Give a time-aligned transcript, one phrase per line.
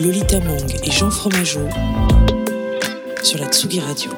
[0.00, 1.66] Lolita Mang et Jean Fromageau
[3.20, 4.12] sur la Tsugi Radio.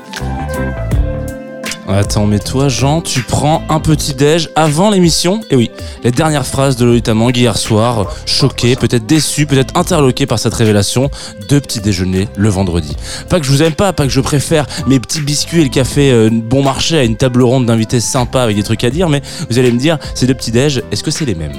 [1.89, 5.41] Attends, mais toi, Jean, tu prends un petit déj avant l'émission?
[5.51, 5.71] Et oui,
[6.05, 10.53] les dernières phrases de Lolita Mang hier soir, choqué, peut-être déçu, peut-être interloqué par cette
[10.53, 11.11] révélation,
[11.49, 12.95] deux petits déjeuners le vendredi.
[13.31, 15.71] Pas que je vous aime pas, pas que je préfère mes petits biscuits et le
[15.71, 19.09] café euh, bon marché à une table ronde d'invités sympas avec des trucs à dire,
[19.09, 21.59] mais vous allez me dire, ces deux petits déj, est-ce que c'est les mêmes?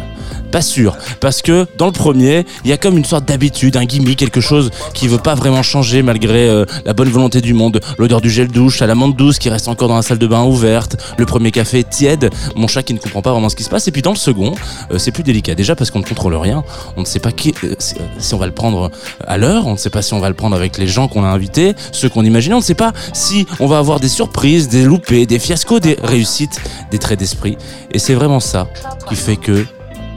[0.51, 3.85] Pas sûr, parce que dans le premier, il y a comme une sorte d'habitude, un
[3.85, 7.79] gimmick, quelque chose qui veut pas vraiment changer malgré euh, la bonne volonté du monde,
[7.97, 10.27] l'odeur du gel douche, à la menthe douce qui reste encore dans la salle de
[10.27, 13.63] bain ouverte, le premier café tiède, mon chat qui ne comprend pas vraiment ce qui
[13.63, 14.53] se passe, et puis dans le second,
[14.91, 15.55] euh, c'est plus délicat.
[15.55, 16.63] Déjà parce qu'on ne contrôle rien,
[16.97, 18.91] on ne sait pas euh, si on va le prendre
[19.25, 21.23] à l'heure, on ne sait pas si on va le prendre avec les gens qu'on
[21.23, 24.67] a invités, ceux qu'on imagine, on ne sait pas si on va avoir des surprises,
[24.67, 26.59] des loupés, des fiascos, des réussites,
[26.91, 27.57] des traits d'esprit.
[27.91, 28.67] Et c'est vraiment ça
[29.07, 29.65] qui fait que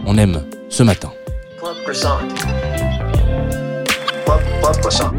[0.06, 1.12] on aime ce matin.
[1.58, 2.18] Club Croissant.
[4.24, 5.10] Club, Club Croissant.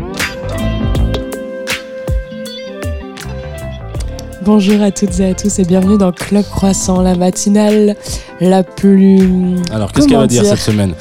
[4.43, 7.95] Bonjour à toutes et à tous et bienvenue dans Club Croissant, la matinale
[8.39, 9.55] la plus...
[9.71, 10.93] Alors qu'est-ce qu'elle va dire dire cette semaine?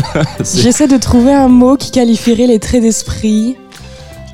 [0.40, 3.56] J'essaie de trouver un mot qui qualifierait les traits d'esprit.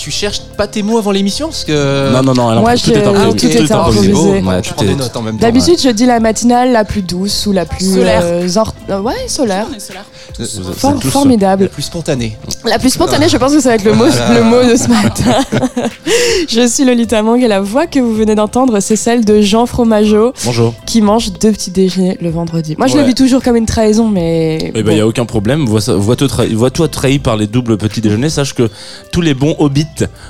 [0.07, 2.13] Tu cherches pas tes mots avant l'émission parce que.
[2.13, 3.27] Non, non, non, Moi, tout je- est improvisé.
[3.27, 4.09] Ah, tout est improvisé.
[4.13, 4.41] improvisé.
[4.47, 5.41] Ouais, je tout prends des est- notes en même temps.
[5.41, 7.93] D'habitude, je dis la matinale la plus douce ou la plus...
[7.93, 8.21] Solaire.
[8.23, 9.67] euh, zor- euh, Ouais, solaire.
[10.39, 11.65] Vous êtes For- tous- formidable.
[11.65, 12.37] La plus spontanée.
[12.65, 14.87] La plus spontanée, je pense que ça va être le mot, le mot de ce
[14.89, 15.41] matin.
[16.49, 19.67] je suis Lolita Mang et la voix que vous venez d'entendre, c'est celle de Jean
[19.67, 20.75] Fromageau Bonjour.
[20.87, 22.77] qui mange deux petits déjeuners le vendredi.
[22.79, 23.01] Moi, je Ouais.
[23.01, 24.59] le vis toujours comme une trahison, mais...
[24.63, 24.93] Eh ben, il bon.
[24.93, 25.65] n'y a aucun problème.
[25.67, 28.31] Vois-toi vois trahi, vois-toi trahi par les doubles petits déjeuners.
[28.31, 28.71] Sache que
[29.11, 29.87] tous les bons hobbits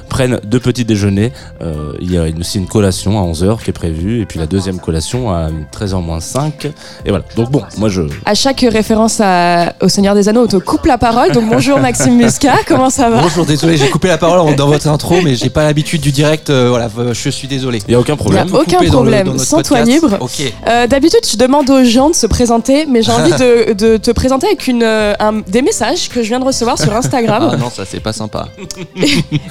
[0.08, 1.32] prennent deux petits déjeuners.
[1.62, 4.20] Euh, il y a une- aussi une collation à 11h qui est prévue.
[4.22, 6.66] Et puis la deuxième collation à 13h moins 5.
[7.04, 7.24] Et voilà.
[7.36, 8.02] Donc bon, moi je.
[8.24, 11.32] À chaque référence à- au Seigneur des Anneaux, on te coupe la parole.
[11.32, 13.22] Donc bonjour Maxime Muscat, comment ça va?
[13.22, 16.50] Bonjour, désolé, j'ai coupé la parole dans votre intro, mais j'ai pas l'habitude du direct.
[16.50, 17.78] euh, voilà, euh, je suis désolé.
[17.86, 18.48] Il n'y a aucun Il y a problème.
[18.54, 20.02] aucun le- problème, dans notre sens-toi podcast.
[20.02, 20.16] libre.
[20.20, 20.52] Ok.
[20.68, 24.10] Euh, D'habitude, je demande aux gens de se présenter, mais j'ai envie de, de te
[24.10, 27.50] présenter avec une, un- des messages que je viens de recevoir sur Instagram.
[27.52, 28.48] Ah non, ça c'est pas sympa.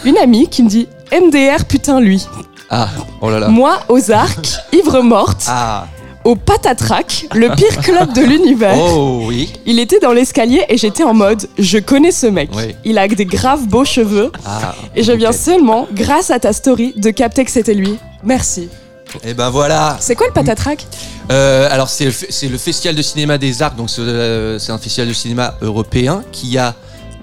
[0.03, 2.25] Une amie qui me dit MDR, putain, lui.
[2.69, 2.89] Ah,
[3.21, 3.47] oh là là.
[3.47, 5.87] Moi, aux arcs, ivre morte, Ah,
[6.23, 8.75] au patatrac, le pire club de l'univers.
[8.77, 9.53] oh oui.
[9.67, 12.53] Il était dans l'escalier et j'étais en mode je connais ce mec.
[12.55, 12.75] Ouais.
[12.83, 14.73] Il a des graves beaux cheveux Ah.
[14.95, 17.97] et je viens seulement, grâce à ta story, de capter que c'était lui.
[18.23, 18.69] Merci.
[19.23, 19.97] Et ben voilà.
[19.99, 20.85] C'est quoi le patatrac?
[21.31, 25.07] Euh, alors c'est le, festival de cinéma des Arcs, donc c'est euh, c'est un festival
[25.07, 26.75] de cinéma européen qui a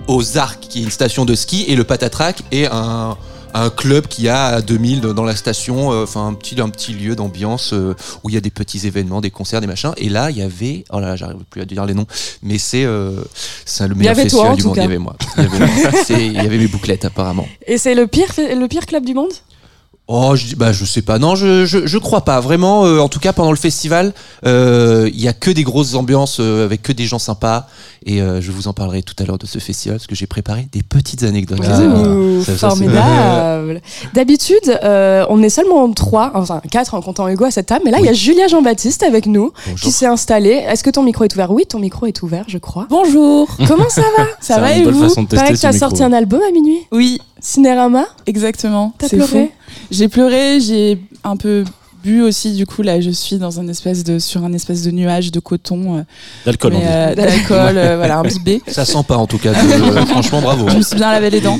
[0.08, 3.16] aux Arcs, qui est une station de ski, et le Patatrac est un,
[3.54, 6.68] un club qui a à 2000 de- dans la station, euh, enfin un petit un
[6.70, 9.92] petit lieu d'ambiance euh, où il y a des petits événements, des concerts, des machins.
[9.98, 12.06] Et là il y avait, oh là là, j'arrive plus à dire les noms,
[12.42, 13.22] mais c'est euh,
[13.64, 14.76] c'est le meilleur toi, festival du monde.
[14.76, 15.68] Il y avait moi, il y avait, moi.
[16.10, 17.46] Il y avait mes bouclettes apparemment.
[17.66, 19.32] Et c'est le pire, le pire club du monde?
[20.08, 21.18] Oh, je, dis- bah, je sais pas.
[21.18, 22.40] Non, je, je, je crois pas.
[22.40, 24.12] Vraiment, euh, en tout cas, pendant le festival,
[24.44, 27.66] euh, il y a que des grosses ambiances euh, avec que des gens sympas.
[28.04, 30.26] Et euh, je vous en parlerai tout à l'heure de ce festival parce que j'ai
[30.26, 31.60] préparé des petites anecdotes.
[31.62, 32.08] Ah, les amis.
[32.08, 33.80] Ouh, ça, formidable.
[34.14, 37.92] D'habitude, euh, on est seulement trois, enfin quatre en comptant Hugo à cette table, mais
[37.92, 39.78] là il y a Julia Jean-Baptiste avec nous Bonjour.
[39.80, 40.64] qui s'est installée.
[40.68, 41.52] Est-ce que ton micro est ouvert?
[41.52, 42.86] Oui, ton micro est ouvert, je crois.
[42.90, 43.48] Bonjour.
[43.68, 44.24] Comment ça va?
[44.40, 45.08] Ça C'est va une et bonne vous?
[45.08, 45.88] façon de Paraît tester que ce t'as micro.
[45.90, 46.78] sorti un album à minuit?
[46.90, 48.94] Oui, Cinérama exactement.
[48.98, 49.50] T'as pleuré.
[49.90, 51.64] J'ai pleuré, j'ai un peu
[52.04, 52.52] bu aussi.
[52.52, 55.40] Du coup, là, je suis dans un espèce de sur un espèce de nuage de
[55.40, 56.02] coton, euh,
[56.46, 58.62] D'alcool, euh, d'alcool, euh, voilà, imbibé.
[58.68, 59.52] Ça sent pas en tout cas.
[59.52, 60.68] euh, franchement, bravo.
[60.68, 61.58] Je me suis bien lavé les dents.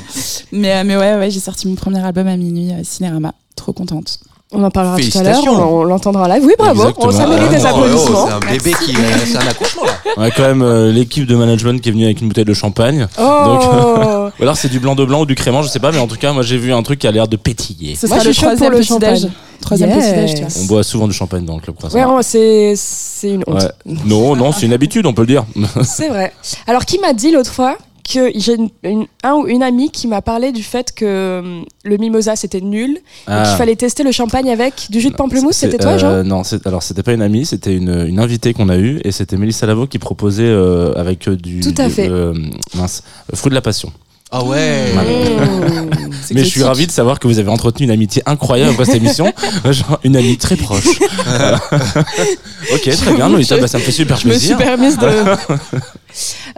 [0.53, 3.35] Mais, euh, mais ouais, ouais, j'ai sorti mon premier album à minuit, euh, Cinérama.
[3.57, 4.21] Trop contente.
[4.55, 6.43] On en parlera tout à l'heure, on, on l'entendra en live.
[6.45, 7.09] Oui, bravo, Exactement.
[7.09, 8.25] on, ça mérite Ah, des applaudissements.
[8.25, 9.93] oh, c'est un bébé qui, euh, c'est un accouchement là.
[10.17, 12.53] On a quand même euh, l'équipe de management qui est venue avec une bouteille de
[12.55, 13.07] champagne.
[13.19, 13.23] Oh
[14.39, 16.07] Ou alors c'est du blanc de blanc ou du crément, je sais pas, mais en
[16.07, 17.95] tout cas, moi j'ai vu un truc qui a l'air de pétiller.
[17.95, 19.21] Ce Moi, sera je le suis pour le petit déj.
[19.21, 19.31] champagne.
[19.61, 20.05] Troisième Yes.
[20.07, 20.51] petit déj, tu vois.
[20.63, 21.97] On boit souvent du champagne dans le club croissant.
[21.97, 23.63] Ouais, on- c'est c'est une honte.
[23.63, 23.95] Ouais.
[24.07, 25.45] Non, non, c'est une habitude, on peut le dire.
[25.85, 26.33] C'est vrai.
[26.67, 27.77] Alors, qui m'a dit l'autre fois
[28.11, 31.65] que j'ai une, une- un ou une amie qui m'a parlé du fait que hum,
[31.85, 33.45] le mimosa c'était nul et Ah.
[33.47, 35.57] qu'il fallait tester le champagne avec du jus de pamplemousse.
[35.57, 38.55] C'était toi, euh, Jean Non, c'est- alors c'était pas une amie, c'était une, une invitée
[38.55, 41.87] qu'on a eue et c'était Mélissa Lavo qui proposait euh, avec euh, du, Tout à
[41.87, 42.09] du- fait.
[42.09, 42.35] euh,
[42.75, 43.03] mince,
[43.33, 43.93] euh, fruit de la passion.
[44.35, 44.87] Ah ouais.
[44.95, 45.91] Mmh.
[46.35, 48.95] Mais je suis ravi de savoir que vous avez entretenu une amitié incroyable après cette
[48.95, 49.31] émission,
[49.71, 50.87] Genre, une amie très proche.
[52.73, 54.57] ok, très bien, Lolita, bah, ça me fait super Je me suis plaisir.
[54.59, 55.07] permise de.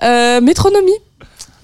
[0.03, 0.93] Euh, métronomie,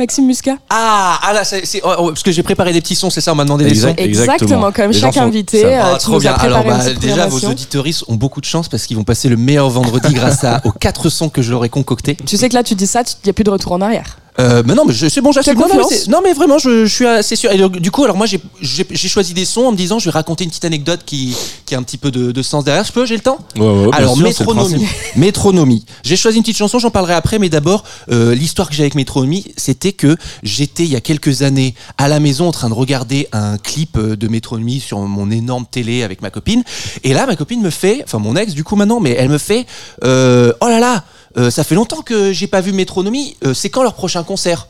[0.01, 0.57] Maxime Muscat.
[0.71, 3.21] Ah, ah là, c'est, c'est- oh, oh, parce que j'ai préparé des petits sons, c'est
[3.21, 3.95] ça, on m'a demandé des sons.
[3.99, 5.61] Exactement, comme chaque sont- invité.
[5.61, 6.33] ça euh, Ah, tu trop nous bien.
[6.33, 9.69] Alors, bah, déjà, vos auditoristes ont beaucoup de chance parce qu'ils vont passer le meilleur
[9.69, 12.17] vendredi grâce à, aux quatre sons que je leur ai concoctés.
[12.27, 14.17] Tu sais que là, tu dis ça, il n'y a plus de retour en arrière.
[14.39, 15.55] Euh, mais non, mais je- c'est bon, j'assume.
[15.59, 17.51] Non, non, non, mais vraiment, je, je suis assez sûr.
[17.51, 19.99] Et donc, du coup, alors moi, j'ai, j'ai, j'ai choisi des sons en me disant,
[19.99, 21.37] je vais raconter une petite anecdote qui,
[21.67, 22.85] qui a un petit peu de, de sens derrière.
[22.85, 23.39] Je peux, j'ai le temps?
[23.57, 24.87] Ouais, ouais, Alors, sûr, métronomie.
[25.17, 25.85] métronomie.
[26.05, 28.95] J'ai choisi une petite chanson, j'en parlerai après, mais d'abord, euh, l'histoire que j'ai avec
[28.95, 32.75] Métronomie, c'était que j'étais il y a quelques années à la maison en train de
[32.75, 36.63] regarder un clip euh, de Métronomie sur mon énorme télé avec ma copine.
[37.05, 39.39] Et là, ma copine me fait, enfin mon ex du coup maintenant, mais elle me
[39.39, 39.67] fait,
[40.05, 41.05] euh, oh là là,
[41.37, 43.37] euh, ça fait longtemps que j'ai pas vu Métronomie.
[43.45, 44.69] euh, c'est quand leur prochain concert?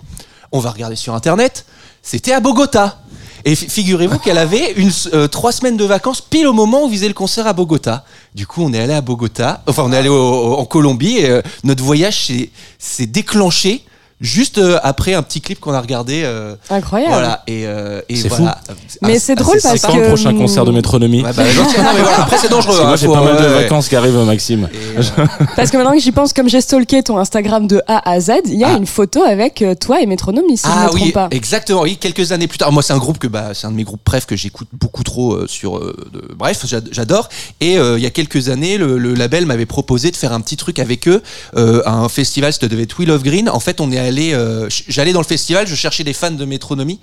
[0.53, 1.65] On va regarder sur internet.
[2.03, 3.01] C'était à Bogota.
[3.45, 4.75] Et fi- figurez-vous qu'elle avait
[5.15, 8.05] euh, trois semaines de vacances pile au moment où visait le concert à Bogota.
[8.35, 11.83] Du coup, on est allé à Bogota, enfin on est allé en Colombie et notre
[11.83, 12.31] voyage
[12.79, 13.83] s'est déclenché
[14.21, 16.23] juste euh, après un petit clip qu'on a regardé.
[16.25, 17.13] euh, Incroyable.
[17.13, 17.43] voilà.
[17.47, 18.59] Et, euh, et C'est voilà.
[19.03, 19.93] Mais Ah, c'est ah, drôle c'est parce C'est sympa.
[19.95, 21.43] quand que- le prochain concert de Métronomie Ouais, bah.
[21.57, 21.65] Non,
[21.95, 22.77] mais voilà, après c'est dangereux.
[22.77, 23.63] Parce que moi hein, j'ai faut- pas mal de ouais, ouais.
[23.63, 24.69] vacances qui arrivent, Maxime.
[24.73, 25.27] Et, euh,
[25.57, 28.33] Parce que maintenant que j'y pense, comme j'ai stalké ton Instagram de A à Z,
[28.47, 28.77] il y a Ah.
[28.77, 31.29] une photo avec euh, toi et Métronomie, si je ne ah me trompe oui, pas.
[31.31, 31.83] exactement.
[31.83, 32.73] Oui, quelques années plus tard.
[32.73, 35.03] Moi, c'est un groupe que bah, c'est un de mes groupes préf que j'écoute beaucoup
[35.03, 35.79] trop euh, sur.
[35.79, 37.29] euh, de- Bref, j'ad- j'adore.
[37.61, 40.41] Et euh, il y a quelques années, le, le label m'avait proposé de faire un
[40.41, 41.23] petit truc avec eux,
[41.57, 42.53] euh, à un festival.
[42.53, 43.49] Ça devait être Wheel of Green.
[43.49, 46.99] En fait, on est euh, J'allais dans le festival, je cherchais des fans de Métronomie,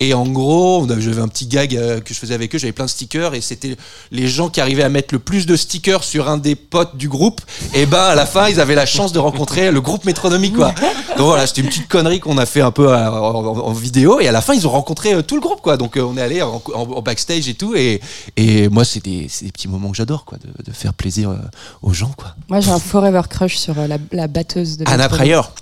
[0.00, 2.58] et en gros, j'avais un petit gag euh, que je faisais avec eux.
[2.58, 3.76] J'avais plein de stickers, et c'était
[4.10, 7.08] les gens qui arrivaient à mettre le plus de stickers sur un des potes du
[7.08, 7.40] groupe.
[7.74, 10.74] Et ben, à la fin, ils avaient la chance de rencontrer le groupe Métronomie, quoi.
[11.16, 13.72] Donc voilà, c'était une petite connerie qu'on a fait un peu à- en, en- en
[13.72, 15.76] vidéo et à la fin ils ont rencontré euh, tout le groupe quoi.
[15.76, 16.60] Donc euh, on est allé en,
[17.02, 18.00] backstage et tout et,
[18.36, 21.36] et moi c'est des, petits moments que j'adore quoi, de, de faire plaisir euh,
[21.82, 22.34] aux gens quoi.
[22.48, 25.08] Moi, j'ai un forever crush sur euh, la, la batteuse de Anna.
[25.08, 25.52] Pryor,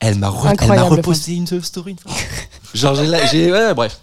[0.00, 2.12] elle m'a re- elle m'a Incroyable reposté une story une fois.
[2.74, 3.98] Genre j'ai, la- j'ai ouais, bref.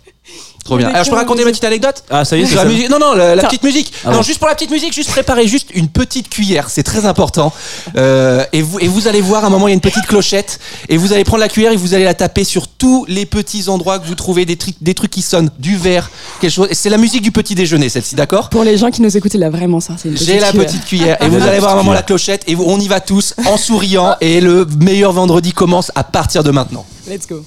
[0.69, 0.87] Trop bien.
[0.87, 2.67] Des Alors je peux raconter ma petite anecdote Ah, ça y est, c'est la ça.
[2.67, 3.91] musique- Non, non, la, petite musique.
[4.05, 4.21] Ah non, bon.
[4.23, 6.69] juste pour la petite musique, juste préparer juste une petite cuillère.
[6.69, 7.51] C'est très important.
[7.97, 10.05] Euh, et, vous, et vous allez voir, à un moment, il y a une petite
[10.05, 10.59] clochette.
[10.89, 13.67] Et vous allez prendre la cuillère et vous allez la taper sur tous les petits
[13.69, 16.67] endroits que vous trouvez, des, trucs- des trucs qui sonnent, du verre, quelque chose.
[16.71, 18.49] C'est la musique du petit déjeuner, celle-ci, d'accord?
[18.49, 19.93] Pour les gens qui nous écoutent, il a vraiment ça.
[20.05, 21.17] J'ai la petite cuillère.
[21.23, 22.43] Et vous allez voir à un moment la clochette.
[22.47, 24.15] Et vous- on y va tous en souriant.
[24.21, 26.85] Et le meilleur vendredi commence à partir de maintenant.
[27.07, 27.43] Let's go.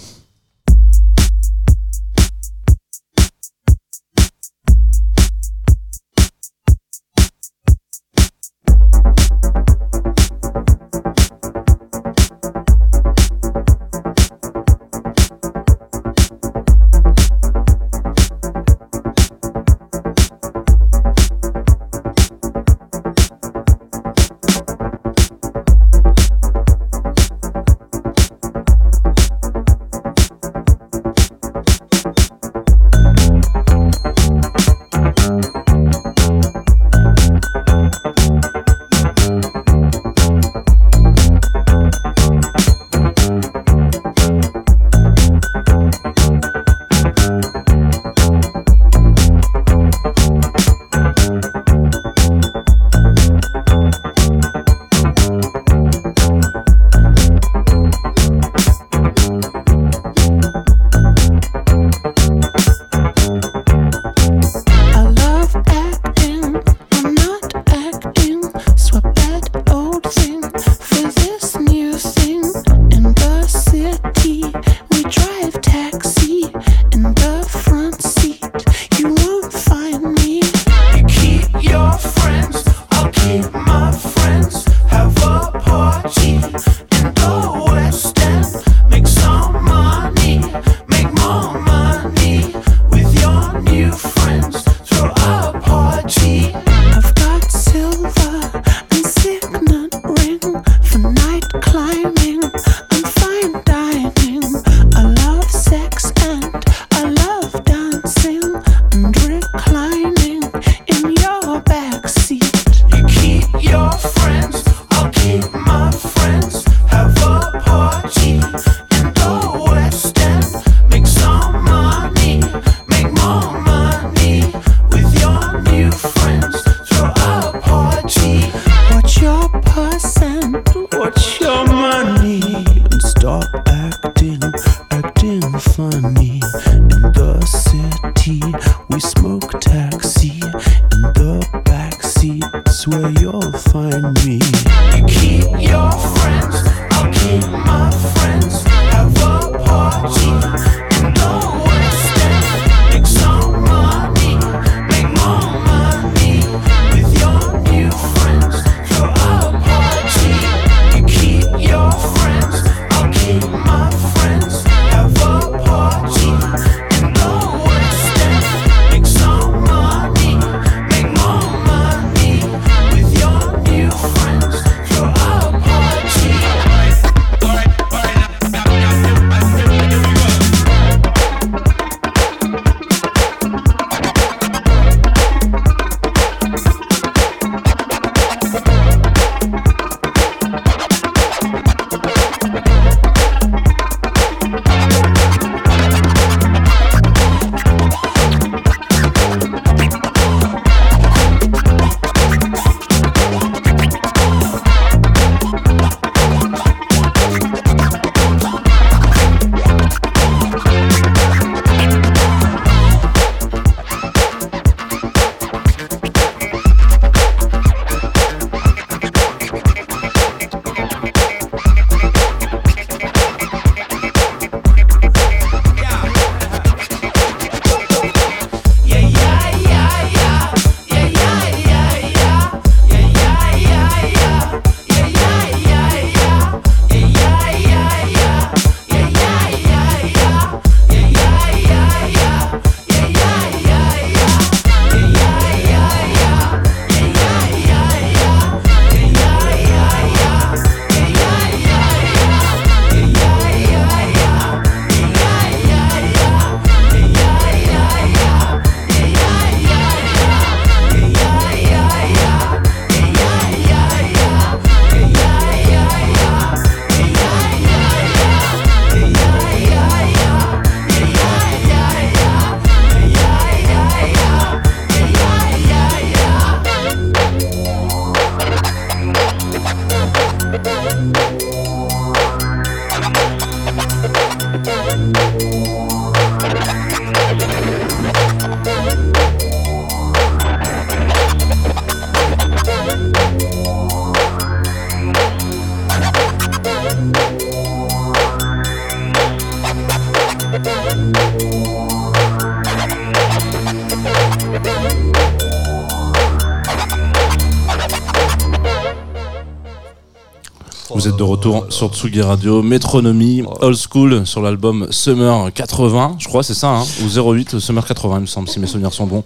[311.03, 316.29] Vous êtes de retour sur Tsugi Radio, Métronomie, Old School sur l'album Summer 80, je
[316.29, 319.07] crois c'est ça, hein, ou 08 Summer 80 il me semble si mes souvenirs sont
[319.07, 319.25] bons.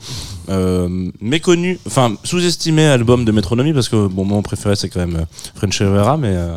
[0.49, 0.89] Euh,
[1.21, 5.25] méconnu, enfin sous-estimé album de Métronomie parce que bon mon préféré c'est quand même euh,
[5.55, 6.57] French Rivera mais euh,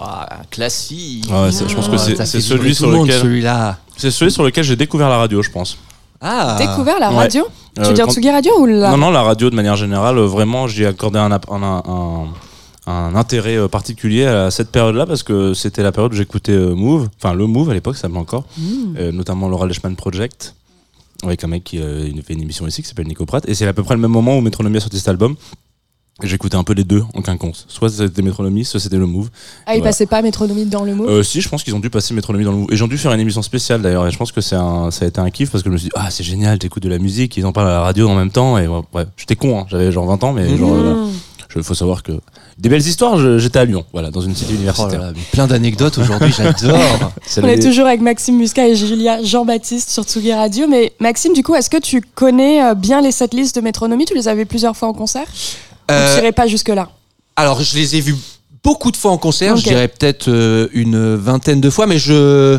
[0.00, 1.24] Ah, classique.
[1.32, 3.78] Ah ouais, je pense que c'est- Ça c'est celui sur le lequel- celui-là.
[3.96, 5.78] c'est celui sur lequel j'ai découvert la radio je pense.
[6.20, 6.54] Ah.
[6.60, 7.16] Découvert la Ouais.
[7.16, 7.44] radio?
[7.74, 9.74] Tu Euh, veux dire quand- Tsugi Radio ou la Non non la radio de manière
[9.76, 12.24] générale euh, vraiment j'y ai accordé un, ap- un, un,
[12.90, 16.74] un intérêt euh, particulier à cette période-là parce que c'était la période où j'écoutais euh,
[16.74, 18.44] Move, enfin le Move à l'époque ça s'appelait encore,
[18.98, 20.54] euh, notamment Laura Leishman Project
[21.24, 23.66] avec un mec qui euh, fait une émission ici qui s'appelle Nico Pratt et c'est
[23.66, 25.34] à peu près le même moment où Métronomie a sorti cet album.
[26.20, 27.64] J'écoutais un peu les deux en quinconce.
[27.68, 29.28] Soit c'était Métronomie, soit c'était le Move.
[29.66, 29.90] Ah, il Voilà.
[29.90, 32.44] passait pas Métronomie dans le mot Euh, si, je pense qu'ils ont dû passer Métronomie
[32.44, 32.66] dans le Move.
[32.72, 34.04] Et ils ont dû faire une émission spéciale d'ailleurs.
[34.04, 35.78] Et je pense que c'est un, ça a été un kiff parce que je me
[35.78, 38.08] suis dit, ah, c'est génial, t'écoutes de la musique, ils en parlent à la radio
[38.08, 38.58] en même temps.
[38.58, 39.66] Et ouais, ouais, j'étais con, hein.
[39.70, 40.86] j'avais genre 20 ans, mais genre, Mmh.
[40.86, 41.06] euh,
[41.48, 42.12] je- faut savoir que.
[42.58, 45.00] Des belles histoires, j'étais à Lyon, voilà, dans une cité Oh là universitaire.
[45.00, 47.12] là, mais plein d'anecdotes aujourd'hui, j'adore.
[47.26, 50.66] C'est On est toujours avec Maxime Muscat et Julia Jean-Baptiste sur Tsugi Radio.
[50.68, 54.06] Mais Maxime, du coup, est-ce que tu connais euh, bien les setlists de Métronomie?
[54.06, 55.26] Tu les avais plusieurs fois en concert?
[55.28, 56.88] Ou Euh, tu irais pas jusque-là?
[57.36, 58.16] Alors, je les ai vus
[58.64, 62.58] beaucoup de fois en concert, je dirais peut-être euh, une vingtaine de fois, mais je.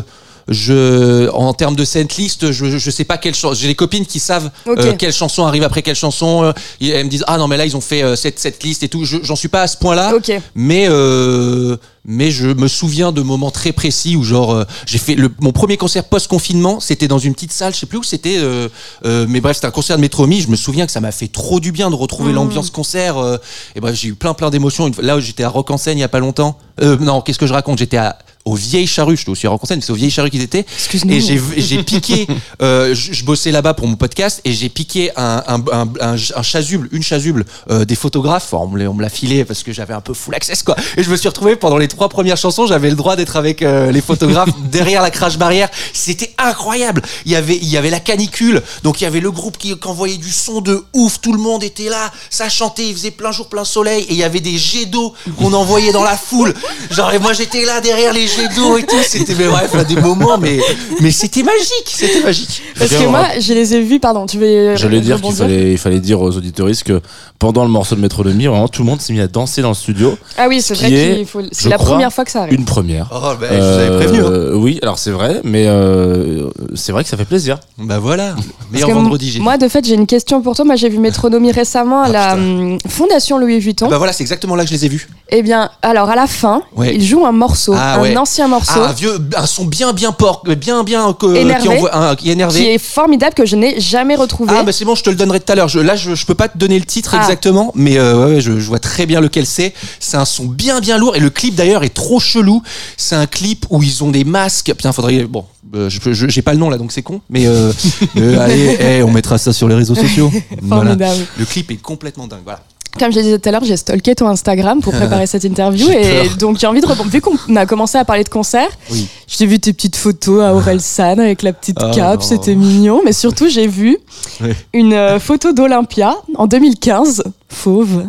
[0.50, 3.54] Je, en termes de setlist, je, je sais pas quelle chanson.
[3.58, 6.42] J'ai des copines qui savent euh, quelle chanson arrive après quelle chanson.
[6.44, 8.62] euh, et elles me disent ah non mais là ils ont fait euh, cette cette
[8.64, 9.04] liste et tout.
[9.04, 10.12] Je- J'en suis pas à ce point-là.
[10.14, 10.32] Ok.
[10.56, 15.14] Mais euh, mais je me souviens de moments très précis où genre euh, j'ai fait
[15.14, 18.02] le, mon premier concert post confinement, c'était dans une petite salle, je sais plus où
[18.02, 18.68] c'était, euh,
[19.04, 20.40] euh, mais bref c'était un concert de Métromi.
[20.40, 22.36] Je me souviens que ça m'a fait trop du bien de retrouver Mhm.
[22.36, 23.18] l'ambiance concert.
[23.18, 23.36] euh,
[23.76, 24.90] et bref j'ai eu plein plein d'émotions.
[25.00, 26.58] Là où j'étais à Rock en scène il y a pas longtemps.
[26.82, 27.78] Euh, non qu'est-ce que je raconte?
[27.78, 29.16] J'étais à- aux vieilles charrues.
[29.16, 30.64] Je te aussi rencontré, mais c'est aux vieilles charrues qu'ils étaient.
[31.08, 32.26] Et j'ai j'ai piqué,
[32.62, 36.42] euh, je, bossais là-bas pour mon podcast et j'ai piqué un, un, un, un, un
[36.42, 38.52] chasuble, une chasuble euh, des photographes.
[38.52, 40.62] Enfin, on me l'a- on me l'a filé parce que j'avais un peu full access
[40.62, 40.76] quoi.
[40.96, 43.62] Et je me suis retrouvé pendant les trois premières chansons, j'avais le droit d'être avec
[43.62, 45.68] euh, les photographes derrière la crash barrière.
[45.92, 47.02] C'était incroyable.
[47.26, 49.78] Il y avait il y avait la canicule, donc il y avait le groupe qui,
[49.78, 51.20] qui envoyait du son de ouf.
[51.20, 54.16] Tout le monde était là, ça chantait, il faisait plein jour plein soleil et il
[54.16, 56.54] y avait des jets d'eau qu'on envoyait dans la foule.
[56.90, 58.96] Genre et moi j'étais là derrière les jets d'eau et tout.
[59.02, 60.58] C'était mais bref là, des moments mais
[61.00, 62.62] mais c'était magique, c'était magique.
[62.78, 64.76] Parce que moi, je les ai vus, pardon, tu veux.
[64.76, 67.00] J'allais dire qu'il fallait, il fallait dire aux auditoristes que
[67.38, 69.74] pendant le morceau de Métronomie, vraiment tout le monde s'est mis à danser dans le
[69.74, 70.16] studio.
[70.36, 71.40] Ah oui, c'est ce vrai qu'il faut.
[71.52, 72.54] C'est la crois, première fois que ça arrive.
[72.54, 73.08] Une première.
[73.12, 74.20] Oh bah, je vous avais prévenu.
[74.20, 74.30] Hein.
[74.30, 77.58] Euh, Oui, alors c'est vrai, mais euh, c'est vrai que ça fait plaisir.
[77.78, 78.34] Bah voilà,
[78.72, 80.64] meilleur vendredi j'ai Moi, de fait, j'ai une question pour toi.
[80.64, 82.42] Moi, j'ai vu Métronomie récemment à Ah, la putain.
[82.42, 83.88] hum, Fondation Louis Vuitton.
[83.88, 85.08] Bah voilà, c'est exactement là que je les ai vus.
[85.30, 86.94] Eh bien, alors à la fin, Ouais.
[86.94, 88.12] il joue un morceau, Ah, un ouais.
[88.20, 88.72] Ancien morceau.
[88.76, 91.62] Ah, un vieux, un son bien bien porc, bien bien que- Énervé.
[91.62, 92.60] qui envoie, un- qui est énervé.
[92.60, 94.52] qui est formidable que je n'ai jamais retrouvé.
[94.56, 95.68] Ah bah c'est bon, je te le donnerai tout à l'heure.
[95.68, 97.20] Je, là, je, je peux pas te donner le titre Ah.
[97.20, 99.72] exactement, mais euh, ouais, je, je vois très bien lequel c'est.
[99.98, 102.62] C'est un son bien bien lourd et le clip d'ailleurs est trop chelou.
[102.96, 104.66] C'est un clip où ils ont des masques.
[104.76, 107.20] Putain, faudrait bon, euh, j'ai pas le nom là, donc c'est con.
[107.30, 107.72] Mais euh,
[108.16, 110.30] euh, allez, on mettra ça sur les réseaux sociaux.
[110.62, 110.90] Voilà.
[110.96, 111.26] Formidable.
[111.38, 112.40] Le clip est complètement dingue.
[112.44, 112.60] Voilà.
[112.98, 116.28] Comme je disais tout à l'heure, j'ai stalké ton Instagram pour préparer cette interview et
[116.38, 117.08] donc j'ai envie de répondre.
[117.10, 119.06] Vu qu'on a commencé à parler de concert, Oui.
[119.28, 123.00] j'ai vu tes petites photos à Orelsan avec la petite Oh cape, c'était mignon.
[123.04, 123.96] Mais surtout, j'ai vu
[124.42, 124.50] Oui.
[124.74, 128.04] une euh, photo d'Olympia en 2015, fauve,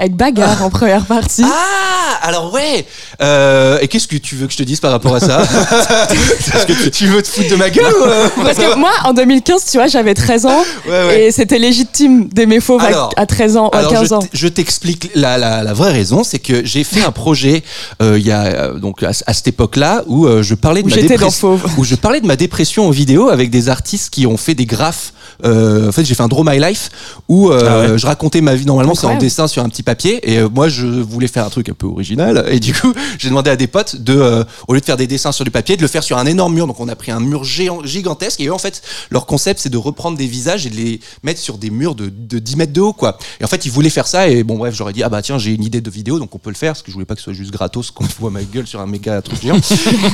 [0.00, 1.44] avec bagarre en première partie.
[1.44, 2.86] Ah, alors ouais.
[3.22, 5.42] Euh, et qu'est-ce que tu veux que je te dise par rapport à ça?
[6.10, 8.28] Est-ce que tu, tu veux te foutre de ma gueule ou, euh?
[8.42, 11.22] Parce que moi, en 2015, tu vois, j'avais 13 ans Ouais, ouais.
[11.24, 14.18] et c'était légitime d'aimer fauve à- Alors- à 13 ans, à Alors, 15 je ans.
[14.20, 17.62] t- je t'explique la, la, la vraie raison, c'est que j'ai fait un projet
[18.02, 20.90] euh, il y a donc à, à cette époque-là où euh, je parlais de Où
[20.90, 24.36] ma dépression, où je parlais de ma dépression en vidéo avec des artistes qui ont
[24.36, 25.12] fait des graphes.
[25.44, 26.90] Euh, en fait, j'ai fait un Draw My Life
[27.28, 27.98] où euh, Ah ouais.
[27.98, 28.66] je racontais ma vie.
[28.66, 31.50] Normalement, c'est en dessin sur un petit papier, et euh, moi, je voulais faire un
[31.50, 32.44] truc un peu original.
[32.50, 35.06] Et du coup, j'ai demandé à des potes de, euh, au lieu de faire des
[35.06, 36.66] dessins sur du papier, de le faire sur un énorme mur.
[36.66, 38.40] Donc, on a pris un mur géant, gigantesque.
[38.40, 41.40] Et eux, en fait, leur concept, c'est de reprendre des visages et de les mettre
[41.40, 43.18] sur des murs de, de 10 mètres de haut, quoi.
[43.40, 44.28] Et en fait, ils voulaient faire ça.
[44.28, 46.38] Et bon, bref, j'aurais dit, ah bah tiens, j'ai une idée de vidéo, donc on
[46.38, 48.30] peut le faire, parce que je voulais pas que ce soit juste gratos, qu'on voit
[48.30, 49.56] ma gueule sur un méga truc géant.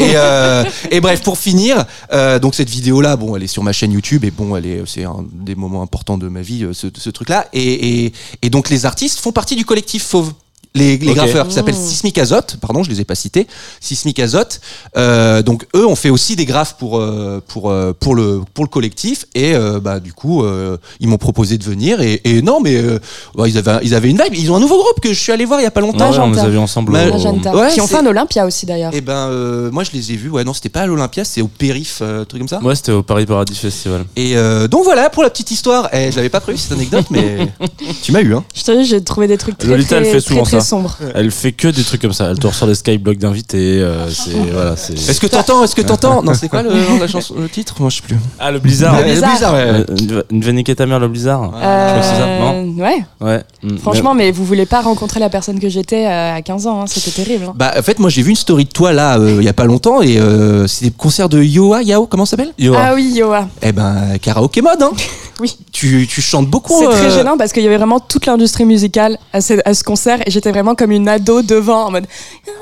[0.01, 3.73] et, euh, et bref, pour finir, euh, donc cette vidéo-là, bon, elle est sur ma
[3.73, 6.73] chaîne YouTube, et bon, elle est, c'est un des moments importants de ma vie, euh,
[6.73, 7.49] ce, truc-là.
[7.53, 8.13] Et
[8.51, 10.33] donc, les artistes font partie du collectif Fauve.
[10.77, 13.47] Les, les graffeurs qui s'appellent Sismic Azote, pardon, je les ai pas cités.
[13.81, 14.61] Sismic Azote.
[14.97, 18.65] Euh, donc eux ont fait aussi des graphes pour euh, pour euh, pour le pour
[18.65, 22.43] le collectif et euh, bah du coup euh, ils m'ont proposé de venir et, et
[22.43, 22.99] non mais euh,
[23.37, 24.35] ouais, ils avaient ils avaient une vibe.
[24.35, 26.11] Ils ont un nouveau groupe que je suis allé voir il y a pas longtemps.
[26.11, 26.93] Ouais, on les a vus ensemble.
[26.93, 27.17] Ma- au-
[27.57, 28.95] Ouais, qui ont c'est- fait un Olympia aussi d'ailleurs.
[28.95, 30.31] Et ben euh, moi je les ai vus.
[30.31, 32.61] Ouais non c'était pas à l'Olympia, c'est au Périph, euh, truc comme ça.
[32.63, 34.05] Ouais, c'était au Paris Paradis Festival.
[34.17, 35.89] Et euh, donc voilà pour la petite histoire.
[35.93, 37.49] Eh, je l'avais pas prévu cette anecdote mais
[38.03, 38.45] tu m'as eu hein.
[38.55, 40.61] Je te dis, j'ai trouvé des trucs très, Lolita, très, elle fait très, souvent très
[40.61, 40.66] ça.
[40.67, 40.97] Sombres.
[41.15, 42.29] Elle fait que des trucs comme ça.
[42.31, 43.81] Elle te ressort des skyblocks d'invités.
[43.81, 44.93] euh, c'est voilà, c'est.
[44.95, 47.89] Est-ce que t'entends Est-ce que t'entends Non c'est quoi le, la chanson le titre Moi
[47.91, 48.17] je sais plus.
[48.39, 48.99] Ah le blizzard.
[48.99, 49.55] Le blizzard.
[49.55, 49.61] ouais.
[49.67, 51.43] Euh, Une une va niquer ta mère le blizzard.
[51.45, 53.43] Euh, crois que c'est ça, non Ouais, Ouais.
[53.63, 53.79] Mm.
[53.79, 56.87] franchement, mais vous voulez pas rencontrer la personne que j'étais euh, à 15 ans, hein,
[56.87, 57.45] c'était terrible.
[57.49, 57.55] hein.
[57.57, 59.53] Bah en fait moi j'ai vu une story de toi là euh, il y a
[59.55, 62.79] pas longtemps et euh, c'est des concerts de Yoa Yao comment ça s'appelle Yoa.
[62.81, 63.49] Ah oui, Yoa.
[63.63, 64.91] Eh ben karaoké mode hein.
[65.41, 65.55] Oui.
[65.71, 66.79] Tu, tu chantes beaucoup.
[66.79, 69.75] C'est très euh, gênant parce qu'il y avait vraiment toute l'industrie musicale à ce, à
[69.75, 72.07] ce concert et j'étais vraiment comme une ado devant en mode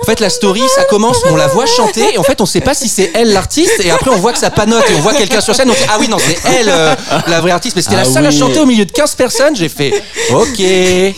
[0.03, 2.61] En fait la story ça commence on la voit chanter et en fait on sait
[2.61, 5.15] pas si c'est elle l'artiste et après on voit que ça panote et on voit
[5.15, 6.95] quelqu'un sur scène on dit ah oui non c'est elle euh,
[7.29, 9.57] la vraie artiste mais c'était la Ah seule à chanter au milieu de 15 personnes
[9.57, 9.93] j'ai fait
[10.31, 10.61] ok.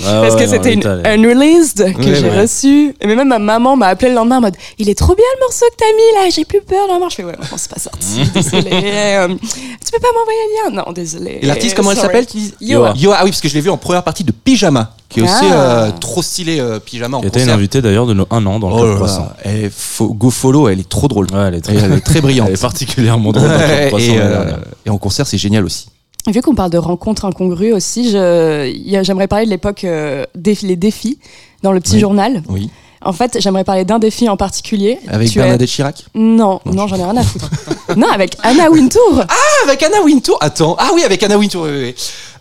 [0.04, 2.40] Ah parce ouais, que non, c'était une unreleased que j'ai ouais.
[2.42, 2.94] reçue.
[3.00, 5.40] Et même ma maman m'a appelé le lendemain en mode il est trop bien le
[5.40, 7.80] morceau que t'as mis là, j'ai plus peur d'un Je fais ouais, maman, c'est pas
[7.80, 8.70] sorti, désolé.
[8.72, 10.84] Euh, tu peux pas m'envoyer le lien?
[10.84, 11.38] Non, désolé.
[11.42, 12.08] Et l'artiste comment elle Sorry.
[12.08, 12.54] s'appelle tu dis?
[12.60, 12.92] Yoa.
[12.96, 15.22] Yoa ah oui parce que je l'ai vu en première partie de Pyjama qui est
[15.22, 15.84] aussi Ah.
[15.86, 17.54] euh, trop stylé euh, Pyjama en Qui était une concert.
[17.58, 19.28] invitée d'ailleurs de nos un an dans le Oh Club là Croissant.
[19.44, 21.26] elle fo- go follow elle est trop drôle.
[21.32, 22.48] Ouais, elle est très, Elle est très brillante.
[22.48, 24.04] Elle est particulièrement drôle dans le Club Ouais, Croissant.
[24.12, 24.58] et, l'année euh, dernière.
[24.86, 25.86] et en concert c'est génial aussi.
[26.28, 29.84] Vu qu'on parle de rencontres incongrues aussi, je- il y a- j'aimerais parler de l'époque
[29.84, 31.18] euh, des les défis
[31.62, 32.00] dans le petit Oui.
[32.00, 32.42] journal.
[32.48, 32.68] Oui.
[33.06, 34.98] En fait, j'aimerais parler d'un défi en particulier.
[35.08, 36.04] Avec Tu es- Bernadette Chirac.
[36.14, 37.48] Non, non, j'en ai rien à foutre.
[37.96, 39.22] non, avec Anna Wintour.
[39.28, 40.36] Ah, avec Anna Wintour.
[40.40, 40.76] Attends.
[40.78, 41.62] Ah oui, avec Anna Wintour.
[41.64, 41.94] Oui, oui.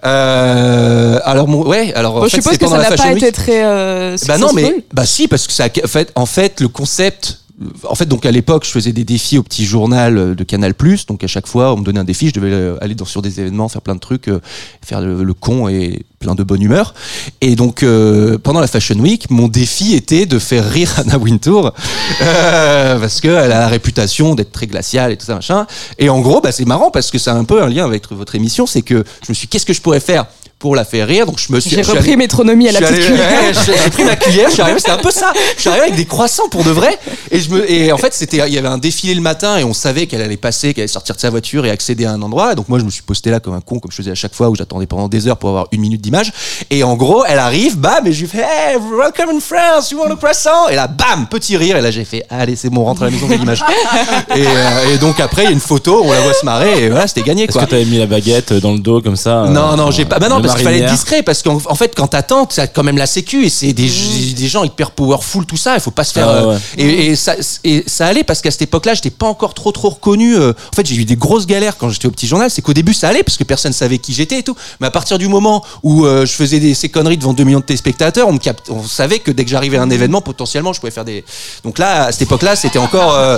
[0.06, 1.94] Euh, alors mon, ouais.
[1.94, 3.64] Alors en Bon, je suppose que pendant ça n'a pas été très.
[3.64, 6.68] euh, Bah non, mais bah si, parce que ça, a- en fait, en fait, le
[6.68, 7.40] concept
[7.88, 10.74] en fait, donc à l'époque, je faisais des défis au petit journal euh, de Canal+.
[11.08, 13.22] Donc à chaque fois, on me donnait un défi, je devais euh, aller dans, sur
[13.22, 14.42] des événements, faire plein de trucs, euh,
[14.84, 16.94] faire le, con et plein de bonne humeur.
[17.42, 21.74] Et donc euh, pendant la Fashion Week, mon défi était de faire rire Anna Wintour
[22.22, 25.66] euh, parce qu'elle a la réputation d'être très glaciale et tout ça machin.
[25.98, 28.12] Et en gros, bah, c'est marrant parce que ça a un peu un lien avec
[28.12, 30.26] votre émission, c'est que je me suis, dit, qu'est-ce que je pourrais faire?
[30.74, 31.72] La faire rire Donc je me suis.
[31.76, 33.30] J'ai repris allé- métronomie à la petite cuillère.
[33.42, 35.32] ouais, j'ai pris ma cuillère, je suis arrivé, c'était un peu ça.
[35.56, 36.98] Je suis arrivé avec des croissants pour de vrai.
[37.32, 39.64] Et, je me, et en fait, c'était, il y avait un défilé le matin et
[39.64, 42.22] on savait qu'elle allait passer, qu'elle allait sortir de sa voiture et accéder à un
[42.22, 42.54] endroit.
[42.54, 44.16] Et donc moi, je me suis posté là comme un con, comme je faisais à
[44.16, 46.32] chaque fois, où j'attendais pendant des heures pour avoir une minute d'image.
[46.70, 50.00] Et en gros, elle arrive, bam, et je lui fais, hey, welcome in France, you
[50.00, 50.70] want a croissant?
[50.70, 51.78] Et là, bam, petit rire.
[51.78, 53.64] Et là, j'ai fait, allez, c'est bon, on rentre à la maison, j'ai l'image.
[54.36, 56.86] et, euh, et donc après, il y a une photo, on la voit se marrer,
[56.86, 57.66] et voilà, c'était gagné, Est-ce quoi.
[57.66, 60.20] que t'avais mis la baguette dans le dos comme ça Non, euh, non, j'ai pas.
[60.20, 61.24] Bah non, parce qu'il fallait être discret.
[61.24, 63.90] Parce qu'en en fait, quand t'attends, t'as quand même la sécu et c'est des,
[64.36, 65.76] des gens hyper powerful, tout ça.
[65.76, 66.28] Il faut pas se faire.
[66.30, 69.28] Ah ouais, euh, Et, et ça, et ça allait parce qu'à cette époque-là, j'étais pas
[69.28, 70.36] encore trop trop reconnu.
[70.36, 70.52] euh.
[70.72, 72.50] En fait, j'ai eu des grosses galères quand j'étais au petit journal.
[72.50, 74.56] C'est qu'au début, ça allait parce que personne savait qui j'étais et tout.
[74.80, 77.60] Mais à partir du moment où euh, je faisais des, ces conneries devant 2 millions
[77.60, 80.74] de téléspectateurs, on, me capte, on savait que dès que j'arrivais à un événement, potentiellement,
[80.74, 81.24] je pouvais faire des.
[81.64, 83.14] Donc là, à cette époque-là, c'était encore.
[83.16, 83.38] euh,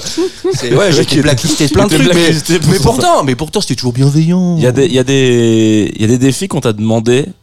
[0.72, 2.14] ouais, j'étais blacklisté de plein de trucs.
[2.68, 4.56] Mais, pourtant, mais pourtant, c'était toujours bienveillant.
[4.58, 6.74] Il y a des, il y a des, il y a des défis qu'on t'a
[6.74, 6.97] demandé,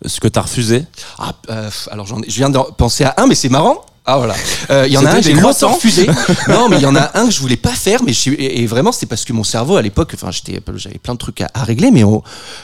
[0.05, 0.85] ce que t'as refusé.
[1.19, 3.85] Ah, euh, alors je viens de penser à un, mais c'est marrant.
[4.07, 4.35] Ah voilà.
[4.71, 6.07] Euh, Il y en a un, des j'ai longtemps refusé.
[6.49, 8.61] non, mais il y en a un que je voulais pas faire, mais je- et,
[8.63, 11.41] et vraiment c'était parce que mon cerveau à l'époque, enfin j'étais, j'avais plein de trucs
[11.41, 12.23] à, à régler, mais on-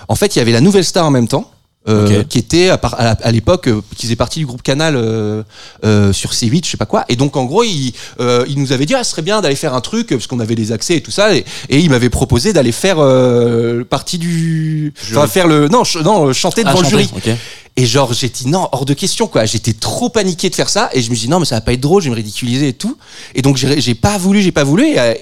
[0.08, 1.50] en fait il y avait la nouvelle star en même temps.
[1.88, 2.28] Euh, Ok.
[2.28, 5.42] qui était à, à l'époque euh, qui faisait partie du groupe Canal euh,
[5.84, 8.72] euh, sur C8 je sais pas quoi et donc en gros il, euh, il nous
[8.72, 10.96] avait dit ah ce serait bien d'aller faire un truc parce qu'on avait les accès
[10.96, 15.46] et tout ça et, et il m'avait proposé d'aller faire euh, partie du enfin faire
[15.46, 17.36] le non ch- non chanter devant Ah, le chanter, jury.
[17.80, 19.46] Et genre, dit non, hors de question, quoi.
[19.46, 20.90] J'étais trop paniqué de faire ça.
[20.92, 22.16] Et je me suis dit non, mais ça va pas être drôle, je vais me
[22.16, 22.98] ridiculiser et tout.
[23.34, 24.86] Et donc, j'ai pas voulu, j'ai pas voulu.
[24.86, 25.14] Et, euh,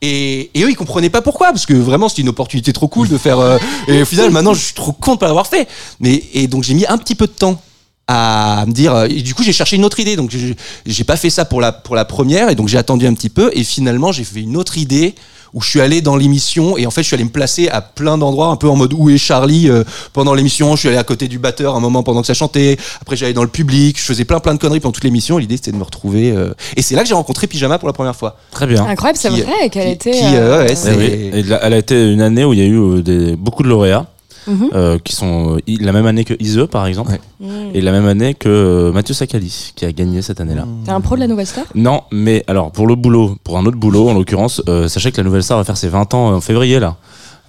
[0.00, 1.48] et, et eux, ils comprenaient pas pourquoi.
[1.48, 3.38] Parce que vraiment, c'était une opportunité trop cool de faire.
[3.38, 5.68] euh, et au final, maintenant, je suis trop con de pas l'avoir fait.
[6.00, 7.60] Mais, et donc, j'ai mis un petit peu de temps
[8.08, 10.32] à me dire et du coup j'ai cherché une autre idée donc
[10.86, 13.30] j'ai pas fait ça pour la pour la première et donc j'ai attendu un petit
[13.30, 15.16] peu et finalement j'ai fait une autre idée
[15.54, 17.80] où je suis allé dans l'émission et en fait je suis allé me placer à
[17.80, 20.98] plein d'endroits un peu en mode où est Charlie euh, pendant l'émission je suis allé
[20.98, 23.98] à côté du batteur un moment pendant que ça chantait après j'allais dans le public
[23.98, 26.52] je faisais plein plein de conneries pendant toute l'émission l'idée c'était de me retrouver euh,
[26.76, 28.84] et c'est là que j'ai rencontré Pyjama pour la première fois Très bien.
[28.86, 30.10] Incroyable, c'est vrai qu'elle était.
[30.12, 31.30] qui, euh, ouais, c'est- oui.
[31.32, 33.62] Et là, elle a été une année où il y a eu euh, des, beaucoup
[33.62, 34.06] de lauréats.
[34.46, 34.70] Mhm.
[34.74, 37.20] euh, qui sont euh, la même année que Ise par exemple Ouais.
[37.48, 37.70] Mm.
[37.74, 40.66] et la même année que euh, Mathieu Sakali qui a gagné cette année-là.
[40.84, 41.64] T'es un pro de la nouvelle star?
[41.74, 45.16] Non, mais alors pour le boulot, pour un autre boulot en l'occurrence, euh, sachez que
[45.18, 46.96] la nouvelle star va faire ses 20 ans en février là.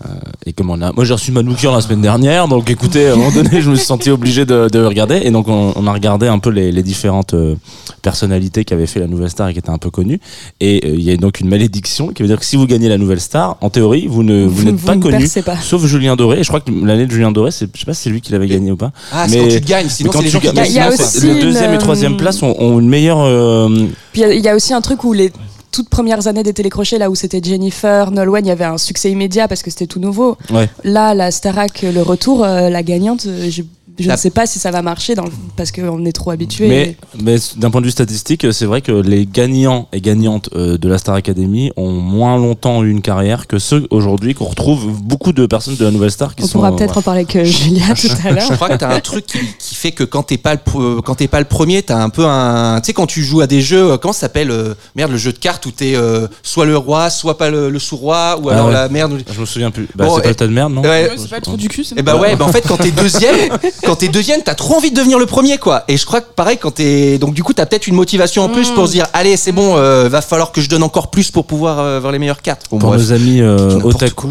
[0.06, 0.10] Euh,
[0.46, 3.14] et comme on a, moi j'ai reçu ma bouquin la semaine dernière, donc écoutez, à
[3.14, 5.88] un moment donné, je me suis senti obligé de, de regarder, et donc on, on
[5.88, 7.56] a regardé un peu les, les différentes euh,
[8.04, 10.20] personnalités qui avaient fait la nouvelle star et qui étaient un peu connues,
[10.60, 12.90] et euh, il y a donc une malédiction qui veut dire que si vous gagnez
[12.90, 15.58] la nouvelle star, en théorie, vous ne vous, Vous- n'êtes pas ne connu, pas.
[15.58, 16.40] sauf Julien Doré.
[16.40, 18.32] Et je crois que l'année de Julien Doré, je sais pas si c'est lui qui
[18.32, 18.92] l'avait gagné ou pas.
[19.12, 21.34] ah c'est Mais- quand tu gagnes sinon Mais quand c'est les gens tu qui les
[21.34, 23.20] une, deuxième et troisième place ont, ont une meilleure.
[23.22, 23.68] euh,
[24.14, 25.32] Puis il y a- il y, a aussi un truc où les
[25.72, 29.12] toutes premières années des télécrochets, là où c'était Jennifer, Nolwenn, il y avait un succès
[29.12, 30.38] immédiat parce que c'était tout nouveau.
[30.52, 30.70] ouais.
[30.84, 33.50] Là, la Starac, le retour, euh, la gagnante, euh,
[33.98, 36.12] je, je La- ne sais pas si ça va marcher dans le- parce qu'on est
[36.12, 36.68] trop habitué.
[36.68, 40.78] Mais, mais d'un point de vue statistique, c'est vrai que les gagnants et gagnantes euh,
[40.78, 44.88] de la Star Academy ont moins longtemps eu une carrière que ceux aujourd'hui qu'on retrouve
[45.02, 46.58] beaucoup de personnes de la nouvelle star qui On sont.
[46.60, 48.52] pourra euh, peut-être en parler avec euh, Julia tout à Je l'heure.
[48.52, 51.28] crois que t'as un truc qui, qui fait que quand t'es pas le quand t'es
[51.28, 53.92] pas le premier, t'as un peu un tu sais quand tu joues à des jeux
[53.94, 56.78] euh, comment ça s'appelle euh, merde le jeu de cartes où t'es euh, soit le
[56.78, 58.74] roi soit pas le, le sous-roi ou Ah alors ouais.
[58.74, 59.22] la merde.
[59.34, 59.88] Je me souviens plus.
[59.96, 61.10] Bah, Bon, c'est pas le tas de merde, non Ouais.
[61.10, 62.78] Ouais, c'est pas le trou du cul, c'est Et bah ouais, bah en fait quand
[62.78, 63.36] t'es deuxième,
[63.88, 65.84] quand t'es deuxième, t'as trop envie de devenir le premier quoi.
[65.88, 68.50] Et je crois que pareil quand t'es donc du coup t'as peut-être une motivation en
[68.50, 71.32] plus pour se dire allez c'est bon, euh, va falloir que je donne encore plus
[71.32, 72.66] pour pouvoir euh, avoir les meilleures cartes.
[72.70, 73.02] Bon, Pour bref.
[73.02, 74.30] nos amis euh, otaku,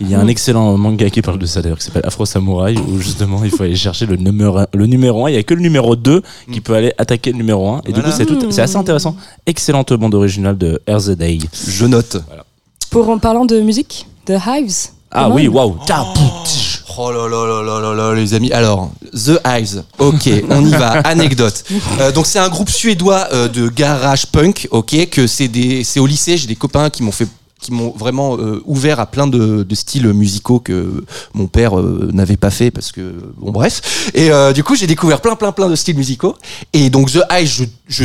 [0.00, 2.76] il y a un excellent manga qui parle de ça d'ailleurs, qui s'appelle Afro Samurai,
[2.76, 5.30] où justement il faut aller chercher le numéro, le numéro 1.
[5.30, 7.82] Il y a que le numéro 2 qui peut aller attaquer le numéro 1.
[7.86, 9.16] Et du coup, c'est tout- c'est assez intéressant.
[9.46, 11.24] Excellente bande originale de RZA.
[11.68, 12.18] Je note.
[12.90, 14.88] Pour en parlant de musique, The Hives.
[15.10, 15.76] Ah oui, waouh.
[15.80, 15.84] Oh
[16.96, 18.52] là là là là là là les amis.
[18.52, 19.82] Alors The Eyes.
[19.98, 20.90] Ok, on y va.
[21.04, 21.64] Anecdote.
[22.00, 24.68] Euh, donc c'est un groupe suédois euh, de garage punk.
[24.70, 26.36] Ok, que c'est des c'est au lycée.
[26.36, 27.28] J'ai des copains qui m'ont fait
[27.60, 32.08] qui m'ont vraiment euh, ouvert à plein de, de styles musicaux que mon père euh,
[32.12, 35.52] n'avait pas fait parce que bon bref et euh, du coup j'ai découvert plein plein
[35.52, 36.36] plein de styles musicaux
[36.72, 38.04] et donc The Eyes je, je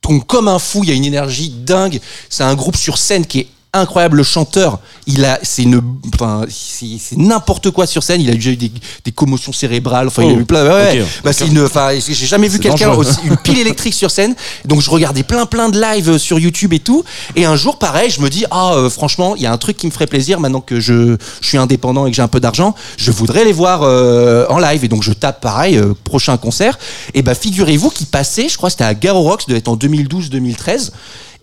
[0.00, 3.26] tombe comme un fou il y a une énergie dingue c'est un groupe sur scène
[3.26, 4.16] qui est incroyable.
[4.16, 5.80] Le chanteur, il a, c'est une,
[6.14, 8.20] enfin, c'est n'importe quoi sur scène.
[8.20, 8.72] Il a déjà eu des,
[9.04, 10.06] des commotions cérébrales.
[10.08, 10.64] Enfin, il a Oh, eu plein.
[10.64, 11.02] Ouais, ouais.
[11.02, 12.92] ok, Bah, c'est une, enfin, j'ai jamais vu quelqu'un
[13.24, 14.34] une pile électrique sur scène.
[14.64, 17.04] Donc je regardais plein plein de lives euh, sur YouTube et tout.
[17.36, 19.76] Et un jour, pareil, je me dis ah euh, franchement, il y a un truc
[19.76, 22.40] qui me ferait plaisir maintenant que je, je suis indépendant et que j'ai un peu
[22.40, 22.74] d'argent.
[22.96, 24.84] Je voudrais les voir euh, en live.
[24.84, 26.78] Et donc je tape pareil euh, prochain concert.
[27.14, 29.76] Et bah figurez-vous qu'il passait, je crois que c'était à Garo Rocks, devait être en
[29.76, 30.90] 2012-2013.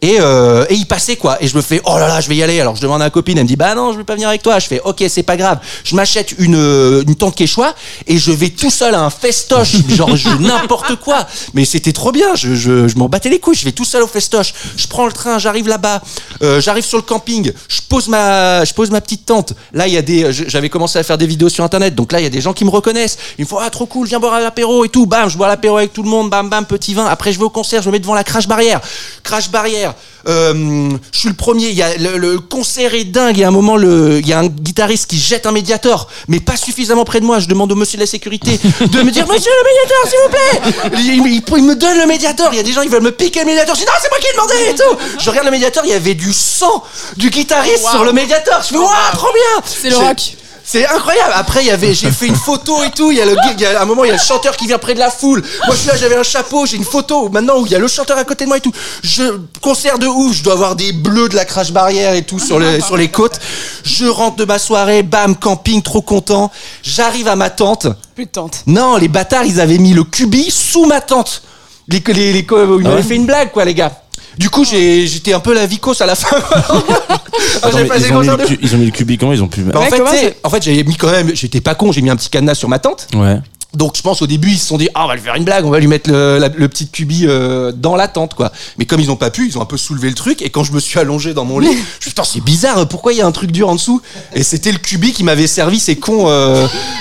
[0.06, 1.41] Et, euh, et il passait quoi.
[1.41, 2.60] Et je me fais oh là là je vais y aller.
[2.62, 4.30] Alors je demande à ma copine elle me dit bah non je vais pas venir
[4.30, 4.60] avec toi.
[4.60, 5.58] Je fais ok c'est pas grave.
[5.84, 7.74] Je m'achète une euh, une tente Quechua
[8.06, 9.74] et je vais tout seul à un festoche.
[9.89, 11.26] Genre je- n'importe quoi.
[11.56, 12.36] Mais c'était trop bien.
[12.36, 13.56] Je, je, je m'en battais les couilles.
[13.56, 14.54] Je vais tout seul au festoche.
[14.78, 16.04] Je prends le train j'arrive là-bas.
[16.44, 17.52] Euh, j'arrive sur le camping.
[17.68, 19.54] Je pose ma je pose ma petite tente.
[19.74, 21.96] Là il y a des j'avais commencé à faire des vidéos sur internet.
[21.96, 23.18] Donc là il y a des gens qui me reconnaissent.
[23.39, 25.08] Ils me font ah trop cool viens boire à l'apéro et tout.
[25.08, 26.30] Bam je bois l'apéro avec tout le monde.
[26.30, 27.06] Bam bam petit vin.
[27.08, 28.82] Après je vais au concert je me mets devant la crash barrière.
[29.24, 29.94] Crash barrière
[30.27, 33.43] euh, je suis le premier il y a le, le concert est dingue il y
[33.43, 36.58] a un moment le il y a un guitariste qui jette un médiator mais pas
[36.58, 39.51] suffisamment près de moi je demande au monsieur de la sécurité de me dire monsieur
[39.51, 40.99] le médiator s'il vous plaît!
[40.99, 43.12] Il, il- il me donne le médiator il y a des gens qui veulent me
[43.12, 45.19] piquer le médiator je dis non c'est moi qui ai demandé et tout!
[45.23, 46.84] Je regarde le médiator il y avait du sang
[47.17, 49.63] du guitariste sur le médiator je fais waouh trop bien!
[49.65, 50.36] C'est le rock.
[50.65, 51.32] C'est incroyable.
[51.36, 53.12] Après, il y avait, j'ai fait une photo et tout.
[53.12, 54.65] Il y a le, il y a un moment, il y a le chanteur qui
[54.65, 55.43] vient près de la foule.
[55.65, 57.30] Moi, je suis là, j'avais un chapeau, j'ai une photo.
[57.30, 58.71] Maintenant, où il y a le chanteur à côté de moi et tout.
[59.04, 59.23] Je
[59.62, 60.34] concert de ouf.
[60.34, 63.10] Je dois avoir des bleus de la crash barrière et tout sur les sur les
[63.10, 63.39] côtes.
[63.84, 66.51] Je rentre de ma soirée, bam, camping, trop content.
[66.82, 67.88] J'arrive à ma tente.
[68.15, 68.63] Plus de tente.
[68.65, 71.43] Non, les bâtards, ils avaient mis le cubi sous ma tente.
[71.88, 73.91] Les, les, les, ils m'avaient ouais fait une blague, quoi, les gars.
[74.38, 76.38] Du coup, j'ai- j'étais un peu la vicose à la fin.
[77.63, 79.48] Attends, mais ils, ont mis le cu- ils ont mis le cubi comment ils ont
[79.48, 79.62] pu.
[79.62, 81.91] Bah, en Ouais, fait, comment c'est- en fait, j'avais mis quand même, j'étais pas con,
[81.91, 83.08] j'ai mis un petit cadenas sur ma tente.
[83.15, 83.39] Ouais.
[83.76, 85.44] Donc je pense au début ils se sont dit ah on va lui faire une
[85.44, 88.52] blague, on va lui mettre le, la- le petit cubi euh, dans la tente quoi.
[88.78, 90.64] Mais comme ils ont pas pu, ils ont un peu soulevé le truc et quand
[90.64, 93.14] je me suis allongé dans mon lit, je me suis dit, putain c'est bizarre, pourquoi
[93.14, 94.02] il y a un truc dur en dessous?
[94.34, 96.26] Et c'était le cubi qui m'avait servi ces cons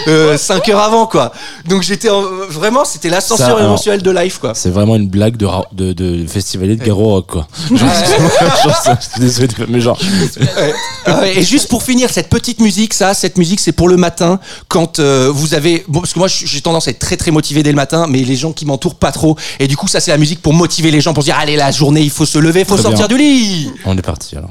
[0.06, 1.32] 5 heures avant quoi.
[1.68, 4.54] Donc j'étais en- vraiment c'était l'ascenseur émotionnel de life quoi.
[4.54, 7.48] C'est vraiment une blague de, ra- de, de festivalier de Garo Rock, quoi.
[7.70, 7.78] Genre,
[8.64, 9.98] genre ça, je suis désolé, mais genre.
[11.06, 14.40] Ah et juste pour finir, cette petite musique, ça, cette musique, c'est pour le matin,
[14.68, 17.62] quand euh, vous avez, bon, parce que moi, j'ai tendance à être très très motivé
[17.62, 19.36] dès le matin, mais les gens qui m'entourent pas trop.
[19.60, 21.54] Et du coup, ça, c'est la musique pour motiver les gens, pour se dire, allez,
[21.56, 23.16] la journée, il faut se lever, il faut Très sortir bien.
[23.16, 23.70] du lit.
[23.84, 24.50] On est parti alors.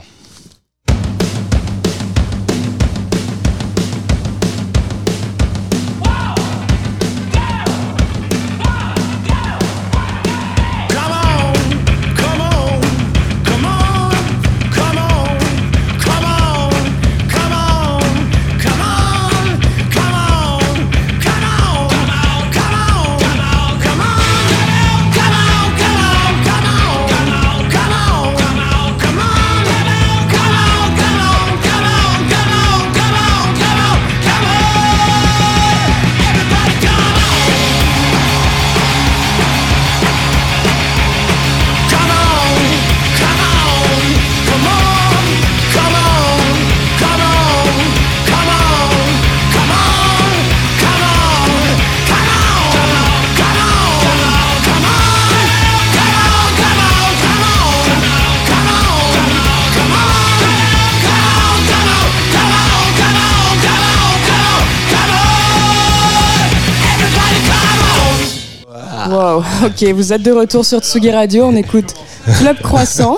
[69.38, 71.93] Ok, vous êtes de retour sur Tsugi Radio, on écoute
[72.39, 73.17] Club Croissant.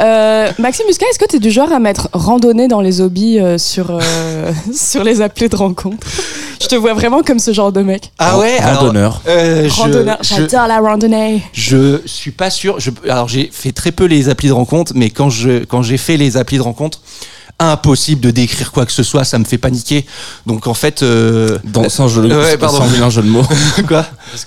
[0.00, 3.40] Euh, Maxime Muscat, est-ce que tu es du genre à mettre randonnée dans les hobbies
[3.40, 6.06] euh, sur, euh, sur les applis de rencontre?
[6.60, 8.12] Je te vois vraiment comme ce genre de mec.
[8.18, 9.22] Ah ouais, alors, Randonneur.
[9.28, 11.42] euh, Randonneur, j'adore la randonnée.
[11.52, 12.78] Je suis pas sûr.
[12.78, 15.96] Je, alors j'ai fait très peu les applis de rencontre, mais quand je quand j'ai
[15.98, 17.00] fait les applis de rencontre,
[17.60, 20.06] impossible de décrire quoi que ce soit, ça me fait paniquer.
[20.46, 22.78] Donc en fait, euh, Dans, sans, jeu, Ouais, pardon.
[22.78, 23.42] sans vilain jeu de mots.
[23.88, 24.06] quoi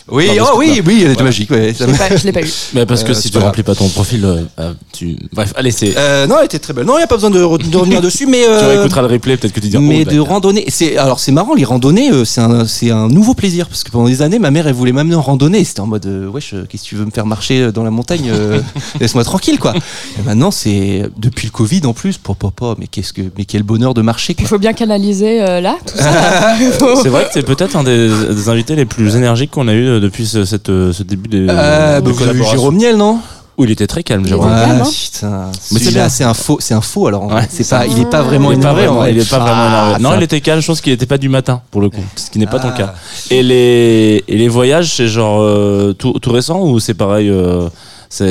[0.09, 1.23] Oui, Non, oh oui, oui, elle était Voilà.
[1.25, 1.51] magique.
[1.51, 2.51] Ouais, Je l'ai pas, je l'ai pas eu.
[2.73, 5.17] Mais parce que Euh, si tu remplis pas ton profil, euh, euh, tu.
[5.33, 5.93] Bref, allez, c'est.
[5.97, 6.85] Euh, non, elle était très belle.
[6.85, 9.07] Non, il y a pas besoin de, re- de revenir dessus, mais tu réécouteras le
[9.07, 9.83] replay, peut-être que tu diras.
[9.83, 13.07] mais oh, de randonnée, c'est alors c'est marrant les randonnées, euh, c'est un c'est un
[13.09, 15.81] nouveau plaisir parce que pendant des années ma mère elle voulait m'amener en randonnée, c'était
[15.81, 18.61] en mode euh, wesh qu'est-ce que tu veux me faire marcher dans la montagne, euh,
[19.01, 19.73] laisse-moi tranquille quoi.
[19.75, 23.63] Et maintenant c'est depuis le Covid en plus, papa, papa, mais qu'est-ce que mais quel
[23.63, 26.11] bonheur de marcher Il faut bien canaliser euh, là, tout ça.
[26.11, 26.55] là.
[27.03, 29.87] C'est vrai que c'est peut-être un des, des invités les plus énergiques qu'on a eu
[29.87, 32.43] euh, depuis ce, cette, euh, ce début de, Euh, de bah, vous avez eu.
[32.43, 33.19] Jérôme Niel non?
[33.57, 34.49] Où il était très calme, Jérôme.
[34.49, 34.89] calme, hein.
[34.89, 35.29] putain.
[35.29, 36.09] Mais c'est Celui-là, bien.
[36.09, 37.27] c'est un faux, c'est un faux alors.
[37.27, 37.41] Ouais.
[37.49, 38.85] c'est pas, il est pas vraiment il est pas énervé.
[38.87, 40.03] vraiment, il est pas vraiment Ah, énervé.
[40.03, 42.03] Non, ça- il était calme, je pense qu'il était pas du matin, pour le coup.
[42.15, 42.77] Ce qui n'est pas ton Ah.
[42.77, 42.93] cas.
[43.29, 47.67] Et les, et les voyages, c'est genre euh, tout, tout récent ou c'est pareil euh,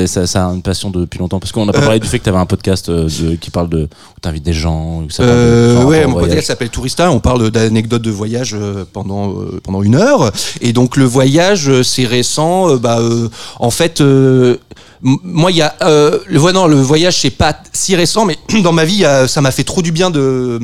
[0.06, 1.82] ça, ça a une passion depuis longtemps Parce qu'on n'a pas Euh.
[1.82, 4.44] parlé du fait que tu avais un podcast euh, de- qui parle de où t'invites
[4.44, 6.28] des gens, où ça parle de- Euh, ouais, mon voyage.
[6.28, 7.10] podcast s'appelle Tourista.
[7.10, 8.54] On parle d'anecdotes de voyage
[8.92, 10.30] pendant pendant une heure.
[10.60, 12.76] Et donc le voyage, c'est récent.
[12.76, 14.56] bah, euh, en fait, euh,
[15.02, 16.54] moi, il y a euh, le voyage.
[16.60, 19.80] Non, le voyage, c'est pas si récent, mais dans ma vie, ça m'a fait trop
[19.82, 20.60] du bien de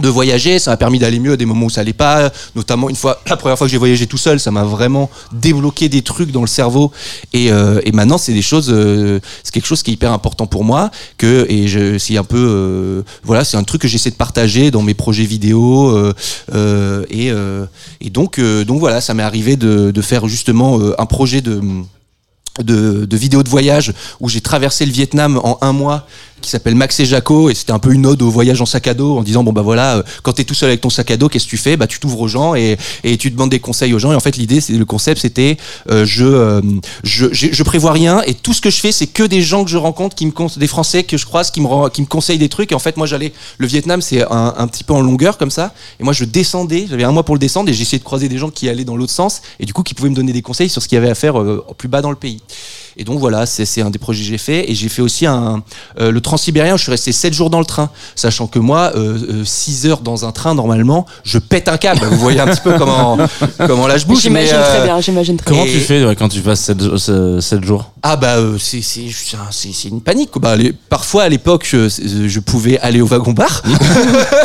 [0.00, 2.88] de voyager, ça m'a permis d'aller mieux à des moments où ça allait pas, notamment
[2.88, 6.00] une fois, la première fois que j'ai voyagé tout seul, ça m'a vraiment débloqué des
[6.00, 6.92] trucs dans le cerveau.
[7.34, 10.46] Et, euh, et maintenant c'est des choses, euh, c'est quelque chose qui est hyper important
[10.46, 14.10] pour moi que et je c'est un peu euh, voilà c'est un truc que j'essaie
[14.10, 16.12] de partager dans mes projets vidéo euh,
[16.54, 17.66] euh, et euh,
[18.00, 21.60] et donc donc voilà ça m'est arrivé de, de faire justement un projet de
[22.60, 26.06] de, de de voyage où j'ai traversé le Vietnam en un mois
[26.42, 28.86] qui s'appelle Max et Jaco et c'était un peu une ode au voyage en sac
[28.86, 31.10] à dos en disant bon bah voilà euh, quand t'es tout seul avec ton sac
[31.10, 31.76] à dos qu'est-ce que tu fais?
[31.76, 34.12] Bah tu t'ouvres aux gens et, et tu demandes des conseils aux gens.
[34.12, 35.56] Et en fait l'idée c'est le concept c'était
[35.90, 36.60] euh, je, euh,
[37.04, 39.64] je je je prévois rien et tout ce que je fais c'est que des gens
[39.64, 42.38] que je rencontre qui me des Français que je croise qui me qui me conseillent
[42.38, 42.72] des trucs.
[42.72, 45.72] Et en fait moi j'allais le Vietnam c'est un, petit peu en longueur comme ça.
[46.00, 48.38] Et moi je descendais j'avais un mois pour le descendre et j'essayais de croiser des
[48.38, 50.68] gens qui allaient dans l'autre sens et du coup qui pouvaient me donner des conseils
[50.68, 51.34] sur ce qu'il y avait à faire
[51.78, 52.40] plus bas dans le pays
[52.96, 54.70] et donc voilà, c'est c'est un des projets que j'ai fait.
[54.70, 55.62] Et j'ai fait aussi un,
[56.00, 57.90] euh, le Transsibérien, où je suis resté 7 jours dans le train.
[58.16, 58.92] Sachant que moi,
[59.44, 62.04] 6 heures dans un train, normalement, je pète un câble.
[62.06, 63.18] Vous voyez un petit peu comment,
[63.66, 64.16] comment là je bouge.
[64.28, 66.60] mais, J'imagine euh, très bien, j'imagine très Comment tu fais ouais, quand tu passes
[67.40, 67.92] 7, jours?
[68.02, 70.30] Ah bah euh, c'est c'est c'est un- c'est- c'est une panique.
[70.40, 73.62] Bah, les- parfois à l'époque, je, je pouvais aller au wagon bar.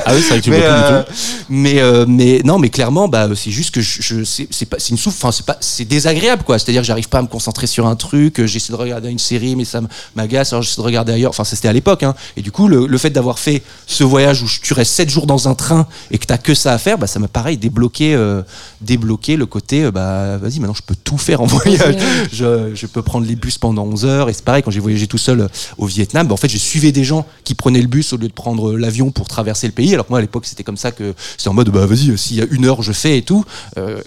[0.06, 1.12] Ah oui, c'est vrai que tu mais, euh, du tout.
[1.50, 4.78] mais euh, mais non mais clairement bah c'est juste que je, je c'est c'est pas
[4.80, 7.18] c'est une souffle enfin c'est pas c'est désagréable quoi c'est à dire que j'arrive pas
[7.20, 9.82] à me concentrer sur un truc euh, j'essaie de regarder une série mais ça
[10.16, 11.32] m'agace alors j'essaie de regarder ailleurs.
[11.32, 12.16] Enfin c'était à l'époque hein.
[12.36, 15.28] et du coup le, le fait d'avoir fait ce voyage où tu restes 7 jours
[15.28, 18.14] dans un train et que t'as que ça à faire bah ça m'a pareil débloqué
[18.14, 18.42] euh,
[19.36, 21.96] le côté euh, bah vas-y maintenant je peux tout faire en voyage.
[22.32, 24.30] Je, je peux prendre les bus pendant 11 heures.
[24.30, 25.48] Et c'est pareil quand j'ai voyagé tout seul euh,
[25.78, 28.28] au Vietnam bah, en fait j'ai suivi des gens qui prenaient le bus au lieu
[28.28, 29.94] de prendre euh, l'avion pour traverser le pays.
[29.94, 32.42] Alors moi à l'époque c'était comme ça que c'est en mode bah vas-y s'il y
[32.42, 33.44] a une heure je fais et tout.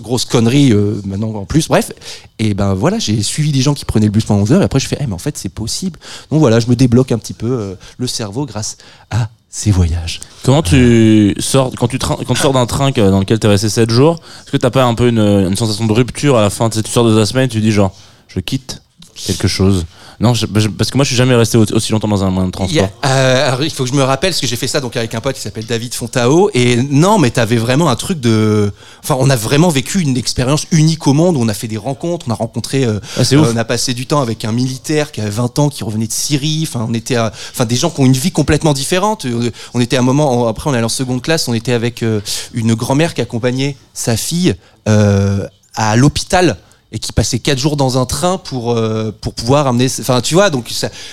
[0.00, 0.72] Grosse connerie
[1.04, 1.68] maintenant en plus.
[1.68, 1.92] Bref.
[2.38, 4.64] Et ben voilà j'ai suivi des gens qui prenaient le bus pendant 11 heures et
[4.64, 5.98] après je fais eh, mais en fait c'est possible.
[6.30, 8.76] Donc voilà je me débloque un petit peu euh, le cerveau grâce
[9.10, 10.20] à ces voyages.
[10.44, 11.98] Comment tu sors quand tu,
[12.36, 14.94] sors d'un train dans lequel tu es resté 7 jours Est-ce que t'as pas un
[14.94, 16.70] peu une, sensation de rupture à la fin?
[16.70, 17.92] Tu sors de ta semaine, tu dis genre
[18.28, 18.82] je quitte
[19.14, 19.86] quelque chose
[20.20, 22.28] Non, je- je- parce que moi je suis jamais resté au- aussi longtemps dans un
[22.30, 23.00] moyen de Il a- transport.
[23.06, 25.14] euh, alors, il faut que je me rappelle parce que j'ai fait ça donc avec
[25.14, 28.70] un pote qui s'appelle David Fontao et non mais t'avais vraiment un truc de
[29.02, 31.78] enfin on a vraiment vécu une expérience unique au monde où on a fait des
[31.78, 35.10] rencontres on a rencontré euh, Ah, euh, on a passé du temps avec un militaire
[35.10, 37.88] qui avait 20 ans qui revenait de Syrie enfin on était à- enfin des gens
[37.88, 39.24] qui ont une vie complètement différente.
[39.24, 41.72] Euh, on était à un moment après on est allé en seconde classe on était
[41.72, 42.20] avec euh,
[42.52, 44.54] une grand-mère qui accompagnait sa fille
[44.86, 46.58] euh, à l'hôpital
[46.92, 50.34] et qui passait quatre jours dans un train pour euh, pour pouvoir amener enfin tu
[50.34, 50.72] vois donc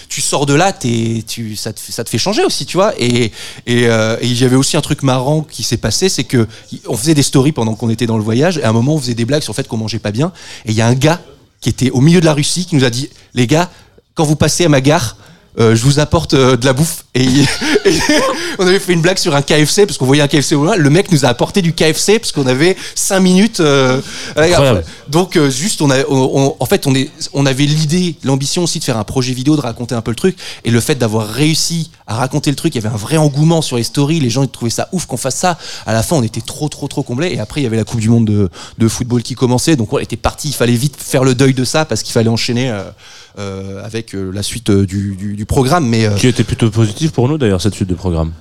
[0.10, 2.94] tu sors de là t'es tu ça te ça te fait changer aussi tu vois.
[3.00, 3.32] Et
[3.66, 6.48] et euh, et avait aussi un truc marrant qui s'est passé c'est que
[6.88, 9.00] on faisait des stories pendant qu'on était dans le voyage et à un moment on
[9.00, 10.32] faisait des blagues sur le fait qu'on mangeait pas bien
[10.66, 11.22] et il y a un gars
[11.62, 13.70] qui était au milieu de la Russie qui nous a dit les gars
[14.16, 15.18] quand vous passez à ma gare
[15.60, 17.06] euh, je vous apporte euh, de la bouffe.
[17.16, 17.24] Et,
[17.86, 18.00] et
[18.60, 20.76] on avait fait une blague sur un KFC parce qu'on voyait un KFC au loin.
[20.76, 24.02] Le mec nous a apporté du KFC parce qu'on avait cinq minutes euh,
[25.10, 28.64] donc euh, juste on a on- on- en fait on est on avait l'idée l'ambition
[28.64, 30.38] aussi de faire un projet vidéo de raconter un peu le truc.
[30.64, 33.62] Et le fait d'avoir réussi à raconter le truc il y avait un vrai engouement
[33.62, 34.20] sur les stories.
[34.20, 35.58] Les gens ils trouvaient ça ouf qu'on fasse ça.
[35.86, 37.30] À la fin on était trop trop trop comblés.
[37.34, 39.76] Et après il y avait la coupe du monde de, de football qui commençait.
[39.76, 42.30] Donc on était parti il fallait vite faire le deuil de ça parce qu'il fallait
[42.30, 42.84] enchaîner euh,
[43.38, 47.12] avec euh, la suite euh, du, du, du programme mais euh, Qui était plutôt positif
[47.12, 48.32] pour nous d'ailleurs cette suite de programme.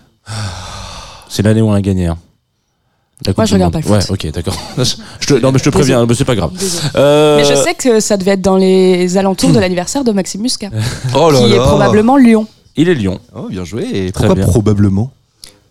[1.29, 2.07] C'est l'année où on a gagné.
[2.07, 2.19] hein.
[3.37, 4.11] Moi, je regarde pas le Ouais, foot.
[4.27, 4.59] ok, d'accord.
[5.21, 6.53] Je te, non, mais je te préviens, mais c'est pas grave.
[6.97, 10.43] Euh, Mais je sais que ça devait être dans les alentours de l'anniversaire de Maxime
[10.43, 10.69] Muscat,
[11.15, 12.47] oh là qui est probablement Lyon.
[12.77, 13.19] Il est Lyon.
[13.35, 14.45] oh, bien joué et Très pourquoi bien.
[14.47, 15.11] probablement?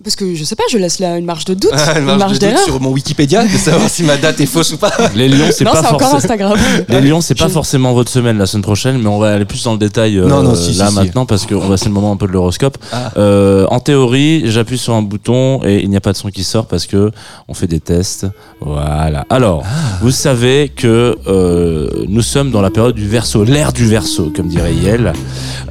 [0.06, 2.20] Parce que je sais pas, je laisse là une marge de doute, Ah, une marge
[2.20, 4.92] marge de doute sur mon Wikipédia de savoir si ma date est fausse ou pas
[5.16, 6.18] Les Lions, c'est Non, pas c'est encore forcément.
[6.18, 6.60] Instagram.
[6.90, 9.46] Les Lions, c'est pas Je- forcément votre semaine la semaine prochaine, mais on va aller
[9.46, 11.00] plus dans le détail euh, Non, non, si, là si, si.
[11.00, 12.78] maintenant parce que on va c'est le moment un peu de l'horoscope.
[12.94, 13.12] Ah.
[13.18, 16.44] Euh, en théorie, j'appuie sur un bouton et il n'y a pas de son qui
[16.44, 17.10] sort parce que
[17.48, 18.28] on fait des tests.
[18.62, 19.26] Voilà.
[19.32, 19.98] Alors, Ah.
[20.04, 24.50] vous savez que euh, nous sommes dans la période du verso, l'ère du verso, comme
[24.50, 25.14] dirait Yel.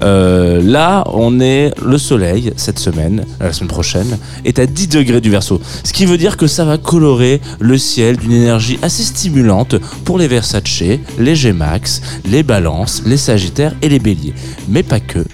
[0.02, 5.20] Euh, là, on est le soleil cette semaine, la semaine prochaine, est à 10 degrés
[5.20, 5.60] du verso.
[5.82, 10.18] Ce qui veut dire que ça va colorer le ciel d'une énergie assez stimulante pour
[10.18, 10.82] les Versace,
[11.18, 14.34] les G-Max, les Balances, les Sagittaires et les Béliers.
[14.68, 15.24] Mais pas que.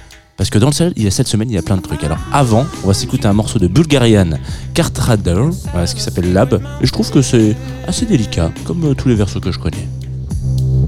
[0.41, 1.83] Parce que dans le ciel, il y a cette semaine, il y a plein de
[1.83, 2.03] trucs.
[2.03, 4.31] Alors avant, on va s'écouter un morceau de Bulgarian
[4.73, 6.63] Cartrader, voilà, ce qui s'appelle Lab.
[6.81, 7.55] Et je trouve que c'est
[7.87, 9.87] assez délicat, comme euh, tous les versos que je connais.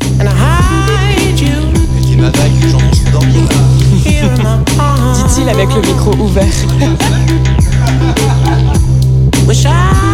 [5.15, 6.47] Dit-il avec le micro ouvert.
[9.47, 10.12] Wish I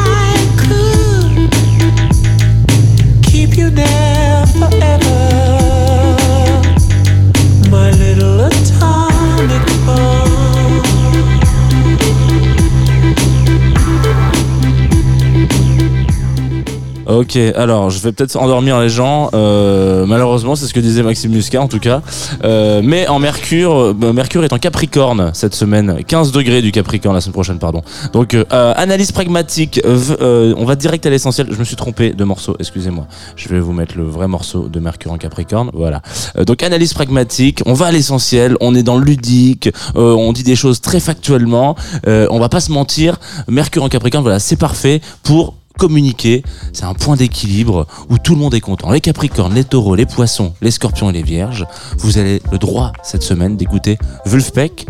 [17.09, 19.31] Ok, alors je vais peut-être endormir les gens.
[19.33, 22.03] euh, malheureusement, c'est ce que disait Maxime Muscat en tout cas.
[22.45, 26.05] Euh, mais en Mercure, euh, Mercure est en Capricorne cette semaine.
[26.07, 27.83] 15 degrés du Capricorne la semaine prochaine, pardon.
[28.13, 29.81] Donc euh, euh, analyse pragmatique.
[29.87, 31.49] euh, on va direct à l'essentiel.
[31.51, 32.57] Je me suis trompé de morceau.
[32.59, 33.07] Excusez-moi.
[33.37, 35.71] Je vais vous mettre le vrai morceau de Mercure en Capricorne.
[35.73, 36.03] Voilà.
[36.47, 37.63] Donc analyse pragmatique.
[37.65, 38.57] On va à l'essentiel.
[38.61, 39.71] On est dans le ludique.
[39.95, 41.75] on dit des choses très factuellement.
[42.07, 43.19] On va pas se mentir.
[43.49, 46.43] Mercure en Capricorne, voilà, c'est parfait pour communiquer,
[46.75, 48.91] c'est un point d'équilibre où tout le monde est content.
[48.91, 51.65] Les Capricornes, les Taureaux, les Poissons, les Scorpions et les Vierges,
[51.99, 54.85] vous avez le droit cette semaine d'écouter Wolfpack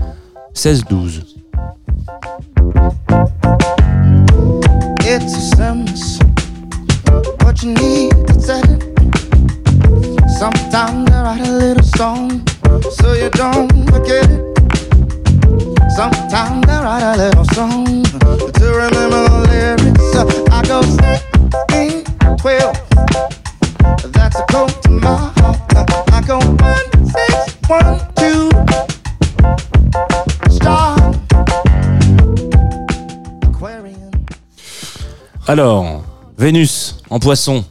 [0.56, 1.22] 16-12.
[5.10, 6.18] It's a sense
[7.42, 8.82] what you need to set it.
[10.38, 12.42] Sometimes I write a little song
[12.90, 14.42] so you don't forget it.
[15.96, 20.47] Sometimes I write a little song to remember the lyrics.
[35.46, 36.04] Alors,
[36.36, 37.64] Vénus en Poisson.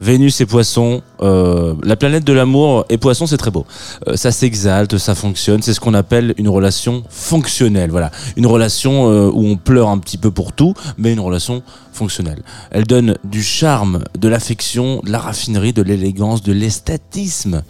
[0.00, 3.64] Vénus et Poisson, euh, la planète de l'amour et Poisson, c'est très beau.
[4.06, 5.62] Euh, ça s'exalte, ça fonctionne.
[5.62, 7.90] C'est ce qu'on appelle une relation fonctionnelle.
[7.90, 11.62] Voilà, une relation euh, où on pleure un petit peu pour tout, mais une relation
[11.92, 12.42] fonctionnelle.
[12.70, 17.62] Elle donne du charme, de l'affection, de la raffinerie, de l'élégance, de l'esthétisme.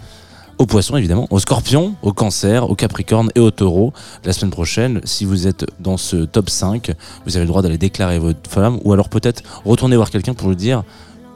[0.59, 3.93] Au poisson, évidemment, au scorpion, au cancer, au capricorne et au taureau.
[4.25, 6.93] La semaine prochaine, si vous êtes dans ce top 5,
[7.27, 10.49] vous avez le droit d'aller déclarer votre femme ou alors peut-être retourner voir quelqu'un pour
[10.49, 10.83] lui dire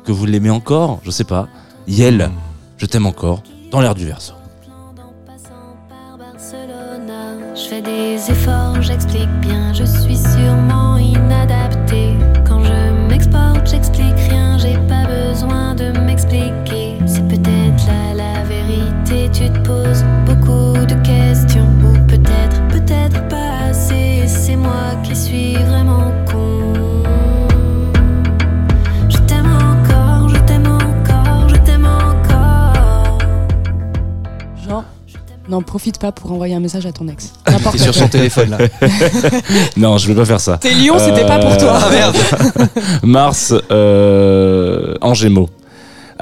[0.04, 1.48] que vous l'aimez encore, je sais pas.
[1.86, 2.30] Yel,
[2.78, 4.34] je t'aime encore, dans l'air du verso.
[7.54, 12.14] Je fais des efforts, j'explique bien, je suis sûrement inadapté.
[12.46, 16.96] Quand je m'exporte, j'explique rien, j'ai pas besoin de m'expliquer.
[17.06, 20.04] C'est peut-être là la vérité, tu te poses
[35.50, 37.32] n'en profite pas pour envoyer un message à ton ex.
[37.44, 38.58] T'es N'importe sur son téléphone là.
[39.76, 40.58] Non, je vais pas faire ça.
[40.58, 41.78] T'es lion, c'était pas pour toi.
[41.82, 42.16] Ah merde
[43.02, 45.50] Mars euh, en Gémeaux.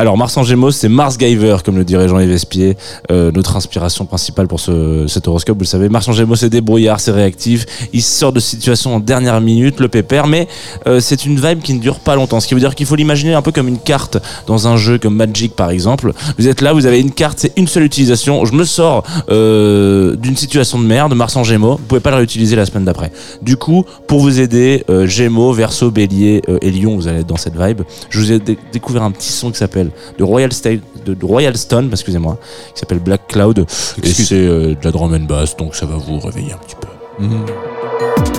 [0.00, 2.76] Alors Mars en Gémeaux, c'est Mars Giver, comme le dirait Jean-Yves Espier,
[3.10, 5.56] euh, notre inspiration principale pour ce, cet horoscope.
[5.56, 7.66] Vous le savez, Mars en Gémeaux, c'est débrouillard, c'est réactif.
[7.92, 10.46] Il sort de situations en dernière minute, le pépère, mais
[10.86, 12.38] euh, c'est une vibe qui ne dure pas longtemps.
[12.38, 14.98] Ce qui veut dire qu'il faut l'imaginer un peu comme une carte dans un jeu
[14.98, 16.12] comme Magic par exemple.
[16.38, 18.44] Vous êtes là, vous avez une carte, c'est une seule utilisation.
[18.44, 22.18] Je me sors euh, d'une situation de merde, Mars en Gémeaux, vous pouvez pas la
[22.18, 23.10] réutiliser la semaine d'après.
[23.42, 27.60] Du coup, pour vous aider, Gémeaux, Verseau, Bélier et Lion, vous allez être dans cette
[27.60, 27.80] vibe.
[28.10, 29.87] Je vous ai dé- découvert un petit son qui s'appelle
[30.18, 32.38] de Royal, State, de, Royal Stone, excusez-moi,
[32.74, 33.58] qui s'appelle Black Cloud.
[33.58, 34.28] Et Excuse.
[34.28, 36.88] c'est euh, de la drum and bass, donc ça va vous réveiller un petit peu.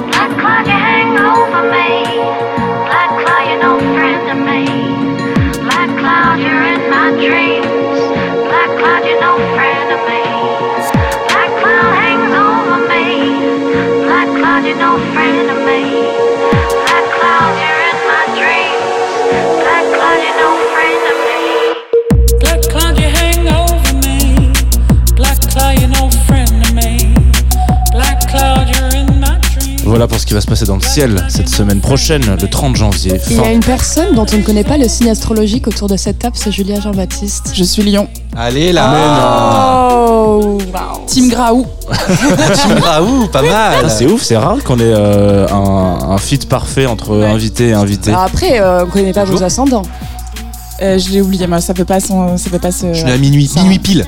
[0.09, 2.03] Black cloud, you hang over me.
[14.05, 15.83] Black cloud, you're no friend of me.
[16.85, 18.79] Black cloud, you're in my dreams.
[19.63, 20.68] Black cloud, you're no
[29.89, 32.75] Voilà pour ce qui va se passer dans le ciel cette semaine prochaine, le 30
[32.75, 33.19] janvier.
[33.31, 35.97] Il y a une personne dont on ne connaît pas le signe astrologique autour de
[35.97, 37.53] cette table, c'est Julia Jean-Baptiste.
[37.55, 38.07] Je suis lion.
[38.37, 40.59] Allez là Oh,
[41.07, 41.65] Team Graou.
[41.89, 43.51] Team Raoult, pas mal
[43.83, 47.73] Ah, c'est ouf, c'est rare qu'on ait euh, un, un fit parfait entre invité et
[47.73, 48.11] invité.
[48.11, 49.81] Bah après, euh, on connaît pas vos ascendants.
[50.83, 52.13] Euh, je l'ai oublié, moi, ça peut pas ça
[52.51, 52.93] peut pas se.
[52.93, 54.05] Je suis à minuit, Ça- minuit pile.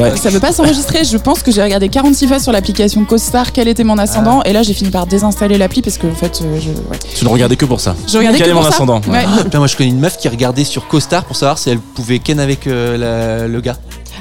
[0.00, 0.16] Ouais.
[0.16, 1.04] Ça peut pas s'enregistrer.
[1.04, 4.42] Je pense que j'ai regardé 46 fois sur l'application CoStar quel était mon ascendant.
[4.44, 6.98] Et là, j'ai fini par désinstaller l'appli parce que, en fait, euh, je, ouais.
[7.14, 7.94] Tu ne regardais que pour ça.
[8.08, 8.74] je regardais Quel que est pour mon ça.
[8.74, 9.24] ascendant Ouais.
[9.26, 11.78] Ah, putain, moi je connais une meuf qui regardait sur CoStar pour savoir si elle
[11.78, 13.76] pouvait ken avec euh, la- le gars.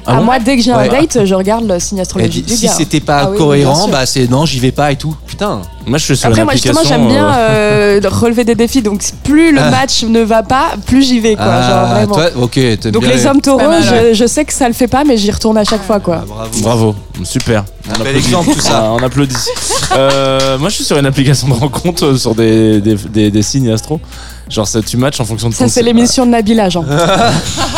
[0.06, 0.90] Ah bon moi, dès que j'ai un Ouais.
[0.90, 3.88] date, je regarde le signe Elle astrologique dit, du si c'était pas Ah oui, cohérent,
[3.90, 5.16] bah c'est non, j'y vais pas et tout.
[5.28, 5.62] Putain.
[5.86, 6.80] Moi, je suis sur Après, moi, application.
[6.82, 8.82] justement, j'aime bien euh, euh, relever des défis.
[8.82, 9.72] Donc, plus le Ah.
[9.72, 11.46] match ne va pas, plus j'y vais, quoi.
[11.46, 12.14] genre, Ah, vraiment.
[12.16, 12.30] toi,
[12.92, 14.14] Donc, bien les hommes taureaux, je, ouais.
[14.14, 16.20] je sais que ça le fait pas, mais j'y retourne à chaque fois, quoi.
[16.22, 16.60] Ah, bravo.
[16.62, 17.66] Bravo, super.
[17.88, 18.18] On Un bel applaudit.
[18.28, 18.84] exemple, tout ça.
[18.86, 19.36] Ah, on applaudit.
[19.96, 23.42] Euh, moi, je suis sur une application de rencontre euh, sur des, des, des- des
[23.42, 24.00] signes astro.
[24.50, 26.86] Genre, ça, tu matches en fonction de Ça, ton c'est l'émission de Nabila, genre.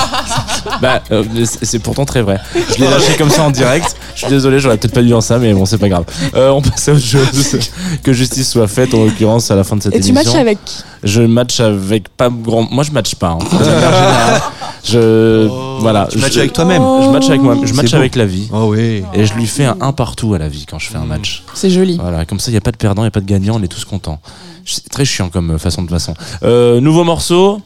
[0.81, 2.39] Bah, euh, c'est pourtant très vrai.
[2.55, 3.95] Je l'ai lâché comme ça en direct.
[4.15, 6.05] Je suis désolé, j'aurais peut-être pas dû dire ça, mais bon, c'est pas grave.
[6.35, 7.57] Euh, on passe à autre chose.
[8.03, 10.31] que justice soit faite, en l'occurrence, à la fin de cette Et tu émission.
[10.33, 10.57] matches avec
[11.03, 12.67] Je match avec pas grand.
[12.71, 13.37] Moi, je match pas.
[13.39, 14.39] hein.
[14.83, 15.47] Je.
[15.79, 16.07] voilà.
[16.11, 16.81] Tu matches je- avec toi-même.
[17.03, 17.55] Je match avec moi.
[17.63, 18.49] Je match avec la vie.
[18.51, 19.03] Oh oui.
[19.13, 21.43] Et je lui fais un 1 partout à la vie quand je fais un match.
[21.53, 21.97] C'est joli.
[22.01, 23.57] Voilà, comme ça, il n'y a pas de perdant, il n'y a pas de gagnant,
[23.59, 24.19] on est tous contents.
[24.65, 26.13] C'est très chiant comme euh, façon de façon.
[26.43, 27.61] Euh, nouveau morceau,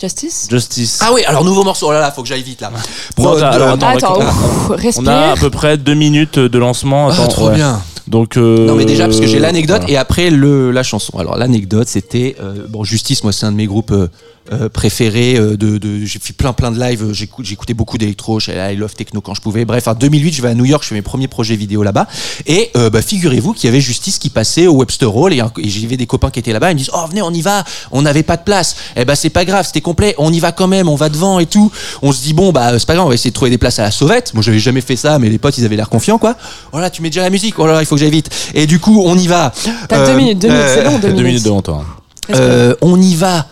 [0.00, 0.98] Justice Justice.
[1.02, 1.86] Ah oui, alors nouveau morceau.
[1.88, 2.70] Oh là là, faut que j'aille vite là.
[2.70, 2.78] Non,
[3.16, 5.08] Pro- alors, euh, attends, on va- Attends, ouf, on respire.
[5.10, 7.08] a à peu près deux minutes de lancement.
[7.10, 7.54] Ah, Attends, trop ouais.
[7.56, 7.82] bien.
[8.08, 9.92] Donc, euh, Non mais déjà parce que j'ai l'anecdote voilà.
[9.92, 11.16] et après le la chanson.
[11.18, 14.08] Alors l'anecdote c'était euh, bon Justice moi c'est un de mes groupes euh,
[14.52, 17.98] euh, préférés euh, de, de j'ai fait plein plein de lives euh, j'écoute j'écoutais beaucoup
[17.98, 19.64] d'électro j'ai I love techno quand je pouvais.
[19.64, 22.08] Bref en 2008 je vais à New York je fais mes premiers projets vidéo là-bas.
[22.46, 25.68] Et euh, bah, figurez-vous qu'il y avait Justice qui passait au Webster Hall et, et
[25.68, 27.64] j'y vais des copains qui étaient là-bas ils me disent oh venez on y va
[27.92, 28.76] on n'avait pas de place.
[28.96, 31.38] Eh ben c'est pas grave c'était complet on y va quand même on va devant
[31.38, 31.70] et tout.
[32.02, 33.78] On se dit bon bah c'est pas grave on va essayer de trouver des places
[33.78, 34.34] à la sauvette.
[34.34, 36.34] Moi j'avais jamais fait ça mais les potes ils avaient l'air confiants quoi.
[36.72, 38.30] Voilà tu mets déjà la musique oh là là il faut que j'aille vite.
[38.54, 39.52] Et du coup on y va.
[39.88, 41.26] T'as Euh, deux minutes, deux minutes, c'est long, deux Deux minutes.
[41.26, 41.84] minutes devant toi.
[42.30, 43.46] euh, on y va.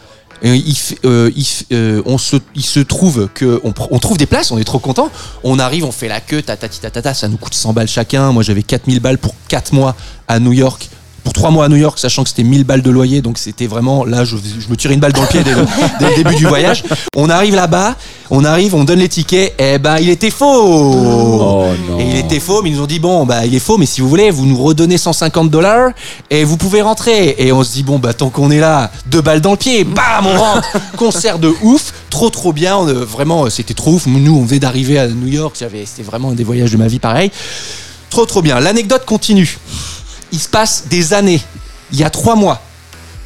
[0.44, 1.30] Euh, il, euh,
[1.72, 5.10] euh, on se, il se trouve que on, trouve des places, on est trop content.
[5.42, 8.32] On arrive, on fait la queue, ta ta ta, ça nous coûte 100 balles chacun.
[8.32, 9.96] Moi j'avais 4000 balles pour 4 mois
[10.28, 10.88] à New York.
[11.28, 13.66] Pour 3 mois à New York, sachant que c'était 1000 balles de loyer, donc c'était
[13.66, 15.66] vraiment là, je, je me tirais une balle dans le pied dès le,
[16.00, 16.84] dès le début du voyage.
[17.16, 17.96] On arrive là-bas,
[18.30, 20.46] on arrive, on donne les tickets, et ben il était faux.
[20.46, 21.66] Oh.
[21.98, 23.84] Et il était faux, mais ils nous ont dit bon, bah il est faux, mais
[23.84, 25.90] si vous voulez, vous nous redonnez 150 dollars
[26.30, 27.34] et vous pouvez rentrer.
[27.36, 29.84] Et on se dit bon, bah tant qu'on est là, deux balles dans le pied,
[29.84, 30.66] bam, on rentre.
[30.96, 32.78] Concert de ouf, trop trop bien.
[32.78, 34.06] On, euh, vraiment, euh, c'était trop ouf.
[34.06, 37.00] Nous, on venait d'arriver à New York, c'était vraiment un des voyages de ma vie,
[37.00, 37.30] pareil.
[38.08, 38.60] Trop trop bien.
[38.60, 39.58] L'anecdote continue.
[40.32, 41.42] Il se passe des années.
[41.92, 42.60] Il y a trois mois.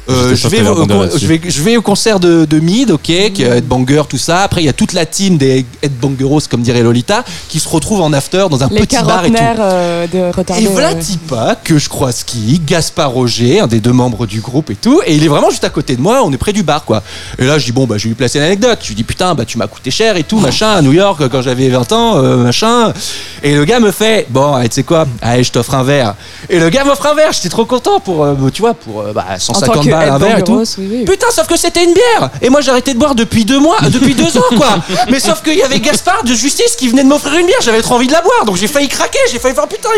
[0.09, 0.85] Euh, je, vais au,
[1.17, 4.41] je, vais, je vais au concert de, de Mid, ok, qui est Headbanger, tout ça.
[4.43, 8.01] Après, il y a toute la team des Headbangeros, comme dirait Lolita, qui se retrouvent
[8.01, 9.35] en after dans un Les petit bar et tout.
[9.59, 10.61] euh, de.
[10.61, 10.99] Et voilà ouais.
[10.99, 15.01] Tipa que je croise qui, Gaspard Roger, un des deux membres du groupe et tout,
[15.05, 17.01] et il est vraiment juste à côté de moi, on est près du bar quoi.
[17.39, 19.35] Et là je dis bon bah je vais lui placer l'anecdote, je lui dis putain
[19.35, 22.17] bah tu m'as coûté cher et tout machin à New York quand j'avais 20 ans
[22.17, 22.93] euh, machin.
[23.41, 26.15] Et le gars me fait bon allez, tu sais quoi, allez je t'offre un verre.
[26.49, 29.13] Et le gars m'offre un verre, j'étais trop content pour euh, tu vois pour euh,
[29.13, 30.53] bah, En tant 150 que balles un verre et tout.
[30.53, 31.05] Headbangeros, oui, oui.
[31.05, 32.29] Putain, sauf que c'était une bière.
[32.41, 34.77] Et moi, j'ai arrêté de boire depuis deux mois, depuis deux ans, quoi.
[35.09, 37.59] Mais sauf qu'il y avait Gaspard de Justice qui venait de m'offrir une bière.
[37.61, 39.19] J'avais trop envie de la boire, donc j'ai failli craquer.
[39.31, 39.89] J'ai failli faire putain.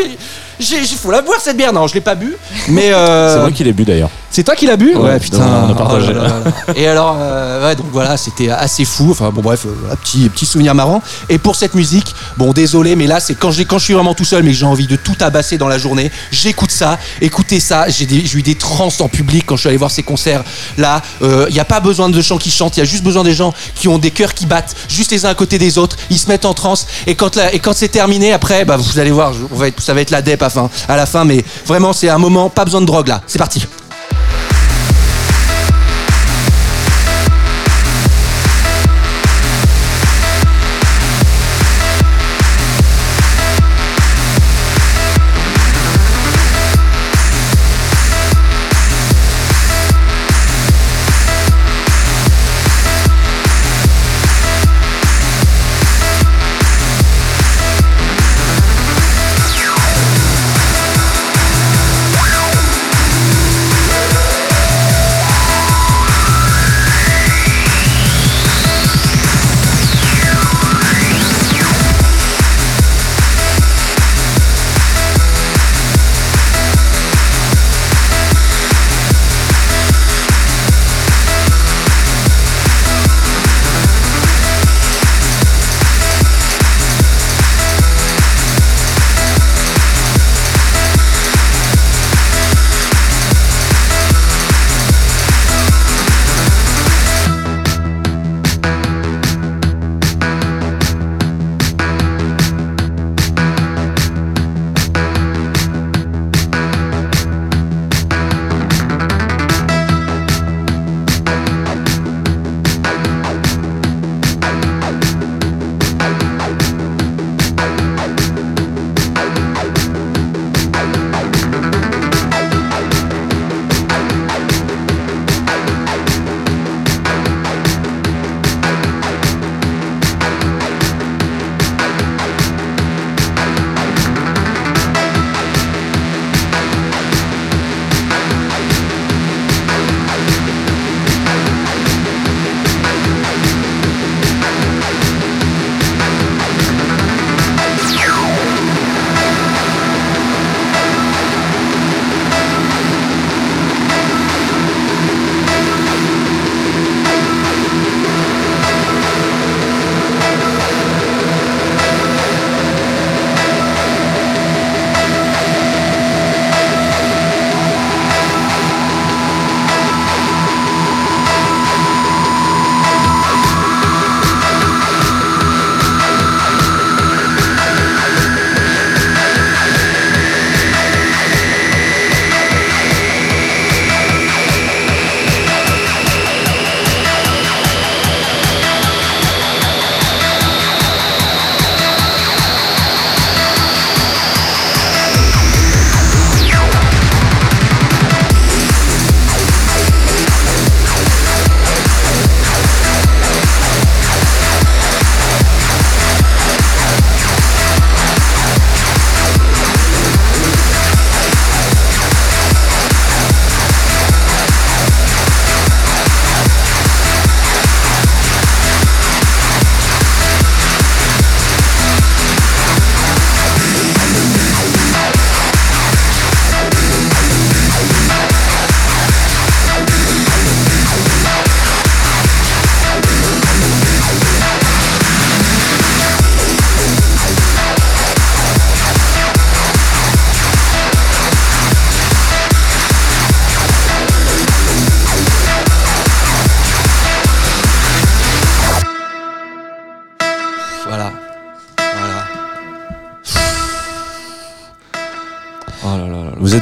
[0.59, 1.73] Il- J'ai, faut la boire cette bière.
[1.73, 2.35] Non, je l'ai pas bu.
[2.69, 4.09] Mais euh, C'est moi qui l'ai bu d'ailleurs.
[4.31, 4.95] c'est toi qui l'as bu?
[4.95, 5.65] Ouais, putain.
[5.67, 6.07] on a partagé.
[6.11, 6.73] Oh là là là là.
[6.75, 9.09] Et alors, euh, ouais, donc voilà, c'était assez fou.
[9.11, 11.01] Enfin bon, bref, euh, petit petit souvenir marrant.
[11.29, 14.13] Et pour cette musique, bon, désolé, mais là, c'est quand j'ai quand je suis vraiment
[14.13, 16.11] tout seul, mais que j'ai envie de tout tabasser dans la journée.
[16.31, 17.87] J'écoute ça, écoutez ça.
[17.89, 18.05] J'ai
[18.37, 20.43] eu des trans en public quand je suis allé voir ces concerts.
[20.77, 22.77] Là, il n'y a pas besoin de gens qui chantent.
[22.77, 25.25] Il y a juste besoin des gens qui ont des cœurs qui battent, juste les
[25.25, 25.95] uns à côté des autres.
[26.09, 26.87] Ils se mettent en transe.
[27.07, 29.81] Et quand la- et quand c'est terminé, après, bah, vous allez voir, on va être-
[29.81, 31.25] ça va être la dep fin, à la fin.
[31.25, 33.21] Mais vraiment, c'est un moment, pas besoin de drogue là.
[33.27, 33.65] C'est parti.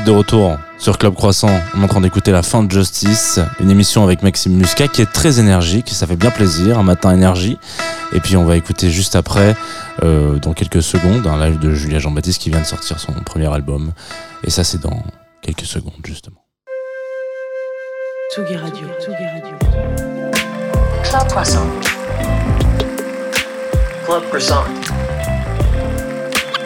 [0.04, 1.49] Êtes de retour sur Club Croissant.
[1.76, 5.01] On est en train d'écouter la fin de Justice, une émission avec Maxime Muscat qui
[5.01, 7.58] est très énergique, ça fait bien plaisir, un matin énergie.
[8.14, 9.56] Et puis on va écouter juste après,
[10.04, 13.51] euh, dans quelques secondes, un live de Julia Jean-Baptiste qui vient de sortir son premier
[13.54, 13.91] album.
[14.43, 15.04] Et ça c'est dans
[15.41, 16.43] quelques secondes justement.
[18.34, 18.88] Tsugi Radio.
[18.99, 19.58] Tsugi Radio.
[21.04, 21.68] Club Croissant.
[24.06, 24.64] Club Croissant.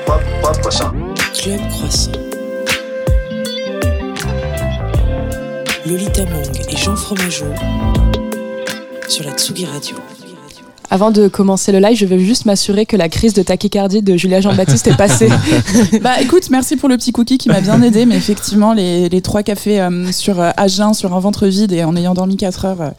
[0.06, 0.92] Club, Club Croissant.
[1.34, 2.37] Club Croissant.
[5.88, 7.46] Lolita Mang et Jean Fromageau
[9.08, 9.96] sur la Tsugi Radio.
[10.90, 14.16] Avant de commencer le live, je vais juste m'assurer que la crise de tachycardie de
[14.16, 15.30] Julia Jean-Baptiste est passée.
[16.02, 19.22] Bah écoute, merci pour le petit cookie qui m'a bien aidé, mais effectivement, les, les
[19.22, 22.38] trois cafés euh, sur euh, à jeun, sur un ventre vide et en ayant dormi
[22.38, 22.90] 4 heures, euh,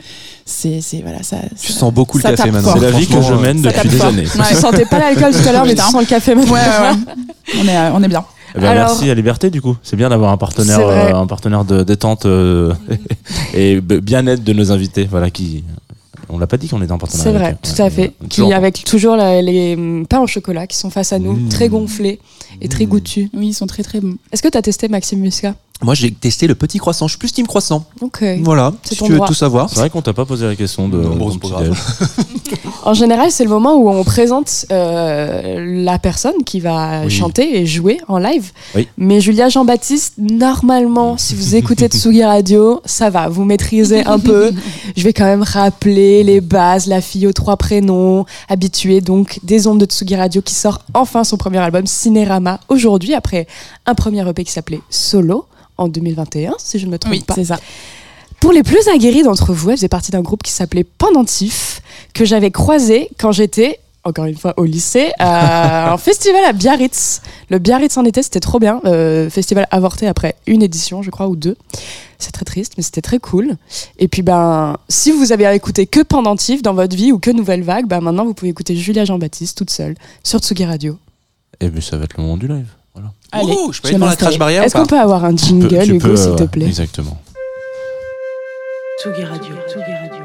[0.45, 1.39] c'est c'est- voilà ça.
[1.61, 2.75] Tu ça- sens beaucoup le café maintenant.
[2.75, 4.07] C'est la vie que je mène depuis des fort.
[4.09, 4.27] années.
[4.27, 4.45] Ouais.
[4.49, 6.53] Tu sentais pas l'alcool tout à l'heure, mais tu sens le café maintenant.
[6.53, 7.15] ouais, ouais.
[7.63, 8.25] On est euh, on est bien.
[8.57, 9.77] Eh ben, Alors- merci à Liberté du coup.
[9.83, 12.73] C'est bien d'avoir un partenaire, euh, un partenaire de détente euh,
[13.55, 15.07] et bien-être de nos invités.
[15.11, 15.65] Voilà qui.
[16.31, 17.33] On l'a pas dit qu'on était en partenariat.
[17.33, 18.13] C'est vrai, avec tout à fait.
[18.29, 18.53] Qui, Toujours.
[18.55, 21.49] avec toujours la- les hum, pains au chocolat qui sont face à nous, Mmh.
[21.49, 22.19] très gonflés
[22.61, 23.31] et très goûtus.
[23.33, 24.17] Oui, ils sont très très bons.
[24.31, 25.55] Est-ce que tu as testé Maxime Muscat?
[25.81, 27.07] Moi, j'ai testé le petit croissant.
[27.07, 27.85] Je suis plus team croissant.
[28.01, 28.25] Ok.
[28.43, 29.29] Voilà, si ton tu veux droit.
[29.29, 29.69] tout savoir.
[29.71, 31.01] C'est vrai qu'on t'a pas posé la question de.
[31.01, 31.39] Déj.
[32.85, 37.11] En général, c'est le moment où on présente euh, la personne qui va Oui.
[37.11, 38.51] chanter et jouer en live.
[38.75, 38.89] Oui.
[38.97, 44.53] Mais Julia Jean-Baptiste, normalement, si vous écoutez Tsugi Radio, ça va, vous maîtrisez un peu.
[44.97, 49.67] Je vais quand même rappeler les bases, la fille aux trois prénoms, habituée donc des
[49.67, 53.47] ondes de Tsugi Radio qui sort enfin son premier album Cinérama aujourd'hui après
[53.87, 55.45] un premier EP qui s'appelait Solo
[55.79, 57.35] en 2021, si je ne me trompe Oui, pas.
[57.35, 57.59] c'est ça.
[58.41, 61.83] Pour les plus aguerris d'entre vous, elle faisait partie d'un groupe qui s'appelait Pendentif,
[62.15, 67.21] que j'avais croisé quand j'étais, encore une fois, au lycée, à un festival à Biarritz.
[67.51, 68.81] Le Biarritz en été, c'était trop bien.
[68.85, 71.57] Euh, festival avorté après une édition, je crois, ou deux.
[72.21, 73.57] C'est très triste, mais c'était très cool.
[73.99, 77.63] Et puis, ben, si vous avez écouté que Pendentif dans votre vie ou que Nouvelle
[77.63, 80.97] Vague, ben, maintenant, vous pouvez écouter Julia Jean-Baptiste toute seule sur Tsugi Radio.
[81.61, 82.69] Et puis ça va être le moment du live.
[82.99, 83.13] Voilà.
[83.33, 85.37] Allez, Ouh, je peux je aller dans la crash barrière Est-ce qu'on peut avoir un
[85.37, 86.67] jingle, peux- Hugo, s'il te plaît?
[86.67, 87.17] Exactement.
[89.01, 89.55] Tsugi Radio.
[89.69, 90.25] Tsugi Radio.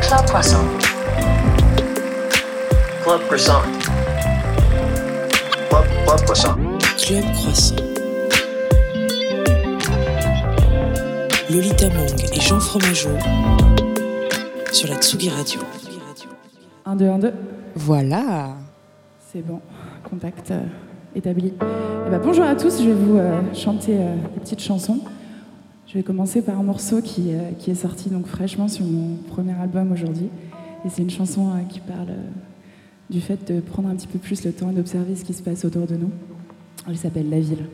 [0.00, 0.64] Club Croissant.
[3.04, 3.62] Club Croissant.
[5.68, 6.56] Club, Club Croissant.
[6.96, 7.74] Club Croissant.
[11.50, 13.10] Lolita Mang et Jean Fromageau
[14.72, 15.60] sur la Tsugi Radio.
[16.86, 17.32] 1 2 1 2.
[17.76, 18.48] Voilà.
[19.32, 19.60] C'est bon,
[20.08, 20.60] contact euh,
[21.16, 21.34] Eh ben,
[22.22, 25.00] bonjour à tous, je vais vous euh, chanter euh, des petites chansons.
[25.86, 29.16] Je vais commencer par un morceau qui, euh, qui est sorti donc fraîchement sur mon
[29.16, 30.28] premier album aujourd'hui.
[30.84, 32.08] Et c'est une chanson euh, qui parle
[33.08, 35.42] du fait de prendre un petit peu plus le temps et d'observer ce qui se
[35.42, 36.10] passe autour de nous.
[36.86, 37.64] Elle s'appelle La Ville.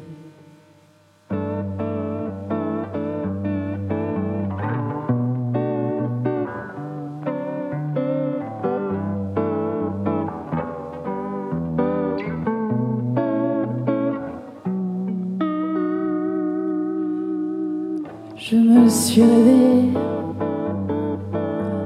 [18.94, 19.92] Suis réveillée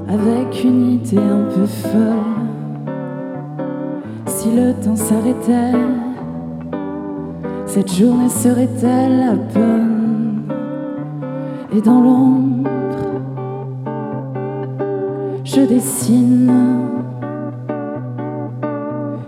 [0.07, 2.37] avec une idée un peu folle.
[4.27, 5.73] Si le temps s'arrêtait,
[7.65, 10.43] cette journée serait-elle la bonne?
[11.75, 12.69] Et dans l'ombre,
[15.43, 16.51] je dessine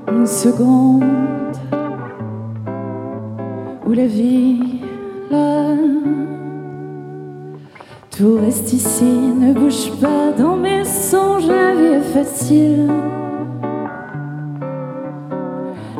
[0.08, 1.04] une seconde
[3.88, 4.82] où la vie,
[5.32, 5.76] là,
[8.22, 12.88] tout reste ici, ne bouge pas dans mes songes, la vie est facile.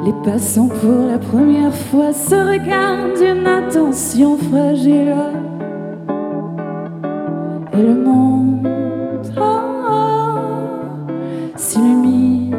[0.06, 5.16] Les passants pour la première fois se regardent d'une attention fragile.
[7.74, 8.68] Et le monde
[9.40, 9.60] oh,
[9.90, 10.38] oh,
[11.56, 12.56] s'illumine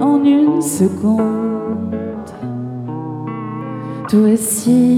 [0.00, 1.94] en une seconde.
[4.08, 4.95] Tout est si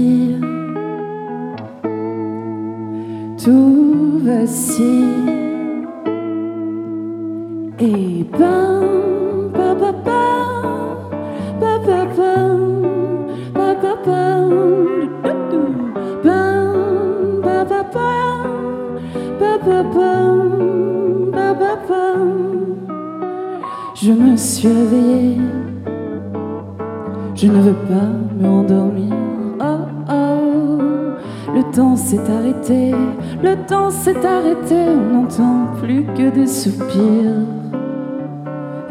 [36.59, 37.39] soupirs.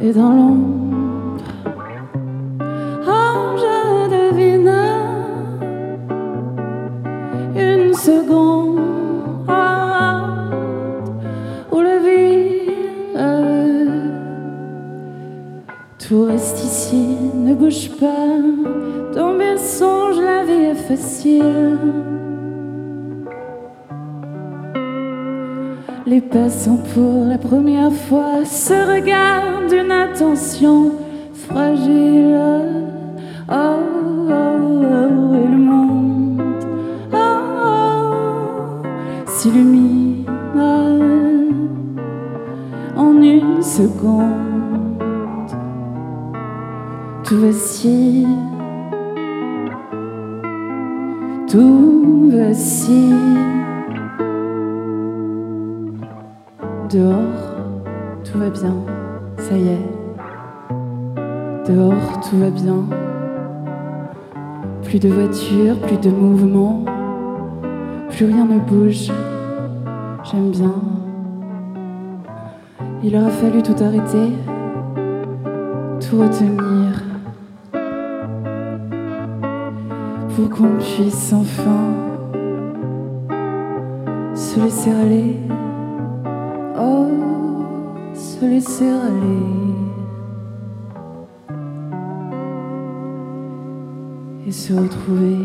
[0.01, 0.33] Et dans
[64.99, 66.85] Plus de voitures, plus de mouvement,
[68.11, 69.13] plus rien ne bouge.
[70.25, 70.75] J'aime bien.
[73.05, 74.33] Il aura fallu tout arrêter,
[76.01, 77.01] tout retenir,
[80.35, 81.95] pour qu'on puisse enfin
[84.35, 85.37] se laisser aller.
[86.77, 87.07] Oh,
[88.15, 89.88] se laisser aller.
[94.49, 95.37] Et se retrouver.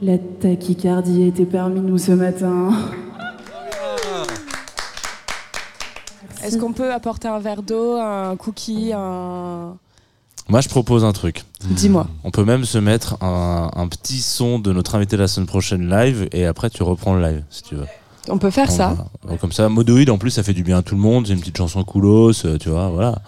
[0.00, 2.70] La tachycardie a été parmi nous ce matin.
[6.44, 9.76] Est-ce qu'on peut apporter un verre d'eau, un cookie, un.
[10.48, 11.42] Moi, je propose un truc.
[11.64, 12.06] Dis-moi.
[12.22, 15.90] On peut même se mettre un, un petit son de notre invité la semaine prochaine
[15.90, 17.86] live et après tu reprends le live si tu veux.
[18.28, 18.96] On peut faire ça.
[19.22, 19.38] Voilà.
[19.38, 21.26] Comme ça, Modoïde en plus ça fait du bien à tout le monde.
[21.26, 23.20] C'est une petite chanson coolos, euh, tu vois, voilà.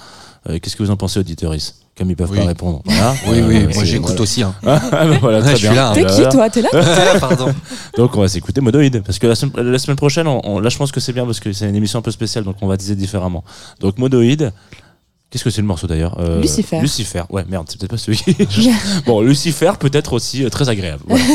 [0.48, 1.72] Euh, Qu'est-ce que vous en pensez, auditeuris?
[1.96, 2.38] Comme ils peuvent Oui.
[2.38, 2.80] pas répondre.
[2.84, 3.14] Voilà.
[3.28, 4.42] Oui, oui, Euh, moi j'écoute aussi.
[4.42, 4.54] Hein.
[4.64, 5.74] Ah, bah voilà, très je suis bien.
[5.74, 5.88] là.
[5.90, 5.94] hein.
[5.94, 6.28] T'es qui, Voilà.
[6.30, 6.50] toi?
[6.50, 6.68] T'es là?
[7.20, 7.52] Pardon.
[7.96, 10.68] Donc on va s'écouter Modoïde parce que la semaine, la semaine prochaine, on, on- là
[10.68, 12.68] je pense que c'est bien parce que c'est une émission un peu spéciale donc on
[12.68, 13.42] va diser différemment.
[13.80, 14.52] Donc Modoïde,
[15.30, 16.16] qu'est-ce que c'est le morceau d'ailleurs?
[16.20, 16.78] Euh, Lucifer.
[16.80, 18.20] Lucifer, ouais merde, c'est peut-être pas celui
[19.04, 21.02] bon, Lucifer peut être aussi euh, très agréable.
[21.08, 21.28] Voilà.「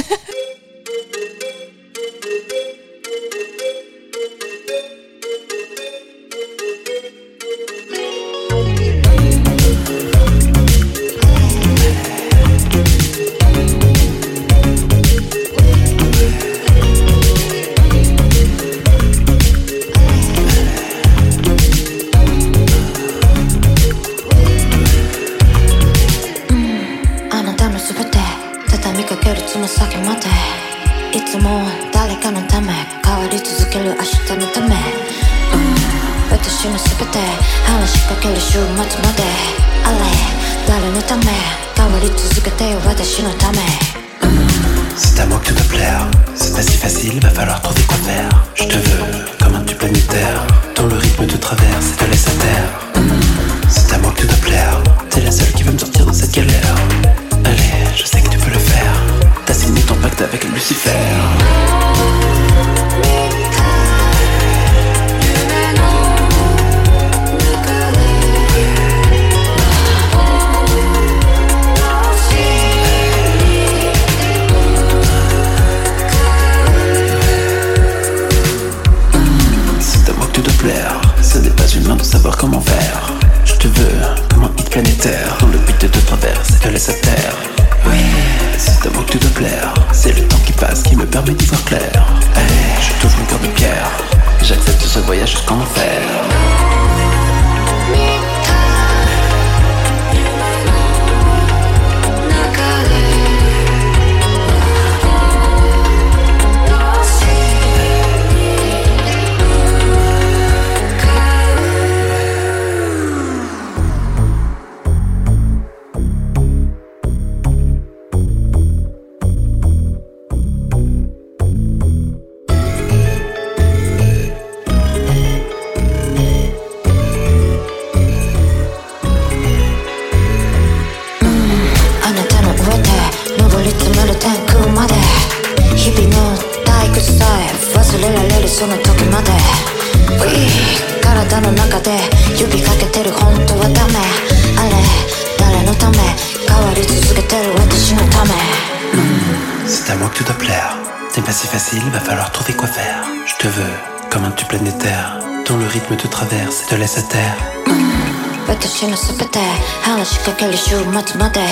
[160.92, 161.48] 待つまであれ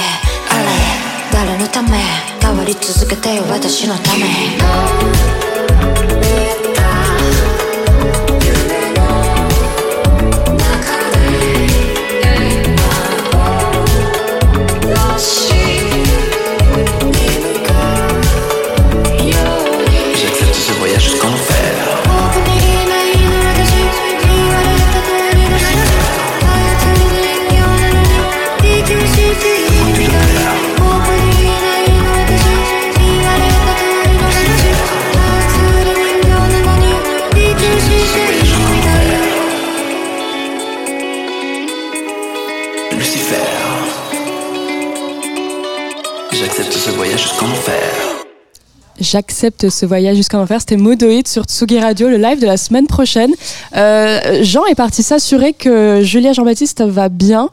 [1.31, 1.89] 誰のため
[2.41, 4.60] 変わり続けてよ私のため
[49.11, 50.61] J'accepte ce voyage jusqu'en enfer.
[50.61, 53.31] C'était Modoïd sur Tsugi Radio, le live de la semaine prochaine.
[53.75, 57.49] Euh, Jean est parti s'assurer que Julia Jean-Baptiste va bien.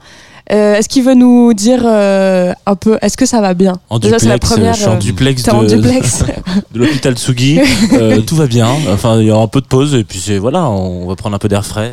[0.53, 3.73] Euh, est-ce qu'il veut nous dire euh, un peu Est-ce que ça va bien?
[3.91, 6.23] En Déjà, c'est la duplex, première, je suis en duplex de, duplex.
[6.73, 7.59] de l'hôpital Tsugi.
[7.93, 8.69] Euh, tout va bien.
[8.93, 11.35] Enfin, il y aura un peu de pause et puis c'est voilà, on va prendre
[11.35, 11.93] un peu d'air frais.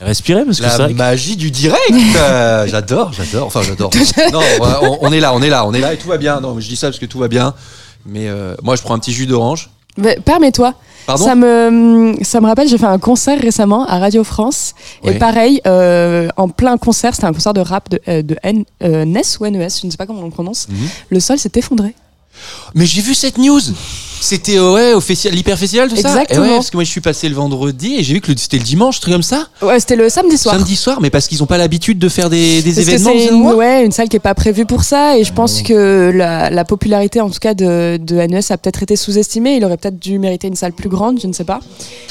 [0.00, 1.78] Respirer parce que La c'est vrai que- magie du direct
[2.16, 3.46] Euh, J'adore, j'adore.
[3.46, 3.90] Enfin, j'adore.
[4.32, 4.40] non,
[4.82, 6.40] on, on est là, on est là, on est là et tout va bien.
[6.40, 7.54] Non, mais je dis ça parce que tout va bien.
[8.06, 9.70] Mais euh, moi, je prends un petit jus d'orange.
[10.24, 10.74] Permets-toi.
[11.06, 14.74] Pardon ça me, ça me rappelle, j'ai fait un concert récemment à Radio France.
[15.02, 15.14] Ouais.
[15.14, 18.64] Et pareil, euh, en plein concert, c'était un concert de rap de, euh, de N,
[18.82, 20.68] euh, NES ou NES, je ne sais pas comment on le prononce.
[20.68, 20.76] Mhm.
[21.10, 21.94] Le sol s'est effondré.
[22.74, 23.60] Mais j'ai vu cette news.
[24.22, 26.08] C'était euh, ouais, au festival, l'hyper festival, tout ça.
[26.10, 26.44] Exactement.
[26.44, 28.58] Et ouais, parce que moi, je suis passé le vendredi et j'ai vu que c'était
[28.58, 29.46] le dimanche, truc comme ça.
[29.62, 30.54] Ouais, c'était le samedi soir.
[30.56, 33.52] Samedi soir, mais parce qu'ils ont pas l'habitude de faire des, des Parce que événements.
[33.52, 36.50] une, ouais, une salle qui est pas prévue pour ça et je pense que la,
[36.50, 39.56] la popularité en tout cas de, de NES a peut-être été sous-estimée.
[39.56, 41.60] Il aurait peut-être dû mériter une salle plus grande, je ne sais pas.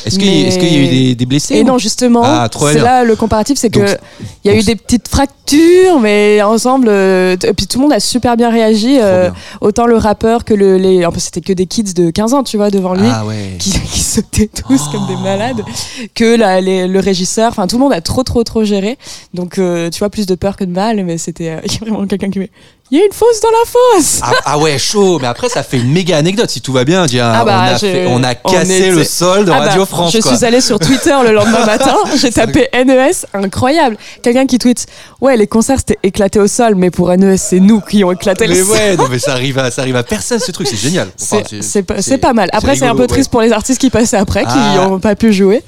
[0.03, 3.15] Est-ce qu'il y, a eu des, des blessés Et non, justement, Ah, c'est là le
[3.15, 3.85] comparatif, c'est que
[4.43, 7.83] il y a donc eu des petites fractures, mais ensemble, euh, et puis tout le
[7.83, 9.29] monde a super bien réagi, euh,
[9.61, 12.43] autant le rappeur que le, les, en plus c'était que des kids de 15 ans,
[12.43, 13.55] tu vois, devant lui, Ah ouais.
[13.59, 15.63] qui, qui sautaient tous comme des malades,
[16.15, 18.97] que la- les- le régisseur, enfin tout le monde a trop trop trop géré,
[19.33, 21.75] donc euh, tu vois plus de peur que de mal, mais c'était euh, il y
[21.75, 22.49] a vraiment quelqu'un qui met,
[22.91, 23.65] il y a une fosse dans la
[23.99, 24.19] fosse.
[24.23, 25.19] Ah, ah ouais, chaud.
[25.21, 27.05] Mais après, ça fait une méga anecdote si tout va bien.
[27.05, 29.51] Dis, Ah bah, on, a j'ai- fait- on a on cassé était- le sol de
[29.51, 30.11] Ah bah, Radio France.
[30.13, 30.35] Je quoi.
[30.35, 33.97] suis allée sur Twitter le lendemain matin, j'ai tapé NES, incroyable.
[34.23, 34.85] Quelqu'un qui tweet
[35.21, 38.47] Ouais, les concerts c'était éclaté au sol, mais pour NES, c'est nous qui ont éclaté
[38.47, 38.73] Mais le sol.
[38.73, 41.09] ouais, non, mais ça arrive à, ça arrive à personne ce truc, c'est génial.
[41.21, 42.49] Enfin, C'est- pas, mal.
[42.53, 43.31] Après, c'est un peu triste ouais.
[43.31, 44.87] pour les artistes qui passaient après, qui Ah.
[44.87, 45.63] n'ont pas pu jouer.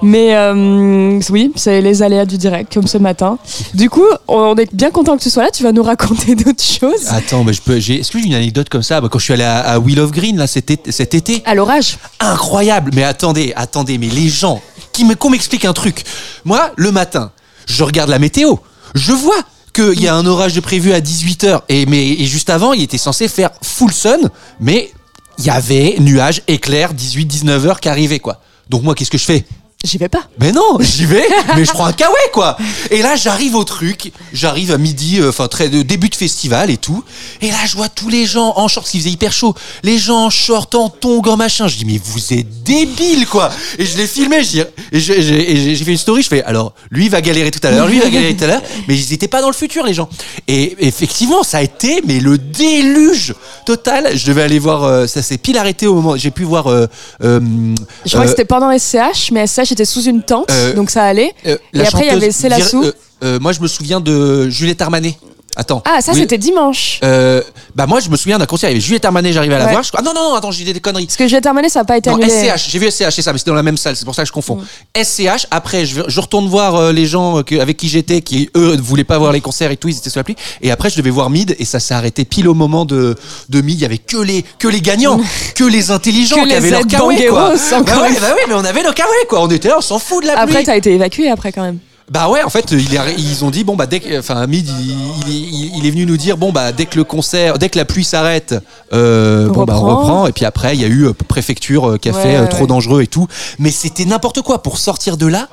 [0.00, 3.36] Mais euh, oui, c'est les aléas du direct, comme ce matin.
[3.74, 5.50] Du coup, on est bien content que tu sois là.
[5.50, 7.06] Tu vas nous raconter choses.
[7.08, 7.78] Attends, mais je peux.
[7.80, 9.00] j'ai- Est-ce que j'ai une anecdote comme ça?
[9.00, 11.42] Bah, Quand je suis allé à, à Wheel of Green là cet été, cet été,
[11.44, 11.98] À l'orage.
[12.20, 12.90] incroyable.
[12.94, 14.60] Mais attendez, attendez, mais les gens
[14.92, 16.04] qui me, qu'on m'explique un truc.
[16.44, 17.30] Moi, le matin,
[17.66, 18.56] je regarde la météo,
[18.94, 19.38] je vois
[19.74, 22.82] qu'il y a un orage de prévu à 18h et mais et juste avant, il
[22.82, 24.28] était censé faire full sun,
[24.60, 24.90] mais
[25.38, 28.40] il y avait nuages, éclairs, 18-19 heures qui arrivaient quoi.
[28.68, 29.44] Donc moi, qu'est-ce que je fais?
[29.84, 30.24] J'y vais pas.
[30.40, 31.24] mais non, j'y vais,
[31.54, 32.56] mais je prends un kawaii quoi.
[32.90, 36.76] Et là, j'arrive au truc, j'arrive à midi, euh, enfin très début de festival et
[36.78, 37.04] tout.
[37.40, 39.54] Et là, je vois tous les gens en short, parce qu'il faisait hyper chaud.
[39.84, 41.68] Les gens en short, en tongs, en machin.
[41.68, 43.50] Je dis mais vous êtes débiles quoi.
[43.78, 46.22] Et je l'ai filmé, je dis, et j'ai- fait une story.
[46.22, 48.62] Je fais alors lui va galérer tout à l'heure, lui va galérer tout à l'heure,
[48.88, 50.08] mais ils étaient pas dans le futur les gens.
[50.48, 53.32] Et effectivement, ça a été mais le déluge
[53.64, 54.10] total.
[54.16, 56.16] Je devais aller voir, euh, ça s'est pile arrêté au moment.
[56.16, 56.66] J'ai pu voir.
[56.66, 56.88] euh,
[57.22, 61.04] Je crois que c'était pendant SCH, mais SCH était sous une tente, Euh, donc ça
[61.04, 61.32] allait.
[61.46, 62.84] euh, Et après, il y avait Célassou.
[63.24, 65.16] Euh, moi, je me souviens de Juliette Armanet.
[65.60, 65.82] Attends.
[65.84, 66.20] Ah, ça, Oui.
[66.20, 67.00] c'était dimanche.
[67.02, 67.42] Euh,
[67.74, 69.64] bah moi je me souviens d'un concert, il y avait Juliette Armanet, j'arrivais à la
[69.66, 69.72] Ouais.
[69.72, 69.82] voir.
[69.82, 69.90] Je...
[69.94, 71.06] Ah non non non, attends, j'ai dit des conneries.
[71.06, 72.30] Parce que j'ai terminé, ça n'a pas été Non, annulé.
[72.30, 74.22] SCH, j'ai vu SCH, c'est ça, mais c'était dans la même salle, c'est pour ça
[74.22, 74.56] que je confonds.
[74.96, 75.02] Mm.
[75.02, 78.48] SCH, après je, je retourne voir euh, les gens euh, que- avec qui j'étais, qui
[78.56, 80.36] eux ne voulaient pas voir les concerts et tout, ils étaient sous la pluie.
[80.62, 83.16] Et après je devais voir Mid et ça s'est arrêté pile au moment de,
[83.48, 83.78] de Mid.
[83.78, 85.20] Il y avait que les, que les gagnants,
[85.56, 88.64] que les intelligents Que qui les avaient leur encore Bah ouais, bah ouais, mais on
[88.64, 89.42] avait nos kawaii quoi.
[89.42, 90.38] On était là, on s'en fout de la.
[90.38, 91.78] Après, t'as été évacué après quand même.
[92.10, 94.66] Bah ouais, en fait, il est- ils ont dit bon bah dès que, enfin Mid,
[94.66, 97.58] il, il est- il- il est venu nous dire bon bah dès que le concert,
[97.58, 98.54] dès que la pluie s'arrête,
[98.94, 100.26] euh, On bon bah on reprend.
[100.26, 102.42] Et puis après, il y a eu euh, préfecture euh, qui a Ouais, fait euh,
[102.42, 103.26] ouais, trop dangereux et tout.
[103.58, 105.48] Mais c'était n'importe quoi pour sortir de là.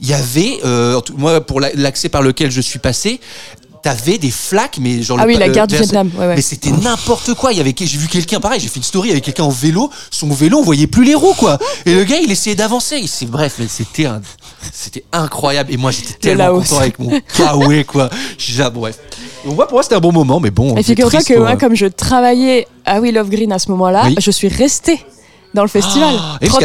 [0.00, 3.20] Il y avait, euh, moi pour la- l'accès par lequel je suis passé.
[3.80, 6.34] T'avais des flaques, mais genre Ah le- oui, la gare du Vietnam, ouais, ouais.
[6.34, 7.52] Mais c'était n'importe quoi.
[7.52, 9.88] Il y avait, j'ai vu quelqu'un, pareil, j'ai fait une story avec quelqu'un en vélo.
[10.10, 11.58] Son vélo, on voyait plus les roues, quoi.
[11.86, 13.00] Et le gars, il essayait d'avancer.
[13.28, 14.20] Bref, mais c'était un,
[14.72, 15.72] c'était incroyable.
[15.72, 18.10] Et moi, j'étais tellement content avec mon kawaii, quoi.
[18.36, 18.82] J'ai ah, bon.
[19.44, 20.76] Donc, moi, pour moi, c'était un bon moment, mais bon.
[20.76, 24.04] Et figure-toi que moi, euh, comme je travaillais à Will of Green à ce moment-là,
[24.06, 24.16] Oui.
[24.18, 25.04] je suis restée
[25.54, 26.14] dans le festival.
[26.40, 26.58] parce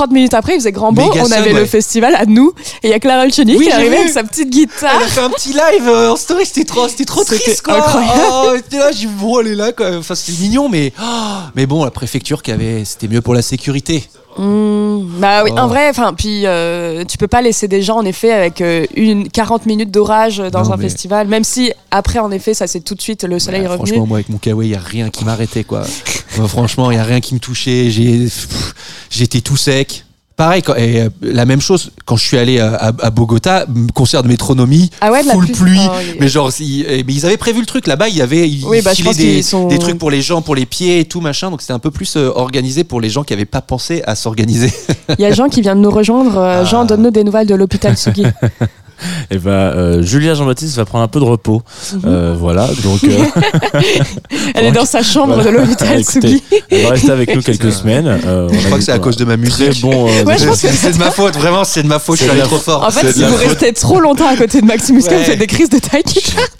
[0.00, 1.60] 30, qu'à- 30 minutes après, il faisait grand beau, Méga on avait ouais.
[1.60, 4.08] le festival à nous, et il y a Clara Luciani Oui, qui est arrivée avec
[4.10, 4.92] sa petite guitare.
[4.96, 7.62] Elle a fait un petit live euh, en story, c'était trop, c'était trop C'était triste
[7.62, 7.76] quoi.
[7.76, 8.20] incroyable.
[8.32, 9.96] Oh, j'étais là, j'ai dit, bon, elle est là quoi.
[9.98, 11.04] Enfin, c'était mignon, mais oh,
[11.54, 14.04] mais bon, la préfecture qui avait, c'était mieux pour la sécurité.
[14.38, 15.58] Mmh, bah oui, Oh.
[15.58, 18.86] en vrai, enfin, puis euh, tu peux pas laisser des gens en effet avec euh,
[18.94, 22.68] une 40 minutes d'orage dans Non, un mais- festival, même si après en effet ça
[22.68, 23.86] c'est tout de suite le soleil est revenu.
[23.88, 25.82] franchement, moi avec mon kawaii, il y a rien qui m'arrêtait quoi.
[26.38, 27.90] Moi, franchement, il y a rien qui me touchait.
[27.90, 28.28] J'ai,
[29.10, 29.89] j'étais tout sec.
[30.40, 34.22] Pareil, quand- et, euh, la même chose quand je suis allé à, à- Bogota, concert
[34.22, 35.54] de métronomie, Ah ouais, full pluie.
[35.54, 35.80] pluie.
[35.86, 36.16] Oh, oui.
[36.18, 38.08] Mais genre, eh, mais ils avaient prévu le truc là-bas.
[38.08, 40.54] Il y avait, ils Oui, bah, des, qu'ils sont- des trucs pour les gens, pour
[40.54, 41.50] les pieds et tout machin.
[41.50, 44.14] Donc c'était un peu plus euh, organisé pour les gens qui avaient pas pensé à
[44.14, 44.72] s'organiser.
[45.18, 46.38] Il y a Jean qui vient de nous rejoindre.
[46.38, 48.24] Euh, Jean, donne-nous des nouvelles de l'hôpital Sugi.
[49.30, 51.62] Et bah, euh, Julia Jean-Baptiste va prendre un peu de repos.
[51.92, 52.00] Mhm.
[52.06, 53.04] Euh, voilà, donc.
[53.04, 53.24] euh,
[54.54, 55.50] Elle est dans sa chambre voilà.
[55.50, 56.42] de l'hôpital Écoutez, Sugi.
[56.70, 58.06] Elle va rester avec nous quelques semaines.
[58.06, 59.82] Euh, on je a crois eu que c'est à cause de ma Très musique.
[59.82, 60.08] bon.
[60.08, 62.18] euh, Ouais, je pense que- c'est de ma faute, vraiment, c'est de ma faute.
[62.18, 62.84] Je suis allé trop fort.
[62.84, 63.40] En fait, si vous faute.
[63.48, 65.18] restez trop longtemps à côté de Maxime Muscat, Ouais.
[65.18, 66.02] vous faites des crises de taille.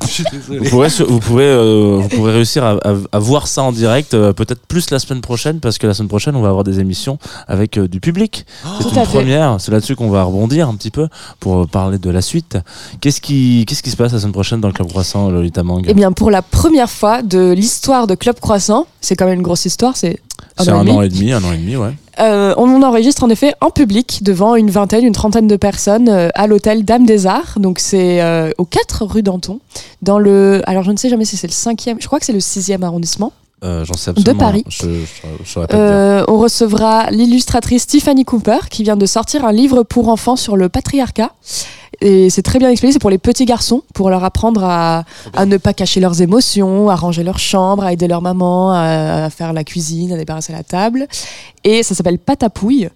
[0.03, 0.59] Je suis désolé.
[0.61, 4.15] Vous pourrez, vous pouvez, euh, vous pourrez réussir à, à- à voir ça en direct,
[4.15, 6.81] euh, peut-être plus la semaine prochaine, parce que la semaine prochaine, on va avoir des
[6.81, 7.19] émissions
[7.49, 8.47] avec euh, du public.
[8.79, 9.19] C'est Tout une à fait.
[9.19, 9.57] première.
[9.59, 12.59] C'est là-dessus qu'on va rebondir un petit peu pour euh, parler de la suite.
[13.01, 15.83] Qu'est-ce qui, qu'est-ce qui se passe la semaine prochaine dans le Club Croissant, Lolita Mang
[15.87, 19.43] Eh bien, pour la première fois de l'histoire de Club Croissant, c'est quand même une
[19.43, 20.19] grosse histoire, c'est
[20.59, 20.97] un an et un demi.
[20.97, 21.93] an et demi, un an et demi, ouais.
[22.19, 26.29] Euh, on enregistre en effet en public devant une vingtaine, une trentaine de personnes euh,
[26.35, 27.59] à l'hôtel Dame des Arts.
[27.59, 29.61] Donc c'est euh, aux 4 rue Danton,
[30.03, 30.63] dans le.
[30.67, 32.83] Alors je ne sais jamais si c'est le 5e, je crois que c'est le 6e
[32.83, 33.33] arrondissement.
[33.63, 34.39] Euh, J'en sais absolument.
[34.39, 34.65] Paris.
[34.69, 35.61] Je, je, je.
[35.75, 40.57] Euh, on recevra l'illustratrice Tiffany Cooper qui vient de sortir un livre pour enfants sur
[40.57, 41.33] le patriarcat.
[42.03, 45.45] Et c'est très bien expliqué, c'est pour les petits garçons, pour leur apprendre à, à
[45.45, 49.53] ne pas cacher leurs émotions, à ranger leur chambre, à aider leur maman, à, faire
[49.53, 51.07] la cuisine, à débarrasser la table.
[51.63, 52.89] Et ça s'appelle Patapouille.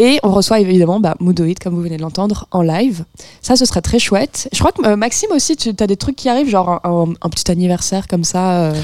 [0.00, 3.04] Et on reçoit évidemment bah, Moodoid, comme vous venez de l'entendre, en live.
[3.42, 4.48] Ça, ce serait très chouette.
[4.52, 7.50] Je crois que euh, Maxime aussi, tu as des trucs qui arrivent, genre un petit
[7.50, 8.60] anniversaire comme ça.
[8.60, 8.74] euh.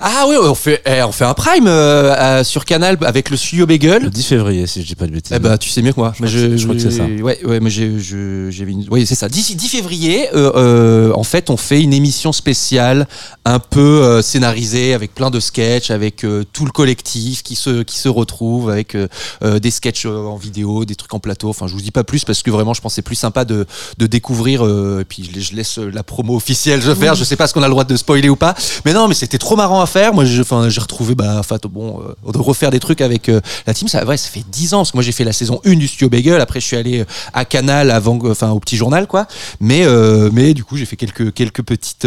[0.00, 3.62] Ah oui, on fait, eh, on fait un prime euh, sur Canal avec le studio
[3.62, 4.10] Le Bagel.
[4.10, 5.32] 10 février, si je dis pas de bêtises.
[5.34, 6.12] Eh bah, tu sais mieux que moi.
[6.16, 7.04] Je Mais crois que c'est- je crois que c'est ça.
[7.04, 9.28] Ouais, ouais, mais j'ai, je- j'avais une- Oui, c'est ça.
[9.28, 13.08] 10, 10 février, euh, euh, en fait, on fait une émission spéciale,
[13.44, 17.82] un peu euh, scénarisée, avec plein de sketchs, avec euh, tout le collectif qui se,
[17.82, 19.08] qui se retrouve, avec euh,
[19.42, 21.48] euh, des sketchs euh, en vidéo, des trucs en plateau.
[21.48, 23.44] Enfin, je vous dis pas plus parce que vraiment, je pense que c'est plus sympa
[23.44, 23.66] de,
[23.98, 24.64] de découvrir.
[24.64, 27.16] euh, et puis, je, je laisse euh, la promo officielle je faire.
[27.16, 28.54] Je sais pas ce qu'on a le droit de spoiler ou pas.
[28.84, 30.14] Mais non, mais c'était trop marrant à faire.
[30.14, 33.74] Moi, j'ai, retrouvé, bah, en fait, bon, euh, de refaire des trucs avec euh, la
[33.74, 33.88] team.
[33.88, 36.40] Ça, ouais, ça fait 10 ans moi, j'ai fait la saison 1 du Studio Bagel.
[36.40, 39.26] Après, je suis allé euh, à Canal avant, enfin, au petit journal, quoi.
[39.60, 39.84] Mais,
[40.32, 42.06] mais du coup, j'ai fait quelques, quelques petites,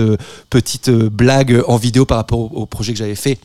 [0.49, 3.38] petites blagues en vidéo par rapport au, projet que j'avais fait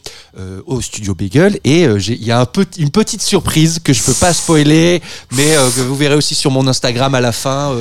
[0.66, 1.58] au Studio Bagel.
[1.64, 2.46] Et il y a
[2.78, 6.66] une petite surprise que je peux pas spoiler, mais que vous verrez aussi sur mon
[6.66, 7.74] Instagram à la fin.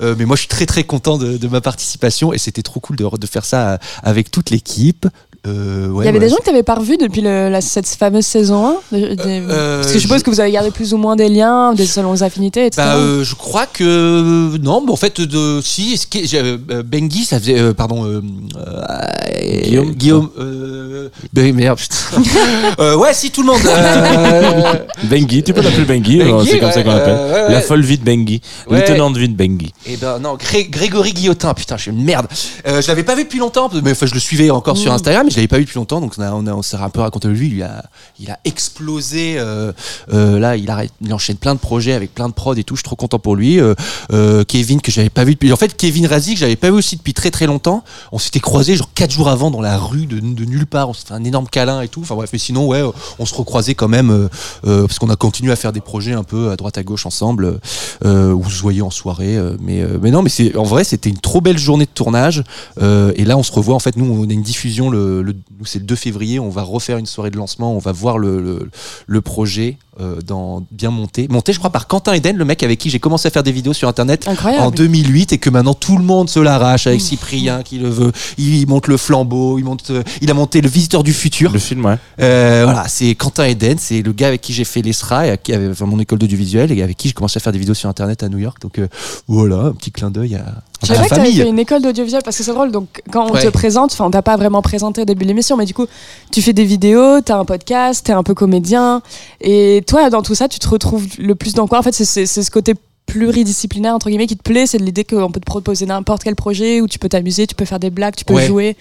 [0.00, 3.26] mais moi, je suis très, très content de, ma participation et c'était trop cool de,
[3.26, 5.06] faire ça avec toute l'équipe.
[5.46, 6.18] Euh, ouais, Il y avait voilà.
[6.20, 9.14] des gens que tu n'avais pas revus depuis le- la- cette fameuse saison 1 de-
[9.14, 11.74] des- Euh, Parce que je suppose que vous avez gardé plus ou moins des liens,
[11.74, 12.82] des selon les affinités, etc.
[12.86, 16.82] Bah, euh, je crois que non, mais en fait, de si, ce qui- j'ai, euh,
[16.84, 18.22] Bengi, ça faisait, euh, pardon, euh,
[18.56, 21.94] euh, Guillaume Guillaume, euh, ben, merde, putain.
[22.80, 23.60] Euh, ouais, si tout le monde.
[23.66, 24.72] euh,
[25.04, 27.14] Bengi, tu peux l'appeler Bengi, Bengi, euh, c'est comme ça qu'on l'appelle.
[27.16, 28.40] euh, ouais, La folle vie de Bengi.
[28.68, 28.78] Ouais.
[28.80, 29.72] L'étonnante vie de Bengi.
[29.86, 32.26] Eh ben non, Gré- Grégory Guillotin, putain, je suis une merde.
[32.66, 34.94] Euh, je l'avais pas vu depuis longtemps, mais enfin je le suivais encore sur Mm.
[34.94, 37.48] Instagram, mais je l'avais pas vu depuis longtemps, donc on, s'est un peu raconté lui.
[37.48, 37.84] Il a,
[38.20, 39.34] il a explosé.
[39.36, 39.72] euh,
[40.12, 40.70] euh, là, il,
[41.12, 42.76] enchaîne plein de projets avec plein de prods et tout.
[42.76, 43.58] Je suis trop content pour lui.
[43.58, 45.52] Euh, Kevin que j'avais pas vu depuis.
[45.52, 47.82] En fait, Kevin Razi que j'avais pas vu aussi depuis très très longtemps.
[48.12, 50.88] On s'était croisés genre quatre jours avant dans la rue de, nulle part.
[50.88, 52.02] On s'est fait un énorme câlin et tout.
[52.02, 52.82] Enfin bref, mais sinon ouais,
[53.18, 54.28] on se recroisait quand même
[54.62, 57.58] parce qu'on a continué à faire des projets un peu à droite à gauche ensemble
[58.04, 59.36] où se voyait en soirée.
[59.60, 62.44] mais, non, mais en vrai, c'était une trop belle journée de tournage.
[62.80, 63.74] Et là, on se revoit.
[63.74, 64.90] En fait, nous, on a une diffusion.
[64.90, 66.38] Le, le- nous, c'est le 2 février.
[66.38, 67.74] On va refaire une soirée de lancement.
[67.74, 68.70] On va voir le, le,
[69.06, 71.26] le projet euh, dans bien monté.
[71.28, 73.52] Monté, je crois, par Quentin Eden, le mec avec qui j'ai commencé à faire des
[73.52, 74.64] vidéos sur Internet Incroyable.
[74.64, 78.12] en 2008 et que maintenant tout le monde se l'arrache avec Cyprien qui le veut.
[78.38, 79.58] Il monte le flambeau.
[79.58, 79.90] Il monte.
[79.90, 81.52] euh, il a monté le Visiteur du futur.
[81.52, 81.96] Le film, ouais.
[82.20, 85.42] Euh, voilà, c'est Quentin Eden, c'est le gars avec qui j'ai fait l'ESRA et avec
[85.44, 87.74] qui avait enfin, mon école d'audiovisuel et avec qui j'ai commencé à faire des vidéos
[87.74, 88.60] sur internet à New York.
[88.60, 88.88] Donc euh,
[89.28, 92.22] voilà, un petit clin d'œil à, Je savais pas que tu fait une école d'audiovisuel
[92.24, 92.70] parce que c'est drôle.
[92.70, 93.42] Donc, quand on Ouais.
[93.42, 95.86] te présente, enfin, on t'a pas vraiment présenté au début de l'émission, mais du coup,
[96.32, 99.02] tu fais des vidéos, tu as un podcast, tu es un peu comédien.
[99.40, 101.78] Et toi, dans tout ça, tu te retrouves le plus dans quoi?
[101.78, 102.74] En fait, c'est- ce côté
[103.06, 104.66] pluridisciplinaire, entre guillemets, qui te plaît.
[104.66, 107.54] C'est de l'idée qu'on peut te proposer n'importe quel projet où tu peux t'amuser, tu
[107.54, 108.46] peux faire des blagues, tu peux Ouais.
[108.46, 108.76] jouer.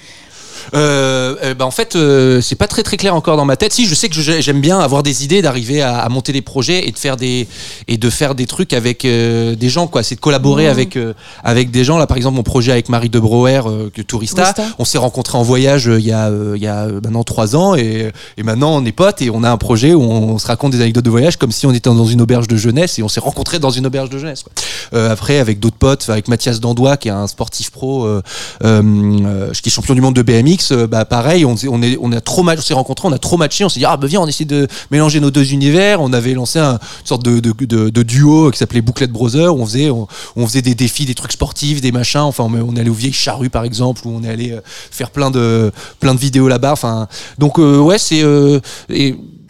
[0.73, 3.73] Euh, bah en fait, euh, c'est pas très très clair encore dans ma tête.
[3.73, 6.87] Si, je sais que j'aime bien avoir des idées, d'arriver à, à monter des projets
[6.87, 7.47] et de faire des
[7.87, 10.03] et de faire des trucs avec euh, des gens, quoi.
[10.03, 10.69] C'est de collaborer Mhm.
[10.71, 11.97] avec euh, avec des gens.
[11.97, 14.75] Là, par exemple, mon projet avec Marie de Brouwer, euh, que Tourista, Tourista.
[14.79, 17.55] on s'est rencontrés en voyage euh, il y a euh, il y a maintenant trois
[17.55, 20.47] ans et et maintenant on est potes et on a un projet où on, se
[20.47, 23.03] raconte des anecdotes de voyage comme si on était dans une auberge de jeunesse et
[23.03, 24.43] on s'est rencontrés dans une auberge de jeunesse.
[24.43, 24.51] quoi.
[24.93, 28.21] Euh, après, avec d'autres potes, avec Mathias Dandois, qui est un sportif pro, euh,
[28.63, 28.81] euh,
[29.25, 32.43] euh, qui est champion du monde de BMX, euh, bah pareil, on, on, a trop
[32.43, 34.27] match, on s'est rencontrés, on a trop matché, on s'est dit ah bah viens, on
[34.27, 36.01] essaie de mélanger nos deux univers.
[36.01, 39.55] On avait lancé un, une sorte de, de, duo qui s'appelait Bouclette Brothers.
[39.55, 40.07] On faisait, on,
[40.47, 42.21] faisait des défis, des trucs sportifs, des machins.
[42.21, 45.31] Enfin, on, allé aux vieilles charrues par exemple, où on est allé euh, faire plein
[45.31, 46.73] de plein de vidéos là-bas.
[46.73, 48.23] Enfin, donc euh, ouais, c'est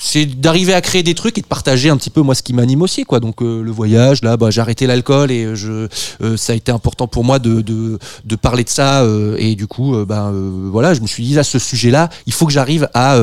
[0.06, 2.52] c'est d'arriver à créer des trucs et de partager un petit peu moi ce qui
[2.54, 3.22] m'anime aussi quoi.
[3.22, 5.88] Donc euh, le voyage là bah, j'ai arrêté l'alcool et euh, je
[6.22, 9.56] euh, ça a été important pour moi de, de, de parler de ça euh, et
[9.56, 12.34] du coup euh, ben euh, voilà je me suis dit à ce sujet là il
[12.34, 13.18] faut que j'arrive à,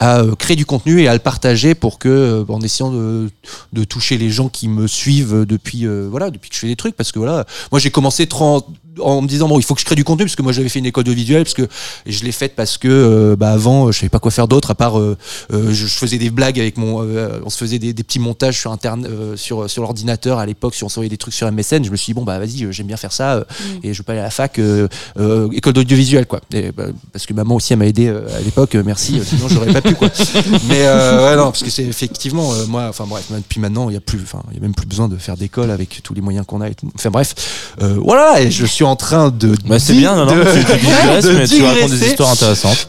[0.00, 3.28] à créer du contenu et à le partager pour que en essayant de,
[3.74, 6.96] de toucher les gens qui me suivent depuis voilà depuis que je fais des trucs
[6.96, 8.66] parce que voilà moi j'ai commencé 30
[9.00, 10.68] en me disant bon il faut que je crée du contenu parce que moi j'avais
[10.68, 11.68] fait une école de visuel parce que
[12.06, 14.74] je l'ai faite parce que euh, bah avant je savais pas quoi faire d'autre à
[14.74, 15.16] part euh,
[15.52, 18.58] euh, je, faisais des blagues avec mon euh, on se faisait des, des petits montages
[18.58, 21.84] sur interne euh, sur sur l'ordinateur à l'époque si on s'envoyait des trucs sur MSN
[21.84, 23.44] je me suis dit bon bah vas-y j'aime bien faire ça euh,
[23.82, 24.88] et je veux pas aller à la fac euh,
[25.18, 26.40] euh, école d'audiovisuel quoi.
[26.52, 29.80] Et, bah, parce que maman aussi elle m'a aidé à l'époque merci sinon j'aurais pas
[29.80, 30.08] pu quoi.
[30.68, 33.94] Mais euh, ouais non parce que c'est effectivement euh, moi enfin bref depuis maintenant il
[33.94, 36.14] y a plus enfin il y a même plus besoin de faire d'école avec tous
[36.14, 36.90] les moyens qu'on a et tout.
[36.94, 37.34] enfin bref
[37.78, 40.78] voilà et je suis en train de Bah, c'est bien, non, non, de- tu, tu
[40.86, 42.88] digresses, mais tu racontes des histoires intéressantes.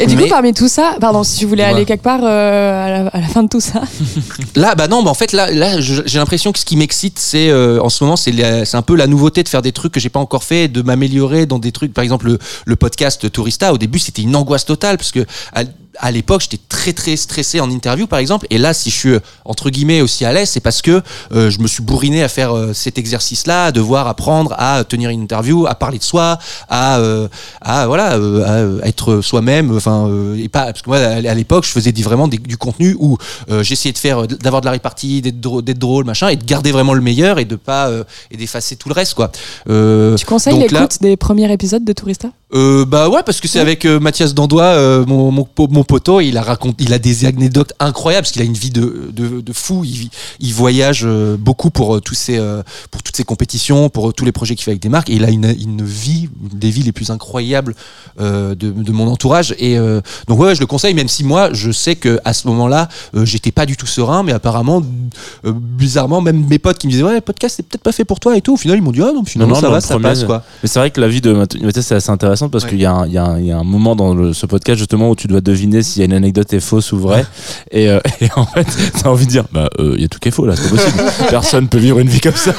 [0.00, 1.70] Et du Mais- coup, parmi tout ça, pardon, si tu voulais Ouais.
[1.70, 3.82] aller quelque part euh, à, la, à la fin de tout ça.
[4.54, 7.48] Là, bah non, bah en fait, là, là j'ai l'impression que ce qui m'excite, c'est
[7.50, 8.32] euh, en ce moment, c'est
[8.74, 11.46] un peu la nouveauté de faire des trucs que j'ai pas encore fait, de m'améliorer
[11.46, 11.92] dans des trucs.
[11.92, 15.62] Par exemple, le, le podcast Tourista, au début, c'était une angoisse totale parce que à,
[16.00, 18.46] à l'époque, j'étais très très stressé en interview, par exemple.
[18.50, 21.02] Et là, si je suis euh, entre guillemets aussi à l'aise, c'est parce que
[21.34, 25.10] euh, je me suis bourriné à faire euh, cet exercice-là, à devoir apprendre à tenir
[25.10, 26.38] une interview, à parler de soi,
[26.68, 27.28] à, euh,
[27.60, 29.76] à voilà, à, être soi-même.
[29.76, 33.16] Enfin, et pas parce que moi, à l'époque, je faisais vraiment des- du contenu où
[33.60, 35.40] j'essayais de faire, d'avoir de la répartie, d'être
[35.78, 37.90] drôle, machin, et de garder vraiment le meilleur et de pas
[38.30, 39.30] et d'effacer tout le reste, quoi.
[39.66, 42.28] Tu conseilles là- l'écoute des premiers épisodes de Tourista?
[42.52, 46.84] Bah ouais parce que c'est avec Mathias Dandois mon, mon, mon poteau il a raconté
[46.84, 49.82] il a des anecdotes incroyables parce qu'il a une vie de, de, de fou.
[49.84, 52.62] Il, il voyage euh, beaucoup pour euh, tous ces euh,
[52.92, 55.10] pour toutes ces compétitions pour tous les projets qu'il fait avec des marques.
[55.10, 57.74] Et il a une, une vie une des vies les plus incroyables
[58.20, 59.54] de, de mon entourage.
[59.58, 59.76] Et
[60.28, 62.68] donc ouais, ouais, je le conseille même si moi je sais que à ce moment
[62.68, 62.88] là
[63.24, 64.82] j'étais pas du tout serein mais apparemment
[65.44, 68.36] bizarrement même mes potes qui me disaient ouais podcast c'est peut-être pas fait pour toi
[68.36, 68.54] et tout.
[68.54, 70.42] Au final ils m'ont dit ah non finalement ça dans va le ça passe quoi.
[70.62, 72.70] Mais c'est vrai que la vie de Mathieu, c'est assez intéressant parce Ouais.
[72.70, 75.10] qu'il y, a un- il y, y a un moment dans le- ce podcast justement
[75.10, 77.24] où tu dois deviner si une anecdote est fausse ou vraie.
[77.70, 78.66] et, euh, et en fait,
[79.02, 80.68] t'as envie de dire, bah, euh, il y a tout qui est faux là, c'est
[80.70, 81.02] pas possible.
[81.30, 82.52] Personne peut vivre une vie comme ça.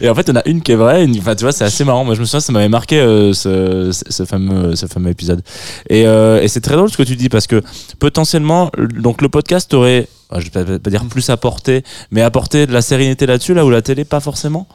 [0.00, 1.04] Et en fait, en a une qui est vraie.
[1.04, 2.04] une- Enfin, tu vois, c'est assez marrant.
[2.04, 5.42] Moi, je me souviens, ça m'avait marqué euh, ce, fameux, ce fameux épisode.
[5.88, 7.62] Et, et c'est très drôle ce que tu dis parce que
[7.98, 12.66] potentiellement, donc le podcast aurait, ah, je vais pas, pas dire plus apporté, mais apporté
[12.66, 14.66] de la sérénité là-dessus, là où la télé pas forcément?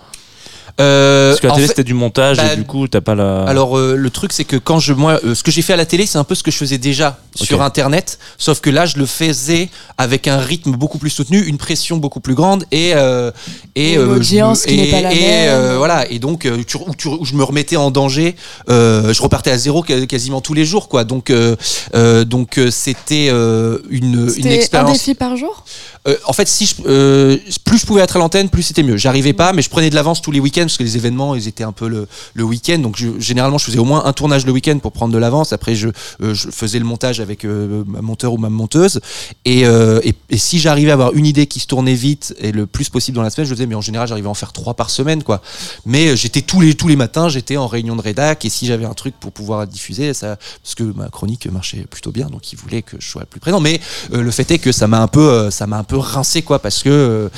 [0.79, 3.15] Euh, Parce que la télé fait- c'était du montage bah, et du coup t'as pas
[3.15, 3.43] la.
[3.45, 5.75] Alors euh, le truc c'est que quand je moi euh, ce que j'ai fait à
[5.75, 8.85] la télé c'est un peu ce que je faisais déjà sur internet sauf que là
[8.85, 12.91] je le faisais avec un rythme beaucoup plus soutenu une pression beaucoup plus grande et
[12.93, 13.31] euh,
[13.75, 15.49] et euh, qui et- n'est pas la et, même.
[15.49, 18.35] euh, voilà et donc euh, tu- où, tu- où je me remettais en danger
[18.69, 21.55] euh, je repartais à zéro quasiment tous les jours quoi donc euh,
[21.95, 25.63] euh, donc c'était euh, une une C'était un expérience défi par jour?
[26.07, 28.95] Euh, en fait, si je, euh, plus je pouvais être à l'antenne, plus c'était mieux.
[28.95, 31.47] J'arrivais pas, mais je prenais de l'avance tous les week-ends parce que les événements, ils
[31.47, 32.79] étaient un peu le, week-end.
[32.79, 35.53] Donc, généralement, je faisais au moins un tournage le week-end pour prendre de l'avance.
[35.53, 35.89] Après, je,
[36.21, 38.99] euh, faisais le montage avec euh, ma monteur ou ma monteuse.
[39.45, 42.67] Et, euh, et, si j'arrivais à avoir une idée qui se tournait vite et le
[42.67, 43.67] plus possible dans la semaine, je le faisais.
[43.67, 45.41] Mais en général, j'arrivais à en faire trois par semaine, quoi.
[45.85, 48.45] Mais j'étais tous les tous les matins, j'étais en réunion de rédac.
[48.45, 52.11] Et si j'avais un truc pour pouvoir diffuser, ça, parce que ma chronique marchait plutôt
[52.11, 53.59] bien, donc ils voulaient que je sois plus présent.
[53.59, 53.79] Mais
[54.11, 56.83] le fait est que ça m'a un peu, ça m'a un peu rincé, quoi, parce
[56.83, 57.29] que.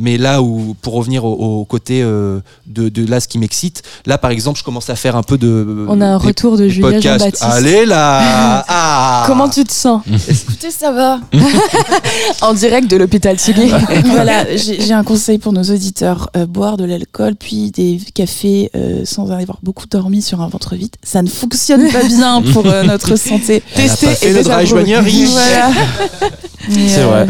[0.00, 2.04] mais là où, pour revenir au, côté
[2.66, 5.38] de, de là, ce qui m'excite, là, par exemple, je commence à faire un peu
[5.38, 5.86] de.
[5.88, 7.00] On a un des- retour de Julia.
[7.00, 7.42] Jean-Baptiste.
[7.42, 9.24] Allez là ah.
[9.26, 11.20] Comment tu te sens Écoutez, ça va.
[12.42, 13.70] En direct de l'hôpital Tsugi.
[14.06, 16.30] voilà, j'ai un conseil pour nos auditeurs.
[16.36, 20.74] Euh, boire de l'alcool, puis des cafés euh, sans avoir beaucoup dormi sur un ventre
[20.74, 23.62] vide, ça ne fonctionne pas bien pour euh, notre santé.
[23.74, 23.88] Dry
[24.22, 24.66] désapprouver.
[24.66, 25.24] January.
[25.26, 25.70] Voilà.
[26.68, 27.26] C'est vrai.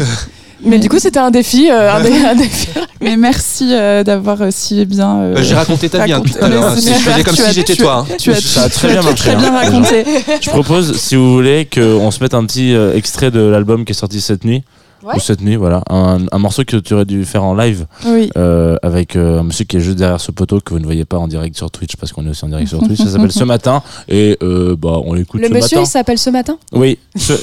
[0.63, 1.69] Mais du coup, c'était un défi.
[1.71, 2.67] euh, un, dé- un défi.
[3.01, 5.17] Mais merci euh, d'avoir euh, si bien.
[5.21, 6.65] euh, Euh, J'ai raconté ta vie hein, raconté- tout à l'heure.
[6.67, 6.75] hein.
[6.75, 8.05] Je faisais comme tu si j'étais tu toi.
[8.09, 8.17] as- hein.
[8.19, 9.57] Tu as, Ça a très bien marché, Très bien hein.
[9.63, 10.03] raconté.
[10.41, 13.95] Je propose, si vous voulez, qu'on se mette un petit extrait de l'album qui est
[13.95, 14.63] sorti cette nuit.
[15.03, 15.15] Ouais.
[15.15, 15.81] Ou cette nuit, voilà.
[15.89, 18.29] Un, un morceau que tu aurais dû faire en live Oui.
[18.37, 21.05] euh, avec euh, un monsieur qui est juste derrière ce poteau que vous ne voyez
[21.05, 22.99] pas en direct sur Twitch parce qu'on est aussi en direct sur Twitch.
[22.99, 25.87] Ça s'appelle Ce Matin et euh, bah, on l'écoute Le ce monsieur, matin.
[25.87, 26.57] il s'appelle ce matin?
[26.73, 27.33] Oui, ce,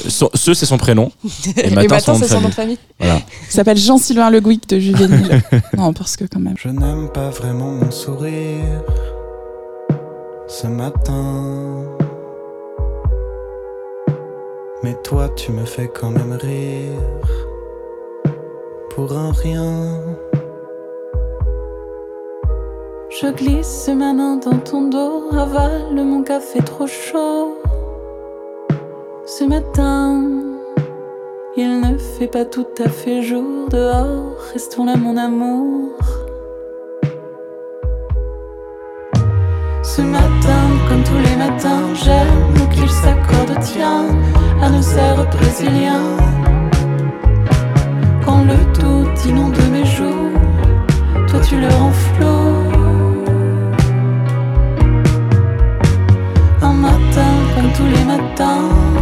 [0.53, 1.11] c'est son prénom.
[1.57, 2.53] Et Matin, nom de c'est son nom de famille.
[2.53, 2.77] famille.
[2.99, 3.19] Voilà.
[3.49, 5.41] Il s'appelle Jean-Sylvain Le Gouic de Juvénile.
[5.77, 6.55] non, parce que quand même.
[6.57, 8.83] Je n'aime pas vraiment mon sourire
[10.47, 11.76] ce matin.
[14.83, 17.01] Mais toi, tu me fais quand même rire
[18.91, 20.01] pour un rien.
[23.09, 27.57] Je glisse ma main dans ton dos, avale mon café trop chaud.
[29.25, 30.23] Ce matin,
[31.55, 35.89] il ne fait pas tout à fait jour dehors, restons là mon amour.
[39.81, 44.05] Ce matin, comme tous les matins, j'aime qu'il s'accorde tient
[44.61, 46.17] à nos airs brésiliens.
[48.23, 50.31] Quand le tout inonde mes joues,
[51.27, 51.87] toi tu le rends.
[56.61, 58.96] Un matin comme tous les matins.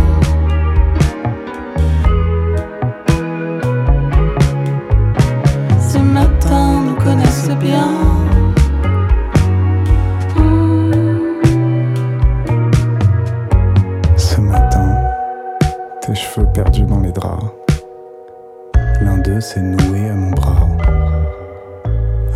[19.02, 20.68] L'un d'eux s'est noué à mon bras.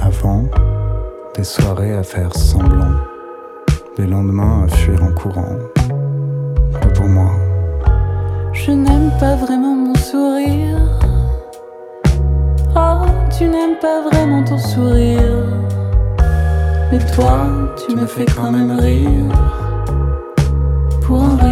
[0.01, 0.43] Avant,
[1.35, 2.97] des soirées à faire semblant.
[3.97, 5.55] Des lendemains à fuir en courant.
[6.81, 7.31] Pas pour moi.
[8.53, 10.79] Je n'aime pas vraiment mon sourire.
[12.75, 13.05] Oh,
[13.35, 15.45] tu n'aimes pas vraiment ton sourire.
[16.91, 17.47] Mais toi,
[17.77, 19.31] tu me fais quand même rire.
[21.01, 21.48] Pour un rien.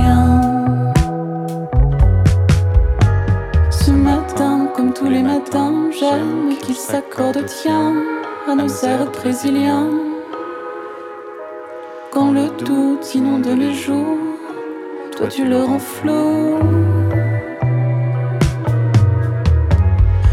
[5.99, 7.93] J'aime qu'il s'accorde tient
[8.47, 9.89] à nos airs brésiliens.
[12.11, 14.17] Quand le doute inonde les jours,
[15.15, 16.59] toi tu le rends flot.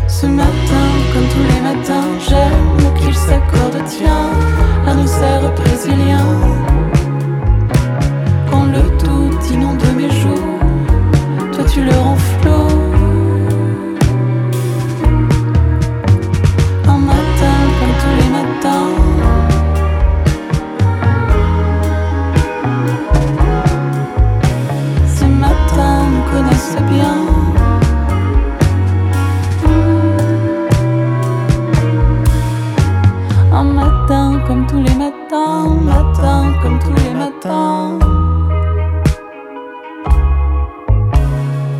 [0.08, 4.30] Ce matin, comme tous les matins, j'aime qu'il s'accorde tient
[4.86, 6.40] à nos airs brésiliens.
[8.50, 10.58] Quand le doute inonde mes jours,
[11.52, 12.13] toi tu le rends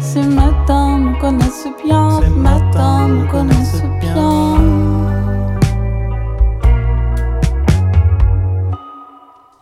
[0.00, 4.56] Ce matin nous connaissent bien, ce matin nous connaissent bien.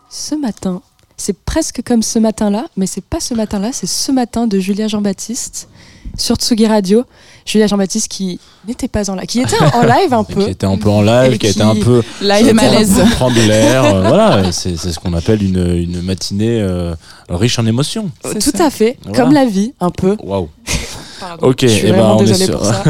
[0.08, 0.82] Ce matin,
[1.16, 4.86] c'est presque comme ce matin-là, mais c'est pas ce matin-là, c'est ce matin de Julia
[4.86, 5.68] Jean-Baptiste
[6.16, 7.04] sur Tsugi Radio.
[7.44, 10.48] Julia Jean-Baptiste qui n'était pas en live, qui était en live un Qui peu.
[10.48, 12.02] était un peu en live, qui, était qui- un peu.
[12.20, 13.02] Live qui malaise.
[13.16, 13.84] Prendre l'air.
[13.84, 16.94] euh, voilà, c'est ce qu'on appelle une, une matinée euh,
[17.28, 18.10] riche en émotions.
[18.24, 18.66] Euh, C'est Tout ça.
[18.66, 19.18] à fait, Voilà.
[19.24, 20.16] comme la vie, un peu.
[20.22, 20.48] Waouh.
[21.20, 21.48] Pardon.
[21.50, 22.82] Ok, Je suis et ben vraiment on est ça.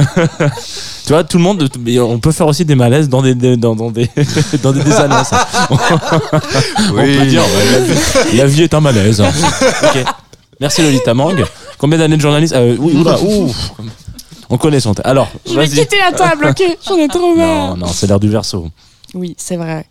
[1.05, 1.69] tu vois, tout le monde,
[2.01, 4.09] on peut faire aussi des malaises dans des, des- dans, dans des,
[4.63, 5.31] dans des, des annonces.
[5.69, 9.21] On peut dire, ouais, la, vie, la vie est un malaise.
[9.21, 10.05] Ok.
[10.61, 11.45] Merci Lolita Mang.
[11.77, 13.73] Combien d'années de journaliste euh, Oui, oula, ouf.
[14.53, 14.93] On connaît son.
[14.93, 17.71] ta- Alors, Je vais quitter la table, ok J'en ai trop marre.
[17.71, 18.69] Non, non, c'est l'heure du verso.
[19.15, 19.87] Oui, c'est vrai.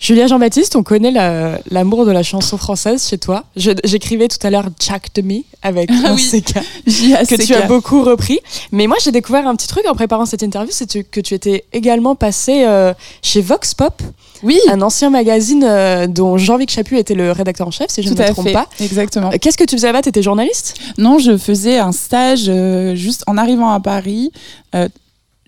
[0.00, 3.44] Julia Jean-Baptiste, on connaît la- l'amour de la chanson française chez toi.
[3.56, 6.22] J'écrivais tout à l'heure Jack de Me avec Ah oui.
[6.40, 6.54] CK
[6.86, 8.38] que tu as beaucoup repris.
[8.70, 11.34] Mais moi, j'ai découvert un petit truc en préparant cette interview, c'est tu- que tu
[11.34, 14.00] étais également passé euh, chez Vox Pop,
[14.44, 18.08] Oui, un ancien magazine euh, dont Jean-Luc Chaput était le rédacteur en chef, si je
[18.08, 18.52] tout ne me trompe fait.
[18.52, 18.68] pas.
[18.78, 19.32] Exactement.
[19.32, 20.02] Euh, Qu'est-ce que tu faisais là-bas?
[20.02, 20.76] T'étais journaliste?
[20.96, 24.30] Non, je faisais un stage euh, juste en arrivant à Paris.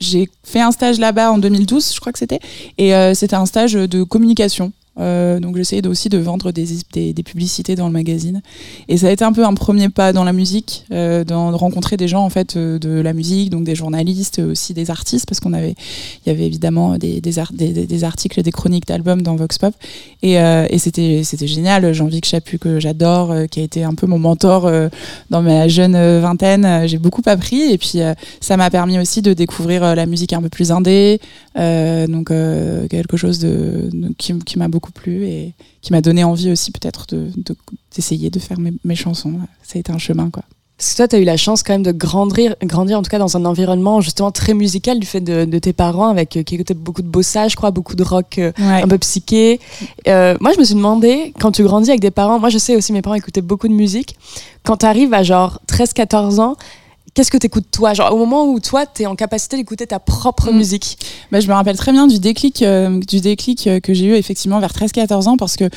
[0.00, 2.40] J'ai fait un stage là-bas en 2012, je crois que c'était.
[2.78, 7.22] Et euh, c'était un stage de communication, Euh, donc j'essayais aussi de vendre des, des,
[7.22, 8.42] publicités dans le magazine.
[8.88, 11.56] Et ça a été un peu un premier pas dans la musique, euh, dans, de
[11.56, 15.26] rencontrer des gens en fait euh, de la musique, donc des journalistes, aussi des artistes,
[15.26, 15.74] parce qu'on avait,
[16.26, 19.74] y avait évidemment des, des, ar- des, articles, des chroniques d'albums dans Vox Pop.
[20.22, 21.92] Et, et c'était, génial.
[21.92, 24.70] Jean-Vic Chaput que j'adore, qui a été un peu mon mentor
[25.30, 26.86] dans ma jeune vingtaine.
[26.86, 27.98] J'ai beaucoup appris et puis
[28.40, 31.20] ça m'a permis aussi de découvrir la musique un peu plus indé,
[31.56, 35.52] donc quelque chose de, qui m'a beaucoup plu et
[35.82, 37.56] qui m'a donné envie aussi peut-être de, de-
[37.94, 39.34] d'essayer de faire mes, mes chansons.
[39.62, 40.42] Ça a été un chemin quoi.
[40.78, 43.10] Parce que toi, tu as eu la chance quand même de grandir, grandir en tout
[43.10, 46.42] cas dans un environnement justement très musical du fait de, de tes parents avec euh,
[46.42, 48.82] qui écoutaient beaucoup de bossa, je crois, beaucoup de rock euh, Ouais.
[48.82, 49.60] un peu psyché.
[50.08, 52.76] Euh, moi, je me suis demandé, quand tu grandis avec des parents, moi je sais
[52.76, 54.16] aussi mes parents écoutaient beaucoup de musique,
[54.64, 56.56] quand tu arrives à genre 13-14 ans,
[57.14, 57.94] qu'est-ce que tu écoutes toi?
[57.94, 60.56] Genre au moment où toi, tu es en capacité d'écouter ta propre Mm.
[60.56, 60.98] musique.
[61.32, 64.14] Bah, je me rappelle très bien du déclic, euh, du déclic euh, que j'ai eu
[64.14, 65.68] effectivement vers 13-14 ans parce que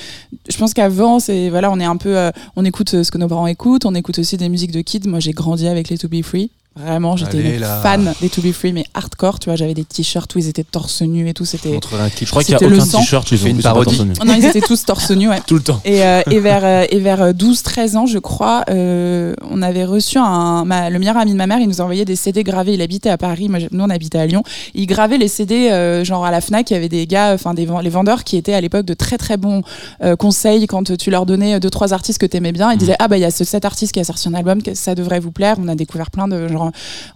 [0.50, 3.28] je pense qu'avant, c'est voilà, on est un peu, euh, on écoute ce que nos
[3.28, 5.02] parents écoutent, on écoute aussi des musiques de kids.
[5.08, 6.52] Moi, j'ai grandi avec les To Be Free.
[6.76, 9.38] Vraiment, j'étais une fan des To Be Free, mais hardcore.
[9.40, 11.46] Tu vois, j'avais des t-shirts où ils étaient torse nu et tout.
[11.46, 11.70] C'était.
[11.70, 12.26] Je montrerai un clip.
[12.28, 13.96] Je crois qu'il y a aucun t-shirt, ils Fait une parodie.
[13.98, 14.14] torse nu.
[14.22, 15.40] Oh non, ils étaient tous torse nu, ouais.
[15.48, 15.80] Tout le temps.
[15.86, 20.18] Et, euh, et vers, euh, et vers 12-13 ans, je crois, euh, on avait reçu
[20.18, 20.66] un.
[20.66, 22.74] ma- le meilleur ami de ma mère, il nous envoyait des CD gravés.
[22.74, 24.42] Il habitait à Paris, moi, nous on habitait à Lyon.
[24.74, 27.54] Il gravait les CD, euh, genre à la Fnac, il y avait des gars, enfin
[27.54, 29.62] des les vendeurs qui étaient à l'époque de très très bons
[30.04, 32.72] euh, conseils quand tu leur donnais deux trois artistes que t'aimais bien.
[32.72, 34.60] Ils disaient ah bah il y a ce, cet artiste qui a sorti un album,
[34.74, 35.58] ça devrait vous plaire.
[35.62, 36.63] On a découvert plein de genre,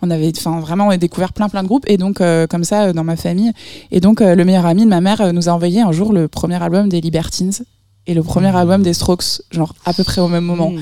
[0.02, 2.64] on avait, enfin vraiment on a découvert plein plein de groupes et donc euh, comme
[2.64, 3.52] ça euh, dans ma famille.
[3.92, 6.28] Et donc euh, le meilleur ami de ma mère nous a envoyé un jour le
[6.28, 7.54] premier album des Libertines
[8.06, 10.72] et le premier album des Strokes, genre à peu près au même moment.
[10.72, 10.80] Mm.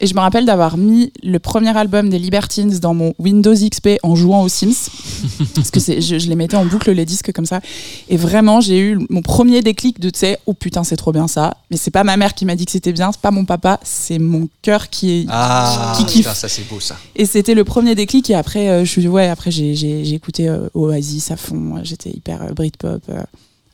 [0.00, 3.98] Et je me rappelle d'avoir mis le premier album des Libertines dans mon Windows XP
[4.02, 4.90] en jouant aux Sims.
[5.54, 7.60] parce que je, je les mettais en boucle les disques comme ça.
[8.08, 11.28] Et vraiment, j'ai eu mon premier déclic de, tu sais, oh putain, c'est trop bien
[11.28, 11.56] ça.
[11.70, 13.80] Mais c'est pas ma mère qui m'a dit que c'était bien, c'est pas mon papa,
[13.82, 15.26] c'est mon cœur qui est.
[15.28, 16.16] Ah, qui kiffe.
[16.18, 16.96] putain, ça c'est beau ça.
[17.16, 18.30] Et c'était le premier déclic.
[18.30, 21.80] Et après, euh, je suis, ouais, après j'ai, j'ai, j'ai écouté euh, Oasis à fond.
[21.82, 23.22] J'étais hyper euh, Britpop euh,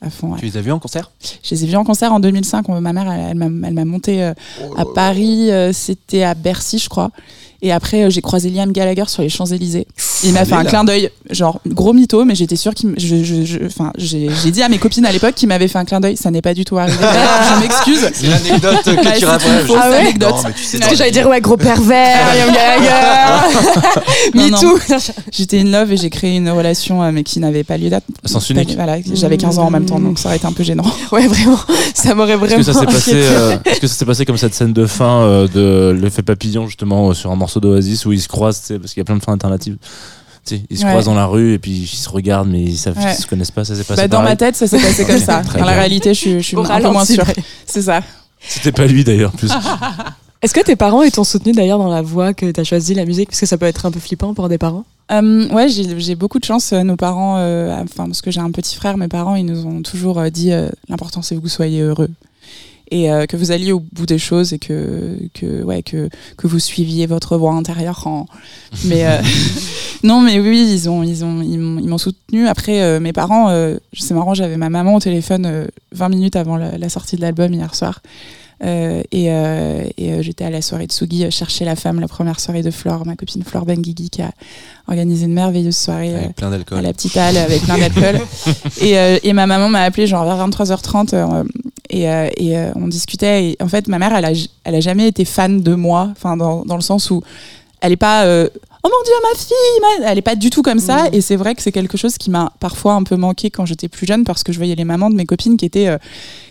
[0.03, 0.33] à fond.
[0.33, 0.39] ouais.
[0.39, 1.11] Tu les as vus en concert?
[1.43, 2.69] Je les ai vus en concert en 2005.
[2.69, 4.33] On- Ma mère, elle, elle m'a, elle m'a monté euh,
[4.63, 5.51] Oh à Paris.
[5.51, 7.11] euh, c'était à Bercy, je crois.
[7.63, 9.87] Et après, euh, j'ai croisé Liam Gallagher sur les Champs-Élysées.
[10.25, 10.69] Il m'a fait un là.
[10.71, 12.91] clin d'œil, genre gros mytho, mais j'étais sûre qu'il.
[12.91, 15.69] me- Je, je, je- enfin, j'ai, j'ai dit à mes copines à l'époque qu'il m'avait
[15.69, 16.17] fait un clin d'œil.
[16.17, 16.97] Ça n'est pas du tout arrivé.
[17.01, 18.11] je m'excuse.
[18.15, 19.49] C'est l'anecdote que tu c'est racontes.
[19.69, 20.31] une Ah ouais anecdote.
[20.31, 22.91] Non, mais tu sais, Parce que j'allais dire ouais gros pervers, Liam Gallagher,
[24.61, 24.79] too.
[25.33, 28.07] J'étais in love et j'ai créé une relation, euh, mais qui n'avait pas lieu d'être.
[28.25, 28.75] Sens unique.
[28.75, 30.85] Voilà, j'avais 15 ans en même temps, donc ça aurait été un peu gênant.
[31.13, 31.59] Ouais vraiment,
[31.95, 32.57] ça m'aurait Est-ce vraiment.
[32.59, 33.27] que ça s'est passé, inquiété.
[33.31, 36.67] euh, est-ce que ça s'est passé comme cette scène de fin euh, de l'effet papillon
[36.67, 39.05] justement euh, sur un morceau d'Oasis où ils se croisent, tu parce qu'il y a
[39.05, 39.77] plein de fins alternatives.
[40.47, 40.91] Tu ils se Ouais.
[40.91, 43.15] croisent dans la rue et puis ils se regardent mais ils savent Ouais.
[43.19, 43.65] ils se connaissent pas.
[43.65, 45.43] Ça s'est passé Bah, dans pareil ma tête, ça s'est passé comme ça.
[45.43, 47.25] Dans la réalité, je suis, je suis Au un peu moins sûre.
[47.67, 48.01] C'est ça.
[48.47, 49.33] C'était pas lui d'ailleurs.
[49.33, 49.51] Plus.
[50.43, 53.05] Est-ce que tes parents ils t'ont soutenu d'ailleurs dans la voie que t'as choisi la
[53.05, 53.29] musique?
[53.29, 54.85] Parce que ça peut être un peu flippant pour des parents.
[55.13, 56.73] Euh, ouais, j'ai beaucoup de chance.
[56.73, 59.67] euh, Nos parents, euh, enfin parce que j'ai un petit frère, mes parents, ils nous
[59.67, 62.09] ont toujours euh, dit euh, l'important c'est que vous soyez heureux
[62.91, 66.47] et euh, que vous alliez au bout des choses et que que ouais que que
[66.47, 68.07] vous suiviez votre voix intérieure.
[68.07, 68.27] En...
[68.85, 69.19] Mais euh,
[70.03, 72.47] non, mais oui, ils ont ils ont ils m'ont soutenu.
[72.49, 73.51] Après, euh, mes parents,
[73.93, 77.21] c'est marrant, j'avais ma maman au téléphone euh, 20 minutes avant la, la sortie de
[77.23, 78.01] l'album hier soir.
[78.63, 82.09] Euh, et euh, et euh, j'étais à la soirée de Sugi chercher la femme, la
[82.09, 84.33] première soirée de Flore, ma copine Flore Benguigui qui a
[84.87, 86.83] organisé une merveilleuse soirée Avec plein à d'alcool.
[86.83, 88.21] la petite halle avec plein d'alcool.
[88.83, 91.45] et, et ma maman m'a appelé genre vers 23h30 euh,
[91.91, 93.57] et, euh, euh, on discutait.
[93.61, 96.83] En fait, ma mère, elle a, jamais été fan de moi, enfin dans, dans le
[96.83, 97.23] sens où
[97.81, 98.49] elle est pas euh,
[98.83, 101.07] oh mon dieu ma fille, ma- elle est pas du tout comme ça.
[101.13, 103.89] Et c'est vrai que c'est quelque chose qui m'a parfois un peu manqué quand j'étais
[103.89, 105.99] plus jeune parce que je voyais les mamans de mes copines qui étaient euh,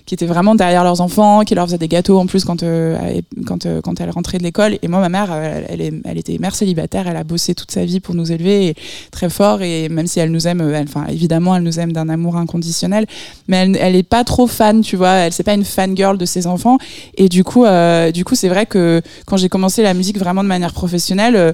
[0.05, 2.97] qui étaient vraiment derrière leurs enfants, qui leur faisaient des gâteaux en plus quand euh,
[3.45, 4.77] quand euh, quand elle rentrait de l'école.
[4.81, 7.69] Et moi, ma mère, euh, elle, est, elle était mère célibataire, elle a bossé toute
[7.71, 8.75] sa vie pour nous élever et
[9.11, 9.61] très fort.
[9.61, 12.37] Et même si elle nous aime, euh, elle- enfin évidemment, elle nous aime d'un amour
[12.37, 13.05] inconditionnel,
[13.47, 15.11] mais elle, elle est pas trop fan, tu vois.
[15.11, 16.77] Elle c'est pas une fan girl de ses enfants.
[17.15, 20.43] Et du coup, euh, du coup, c'est vrai que quand j'ai commencé la musique vraiment
[20.43, 21.53] de manière professionnelle.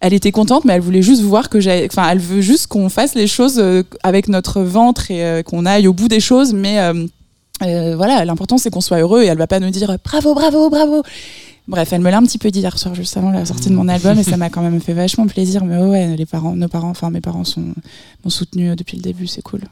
[0.00, 1.86] Elle était contente, mais elle voulait juste voir que j'ai.
[1.90, 5.66] Enfin, elle veut juste qu'on fasse les choses euh, avec notre ventre et euh, qu'on
[5.66, 6.52] aille au bout des choses.
[6.54, 7.06] Mais euh,
[7.62, 10.70] euh, voilà, l'important c'est qu'on soit heureux et elle va pas nous dire bravo, bravo,
[10.70, 11.02] bravo.
[11.66, 13.74] Bref, elle me l'a un petit peu dit hier soir, juste avant la sortie de
[13.74, 15.64] mon album, et ça m'a quand même fait vachement plaisir.
[15.64, 17.74] Mais ouais, les parents, nos parents, enfin mes parents sont
[18.24, 19.62] m'ont soutenu depuis le début, c'est cool.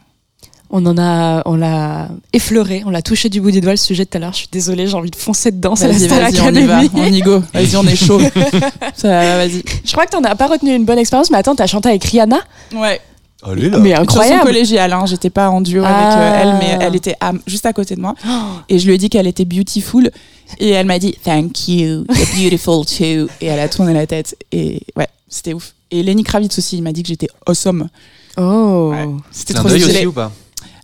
[0.71, 4.05] On en a, on l'a effleuré, on l'a touché du bout du doigt le sujet
[4.05, 4.33] tout à l'heure.
[4.33, 5.77] Je suis désolée, j'ai envie de foncer dedans.
[5.77, 6.91] C'est la Vas-y, Star vas-y, on y va, Academy.
[6.97, 7.43] on y go.
[7.55, 8.21] Vas-y, on est chaud.
[8.97, 9.63] ça, va, vas-y.
[9.85, 12.03] Je crois que t'en as pas retenu une bonne expérience, mais attends, t'as chanté avec
[12.05, 12.39] Rihanna
[12.75, 13.01] Ouais.
[13.45, 13.79] Allez là.
[13.79, 14.43] Mais incroyable.
[14.43, 16.19] collégiale, hein, j'étais pas en duo avec Ah.
[16.21, 18.15] euh, elle, mais elle était à- juste à côté de moi.
[18.69, 20.11] Et je lui ai dit qu'elle était beautiful.
[20.59, 23.29] Et elle m'a dit Thank you, you're beautiful too.
[23.41, 24.37] Et elle a tourné la tête.
[24.51, 25.75] Et ouais, c'était ouf.
[25.93, 27.89] Et Lenny Kravitz aussi, il m'a dit que j'étais awesome.
[28.37, 28.91] Oh.
[28.93, 29.85] Ouais, C'était trop stylé.
[29.85, 30.33] aussi ou pas?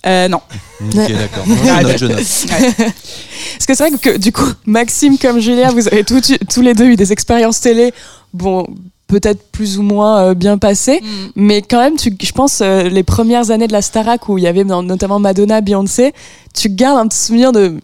[0.06, 0.40] Euh, non.
[0.80, 1.44] Ok, d'accord.
[1.46, 2.16] Je note, je note.
[2.16, 6.20] Parce que c'est vrai que du coup, Maxime comme Julia, vous avez tout-
[6.52, 7.92] tous les deux eu des expériences télé,
[8.34, 8.66] bon,
[9.06, 11.06] peut-être plus ou moins euh, bien passées, Mm.
[11.36, 14.44] mais quand même, tu, je pense, euh, les premières années de la Starac où il
[14.44, 16.12] y avait no- notamment Madonna, Beyoncé,
[16.54, 17.76] tu gardes un petit souvenir de.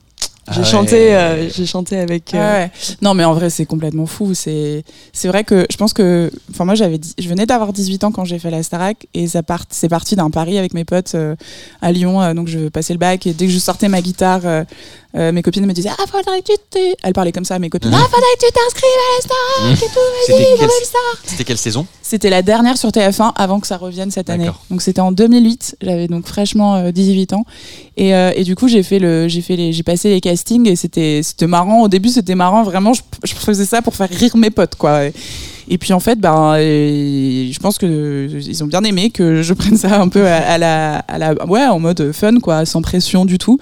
[0.53, 1.15] J'ai Ah chanté, ouais.
[1.15, 2.35] euh, j'ai chanté avec.
[2.35, 2.71] euh, Ouais, ouais.
[3.03, 4.35] Non, mais en vrai, c'est complètement fou.
[4.35, 8.05] C'est, c'est vrai que je pense que, enfin, moi, j'avais, dit- je venais d'avoir 18
[8.05, 10.85] ans quand j'ai fait la Starac et ça part, c'est parti d'un pari avec mes
[10.85, 11.35] potes euh,
[11.83, 12.23] à Lyon.
[12.23, 14.43] euh, donc, je passais le bac et dès que je sortais ma guitare,
[15.15, 16.95] euh, mes copines me disaient Ah, faudrait que tu t'es.
[17.03, 17.91] Elles parlaient comme ça à mes copines.
[17.95, 21.01] Ah, faudrait que tu t'inscrives à la Starac et tout, vas-y, nouvelle star.
[21.25, 21.87] C'était quelle saison?
[22.03, 24.51] C'était la dernière sur TF1 avant que ça revienne cette année.
[24.71, 25.77] Donc c'était en 2008.
[25.81, 27.45] J'avais donc fraîchement euh, 18 ans.
[27.97, 30.69] Et, euh, et du coup j'ai fait le, j'ai fait les, j'ai passé les castings
[30.69, 31.83] et c'était, c'était marrant.
[31.83, 32.63] Au début c'était marrant.
[32.63, 35.07] Vraiment, je, je faisais ça pour faire rire mes potes quoi.
[35.07, 35.13] Et,
[35.69, 39.55] et puis en fait, ben, et je pense que ils ont bien aimé que je
[39.59, 42.83] prenne ça un peu à, à la, à la, ouais, en mode fun quoi, sans
[42.83, 43.59] pression du tout.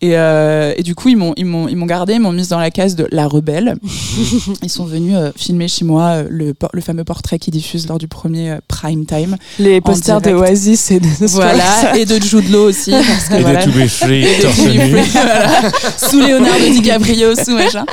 [0.00, 2.48] Et, euh, et du coup ils m'ont, ils m'ont, ils m'ont gardé, ils m'ont mise
[2.48, 3.76] dans la case de la rebelle.
[4.62, 7.98] ils sont venus euh, filmer chez moi euh, le, le fameux portrait qui diffuse lors
[7.98, 9.36] du premier euh, prime time.
[9.58, 10.30] Les posters de.
[10.30, 12.90] Oasis et de Voilà, et de Jude Law aussi.
[12.92, 13.66] Parce que Et voilà.
[13.66, 14.78] de To Be Free, Et de torse To Be nu.
[15.02, 15.50] Free, voilà.
[15.96, 17.84] sous Leonardo DiCaprio, sous machin.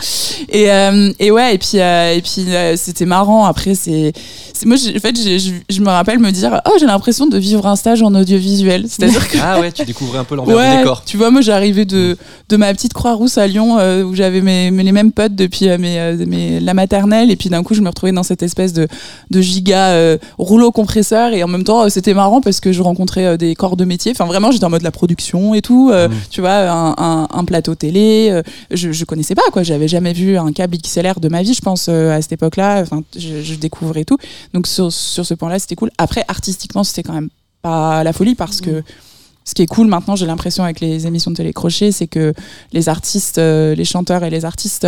[0.50, 3.46] Et, euh, et ouais, et puis, euh, et puis euh, c'était marrant.
[3.46, 4.14] Après, c'est.
[4.54, 7.76] c'est- Moi, en fait, je, me rappelle me dire Oh, j'ai l'impression de vivre un
[7.76, 8.86] stage en audiovisuel.
[8.90, 9.38] C'est-à-dire que.
[9.42, 11.04] Ah ouais, tu découvrais un peu l'envers du Ouais, décor.
[11.06, 12.18] tu vois, moi j'arrivais de,
[12.50, 15.70] de ma petite Croix-Rousse à Lyon euh, où j'avais mes, mes- les mêmes potes depuis
[15.70, 18.44] euh, mes, euh, mes- la maternelle et puis d'un coup je me retrouvais dans cette
[18.44, 18.88] espèce de,
[19.32, 23.38] de giga euh, rouleau compresseur et en même temps c'était marrant parce que je rencontrais
[23.38, 24.12] des corps de métier.
[24.12, 27.46] Enfin vraiment j'étais en mode la production et tout, euh, tu vois, un, un- un
[27.46, 28.42] plateau télé.
[28.72, 31.62] je, je connaissais pas quoi, j'avais jamais vu un câble XLR de ma vie je
[31.62, 32.82] pense à cette époque-là.
[32.82, 34.18] Enfin je, je découvrais tout.
[34.54, 35.92] Donc sur, sur ce point-là c'était cool.
[35.98, 37.30] Après artistiquement c'était quand même
[37.62, 38.84] pas la folie parce que
[39.48, 42.34] ce qui est cool maintenant, j'ai l'impression avec les émissions de télécrochet, c'est que
[42.74, 44.88] les artistes, euh, les chanteurs et les artistes,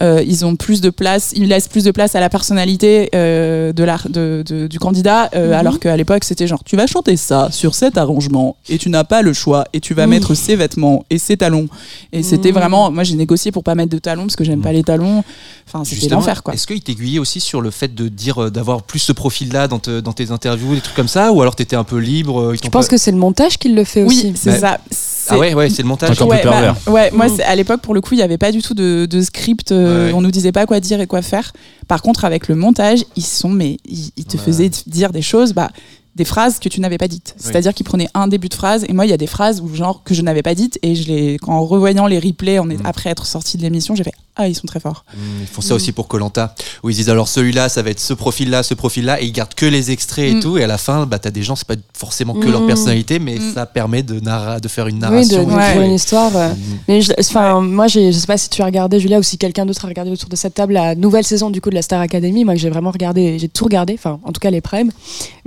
[0.00, 3.72] euh, ils ont plus de place, ils laissent plus de place à la personnalité euh,
[3.72, 5.52] de l'art de, de- du candidat, euh, Mhm.
[5.52, 9.02] alors qu'à l'époque c'était genre tu vas chanter ça sur cet arrangement et tu n'as
[9.02, 10.10] pas le choix et tu vas Mhm.
[10.10, 11.66] mettre ces vêtements et ces talons
[12.12, 12.54] et c'était Mhm.
[12.58, 15.24] vraiment, moi j'ai négocié pour pas mettre de talons parce que j'aime pas les talons,
[15.66, 16.54] enfin c'était l'enfer quoi.
[16.54, 19.98] Est-ce qu'il t'aiguillait aussi sur le fait de dire d'avoir plus ce profil-là dans, te-
[19.98, 22.86] dans tes interviews, des trucs comme ça, ou alors t'étais un peu libre Je pense
[22.86, 24.26] pas- que c'est le montage qui le fait aussi.
[24.28, 25.34] Oui, c'est Bah, ça.
[25.34, 26.10] Ah ouais, ouais, c'est le montage.
[26.12, 27.36] Encore plus ouais, bah, ouais, moi Mm.
[27.36, 29.72] c'est- à l'époque pour le coup il n'y avait pas du tout de, de script,
[29.72, 30.12] euh, Ouais.
[30.14, 31.52] on nous disait pas quoi dire et quoi faire.
[31.86, 34.42] Par contre avec le montage ils sont mais ils, ils te Ouais.
[34.42, 35.70] faisaient dire des choses bah
[36.18, 37.34] des phrases que tu n'avais pas dites.
[37.38, 39.74] C'est-à-dire qu'ils prenaient un début de phrase et moi il y a des phrases où
[39.74, 42.68] genre que je n'avais pas dites et je les quand en revoyant les replays on
[42.68, 42.86] est, Mm.
[42.86, 45.04] après être sorti de l'émission j'ai fait ah ils sont très forts.
[45.14, 46.54] Mmh, Ils font ça aussi pour Colanta,
[46.84, 49.52] où ils disent alors celui-là, ça va être ce profil-là, ce profil-là, et ils gardent
[49.54, 50.40] que les extraits et Mm.
[50.40, 52.52] tout, et à la fin, bah, t'as des gens, c'est pas forcément que Mm.
[52.52, 53.54] leur personnalité, mais Mm.
[53.54, 55.42] ça permet de, narra- de faire une Oui, de, narration.
[55.44, 56.36] de et créer tout, une histoire.
[56.36, 56.50] euh.
[56.50, 56.56] Mm.
[56.86, 59.66] Mais je, enfin, moi, je sais pas si tu as regardé, Julia, ou si quelqu'un
[59.66, 62.00] d'autre a regardé autour de cette table la nouvelle saison du coup de la Star
[62.00, 62.44] Academy.
[62.44, 64.92] Moi, j'ai vraiment regardé, j'ai tout regardé, enfin, en tout cas les primes.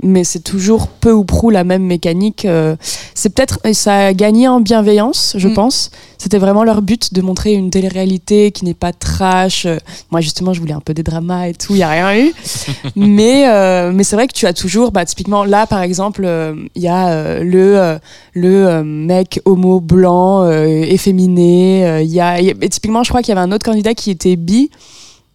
[0.02, 0.61] Mais c'est toujours
[1.00, 2.44] peu ou prou la même mécanique.
[2.44, 2.76] euh.
[3.14, 5.54] C'est peut-être, et ça a gagné en bienveillance, je Mm.
[5.54, 5.90] pense.
[6.18, 9.66] C'était vraiment leur but de montrer une télé-réalité qui n'est pas trash.
[9.66, 9.78] Euh,
[10.10, 11.74] Moi, justement, je voulais un peu des dramas et tout.
[11.74, 12.32] Il y a rien eu.
[12.96, 16.54] mais euh, mais c'est vrai que tu as toujours, bah, typiquement là, par exemple, euh,
[16.74, 17.98] il y a euh, le euh,
[18.34, 21.84] le euh, mec homo blanc euh, efféminé.
[21.86, 23.94] euh, Il y y a- et typiquement, je crois qu'il y avait un autre candidat
[23.94, 24.70] qui était bi.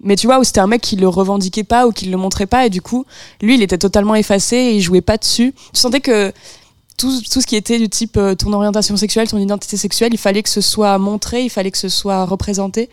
[0.02, 2.46] Mais tu vois, où c'était un mec qui le revendiquait pas ou qui le montrait
[2.46, 3.06] pas, et du coup,
[3.42, 5.54] lui, il était totalement effacé et il jouait pas dessus.
[5.74, 6.32] Tu sentais que
[6.98, 10.18] tout, tout ce qui était du type euh, ton orientation sexuelle, ton identité sexuelle, il
[10.18, 12.90] fallait que ce soit montré, il fallait que ce soit représenté.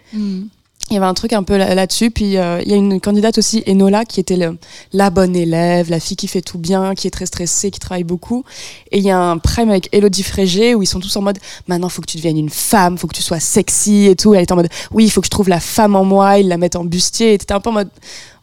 [0.91, 2.11] Il y avait un truc un peu là- là-dessus.
[2.11, 4.59] Puis euh, il y a une candidate aussi, Enola, qui était le-
[4.93, 8.05] la bonne élève, la fille qui fait tout bien, qui est très stressée, qui travaille
[8.05, 8.45] beaucoup.
[8.93, 11.39] Et il y a un prime avec Elodie Frégé où ils sont tous en mode
[11.69, 14.35] maintenant faut que tu deviennes une femme, faut que tu sois sexy et tout.
[14.35, 16.39] Elle était en mode oui, il faut que je trouve la femme en moi.
[16.39, 17.33] Ils la mettent en bustier.
[17.35, 17.91] Et t'étais un peu en mode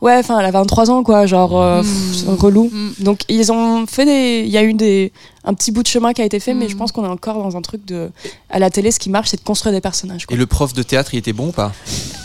[0.02, 1.90] ouais, enfin elle a 23 ans quoi, genre euh, pff,
[2.26, 2.70] c'est relou.
[2.72, 3.04] Mm.
[3.04, 4.44] Donc ils ont fait des.
[4.46, 5.12] Il y a eu des
[5.44, 6.70] un petit bout de chemin qui a été fait, mais Mm.
[6.70, 8.10] je pense qu'on est encore dans un truc de
[8.50, 8.92] à la télé.
[8.92, 10.26] Ce qui marche, c'est de construire des personnages.
[10.26, 10.36] quoi.
[10.36, 11.72] Et le prof de théâtre, il était bon ou pas?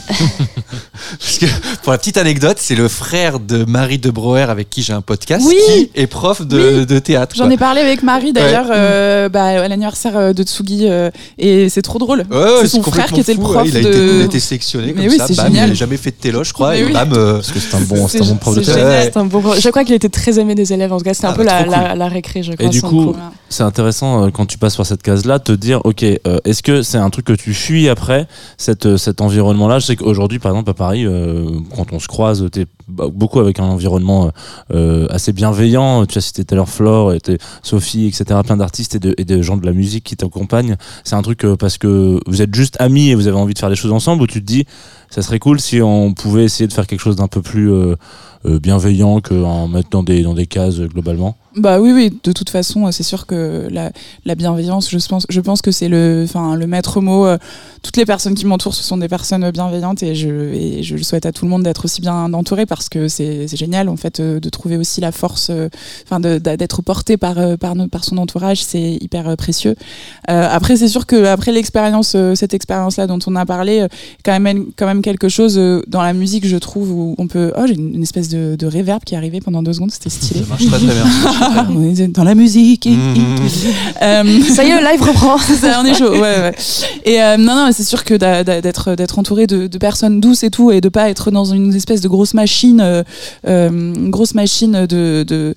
[1.19, 1.47] Parce que
[1.83, 5.01] pour la petite anecdote, c'est le frère de Marie de Brouwer avec qui j'ai un
[5.01, 7.35] podcast Oui qui est prof de, de théâtre.
[7.37, 8.73] J'en ai parlé avec Marie d'ailleurs Ouais.
[8.77, 12.25] euh, bah, à l'anniversaire euh, de Tsugi euh, et c'est trop drôle.
[12.31, 13.89] Ouais, ouais, c'est son frère qui était le prof ouais, il, a de.
[13.89, 15.27] été, il a été sélectionné Mais comme oui, ça.
[15.27, 15.67] Bam, génial.
[15.67, 16.71] Il n'a jamais fait de téloche, je crois.
[16.71, 16.93] Mais et oui.
[16.93, 18.79] bam, euh, Parce que c'est un bon, c'est un C'est bon prof de théâtre.
[18.79, 19.61] génial, c'est un bon prof.
[19.61, 20.93] Je crois qu'il était très aimé des élèves.
[20.93, 21.73] En tout cas, c'était un Ah peu bah, la, cool.
[21.73, 22.67] la, la récré, je crois.
[22.67, 23.15] Et du coup,
[23.49, 26.83] c'est intéressant euh, quand tu passes par cette case-là, te dire, ok, euh, est-ce que
[26.83, 28.27] c'est un truc que tu fuis après
[28.57, 29.79] cette, euh, cet environnement-là?
[29.79, 33.59] Je sais qu'aujourd'hui, par exemple, à Paris, euh, quand on se croise, t'es beaucoup avec
[33.59, 34.31] un environnement
[34.73, 36.07] euh, assez bienveillant.
[36.07, 37.21] Tu as cité tout à l'heure Flore, et
[37.63, 38.41] Sophie, etc.
[38.45, 40.77] Plein d'artistes et de, gens de la musique qui t'accompagnent.
[41.05, 43.59] C'est un truc euh, parce que vous êtes juste amis et vous avez envie de
[43.59, 44.67] faire des choses ensemble, ou tu te dis,
[45.11, 47.95] ça serait cool si on pouvait essayer de faire quelque chose d'un peu plus euh,
[48.45, 51.37] euh, bienveillant qu'en mettre dans des, dans des cases euh, globalement?
[51.57, 53.91] Bah oui, oui, de toute façon, euh, c'est sûr que la,
[54.27, 57.25] la bienveillance, je pense, je pense que c'est le, enfin, le maître mot.
[57.25, 57.39] euh,
[57.83, 61.03] Toutes les personnes qui m'entourent, ce sont des personnes bienveillantes et je, et je le
[61.03, 63.97] souhaite à tout le monde d'être aussi bien entouré parce que c'est c'est génial, en
[63.97, 65.51] fait, euh, de trouver aussi la force,
[66.05, 69.77] enfin, d'être porté par, par, par son entourage, c'est hyper précieux.
[70.29, 73.87] Euh, après, c'est sûr que après l'expérience, cette expérience-là dont on a parlé,
[74.27, 77.55] quand même, quand même quelque chose dans la musique, je trouve, où on peut.
[77.57, 80.11] Oh, j'ai une, une espèce de, de réverb qui est arrivé pendant deux secondes, c'était
[80.11, 80.41] stylé.
[80.41, 81.07] Ça marche très très bien.
[81.71, 82.87] On est dans la musique.
[82.87, 82.97] et-
[84.03, 85.39] Euh, Ça y est, le live reprend.
[85.63, 86.11] ça, on est chaud.
[86.13, 86.55] Ouais, ouais.
[87.05, 90.51] Et euh, non, non, c'est sûr que d'être d'être entouré de, de personnes douces et
[90.51, 93.03] tout, et de pas être dans une espèce de grosse machine, euh,
[93.47, 95.55] euh, grosse machine de de,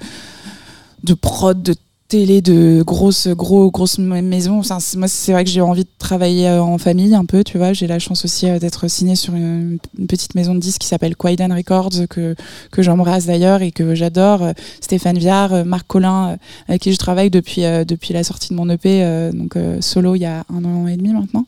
[1.04, 1.76] de prod, de
[2.10, 4.60] télé, de grosses gros grosses ma- maisons.
[4.60, 7.58] Enfin, moi, c'est vrai que j'ai envie de travailler euh, en famille un peu, tu
[7.58, 7.72] vois.
[7.72, 9.78] J'ai la chance aussi euh, d'être signée sur une,
[10.08, 12.36] petite maison de disques qui s'appelle Quaidan Records que
[12.72, 14.44] que j'embrasse d'ailleurs et que j'adore.
[14.44, 16.38] Euh, Stéphane Viard, Marc Collin,
[16.68, 20.26] avec qui je travaille depuis depuis la sortie de mon EP, donc solo il y
[20.26, 21.46] a un an et demi maintenant.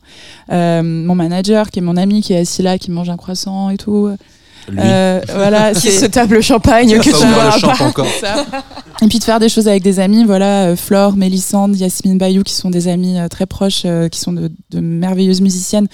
[0.50, 3.70] Euh, mon manager qui est mon ami qui est assis là, qui mange un croissant
[3.70, 4.10] et tout.
[4.78, 7.84] Euh, voilà, Qui c'est se tape le champagne que tu ne pas.
[7.84, 8.06] encore.
[9.02, 12.42] Et puis de faire des choses avec des amis, voilà, euh, Flore, Mélissande, Yasmine Bayou,
[12.42, 15.88] qui sont des amis euh, très proches, euh, qui sont de, de merveilleuses musiciennes.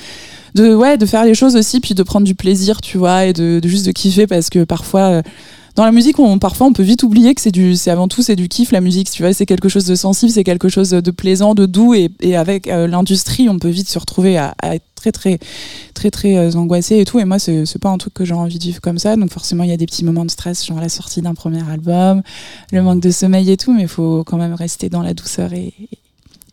[0.54, 3.32] De, ouais, de faire les choses aussi, puis de prendre du plaisir, tu vois, et
[3.32, 5.22] de, de juste de kiffer, parce que parfois, euh,
[5.78, 8.48] dans la musique, parfois, on peut vite oublier que c'est du, avant tout, c'est du
[8.48, 11.54] kiff, la musique, tu vois, c'est quelque chose de sensible, c'est quelque chose de plaisant,
[11.54, 15.12] de doux, et, avec euh, l'industrie, on peut vite se retrouver à, à être très,
[15.12, 15.38] très,
[15.94, 18.34] très, très euh, angoissé et tout, et moi, c'est c'est pas un truc que j'ai
[18.34, 20.66] envie de vivre comme ça, donc forcément, il y a des petits moments de stress,
[20.66, 22.22] genre la sortie d'un premier album,
[22.72, 25.52] le manque de sommeil et tout, mais il faut quand même rester dans la douceur
[25.52, 25.72] et,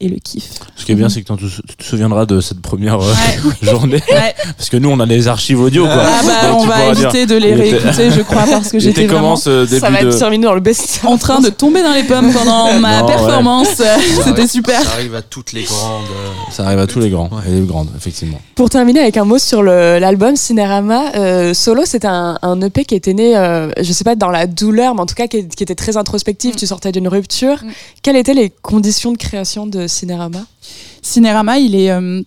[0.05, 0.49] et le kiff.
[0.75, 3.13] Ce qui est bien, c'est que tu te souviendras de cette première euh,
[3.61, 4.01] journée.
[4.09, 4.35] Ouais.
[4.57, 6.03] Parce que nous, on a les archives audio, quoi.
[6.05, 9.05] Ah bah, Donc, on va dire, éviter de les réécouter, je crois, parce que j'étais
[9.07, 10.07] vraiment ce début Ça va de...
[10.09, 11.01] être terminé dans le best.
[11.05, 13.13] en train de tomber dans les pommes pendant ma Non, ouais.
[13.13, 13.81] performance.
[14.23, 14.81] C'était super.
[14.83, 16.03] Ça arrive à toutes les grandes.
[16.03, 17.41] euh, Ça arrive à tous les grands Ouais.
[17.49, 18.39] et les grandes, effectivement.
[18.55, 22.95] Pour terminer avec un mot sur l'album Cinérama, euh, Solo, c'était un, un EP qui
[22.95, 25.63] était né, euh, je sais pas, dans la douleur, mais en tout cas qui, qui
[25.63, 26.53] était très introspectif.
[26.55, 26.57] Mm.
[26.57, 27.63] Tu sortais d'une rupture.
[27.63, 27.69] Mm.
[28.03, 30.45] Quelles étaient les conditions de création de Cinérama
[31.01, 32.21] Cinérama, il est, euh,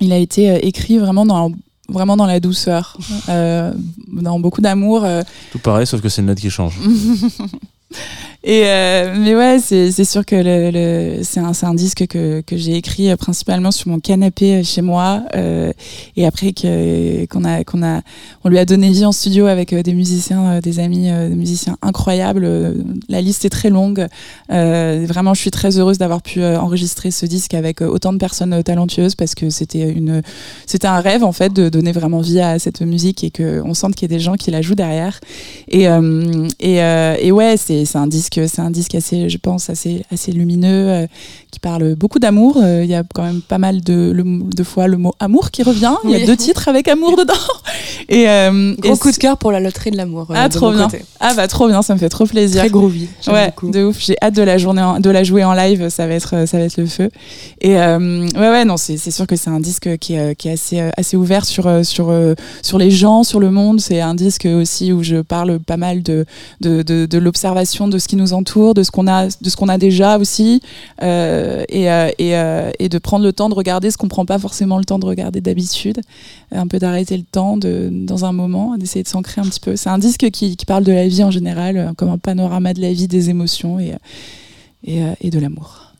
[0.00, 1.52] il a été euh, écrit vraiment dans
[1.88, 2.96] vraiment dans la douceur,
[3.28, 3.72] euh,
[4.12, 5.04] dans beaucoup d'amour.
[5.04, 5.22] euh,
[5.52, 6.78] Tout pareil, sauf que c'est une note qui change.
[8.44, 12.56] Et euh, mais ouais, c'est sûr que le, le- c'est un, un disque que, que
[12.56, 15.22] j'ai écrit euh, principalement sur mon canapé euh, chez moi.
[15.36, 15.72] euh,
[16.16, 18.00] et après qu'on a qu'on a
[18.42, 21.76] on lui a donné vie en studio avec euh, des musiciens, des amis, des musiciens
[21.82, 22.74] incroyables.
[23.08, 24.06] La liste est très longue.
[24.50, 28.60] Euh, vraiment, je suis très heureuse d'avoir pu enregistrer ce disque avec autant de personnes
[28.64, 30.20] talentueuses parce que c'était une
[30.66, 33.74] c'était un rêve en fait de donner vraiment vie à cette musique et que on
[33.74, 35.20] sente qu'il y a des gens qui la jouent derrière.
[35.68, 35.84] Et
[36.60, 40.88] et, et ouais, c'est un disque c'est un disque assez je pense assez assez lumineux
[40.90, 41.06] euh,
[41.50, 42.58] qui parle beaucoup d'amour.
[42.62, 45.50] Euh, Il y a quand même pas mal de le- de fois le mot amour
[45.50, 45.94] qui revient.
[46.04, 47.34] Il y a deux titres avec amour dedans.
[48.08, 50.26] Et, euh, Gros et coup de cœur pour la loterie de l'amour.
[50.34, 50.86] ah de trop bien.
[50.86, 51.04] côté.
[51.20, 52.60] Ah bah trop bien, ça me fait trop plaisir.
[52.60, 53.08] Très groovy.
[53.28, 53.70] Ouais, beaucoup.
[53.70, 53.98] de ouf.
[54.00, 55.88] J'ai hâte de la journée, en- de la jouer en live.
[55.88, 57.10] Ça va être, ça va être le feu.
[57.60, 57.98] Et ouais,
[58.36, 61.44] ouais, non, c'est sûr que c'est un disque qui est, qui est assez, assez ouvert
[61.44, 62.12] sur, sur,
[62.62, 63.80] sur les gens, sur le monde.
[63.80, 66.24] C'est un disque aussi où je parle pas mal de,
[66.60, 69.56] de, de, de l'observation de ce qui nous entoure, de ce qu'on a, de ce
[69.56, 70.60] qu'on a déjà aussi,
[71.02, 74.24] euh, et, euh, et, euh, et de prendre le temps de regarder ce qu'on prend
[74.24, 76.00] pas forcément le temps de regarder d'habitude.
[76.52, 79.76] Un peu d'arrêter le temps de, dans un moment, d'essayer de s'ancrer un petit peu.
[79.76, 82.80] C'est un disque qui, qui parle de la vie en général, comme un panorama de
[82.80, 83.94] la vie, des émotions et,
[84.84, 85.91] et de l'amour.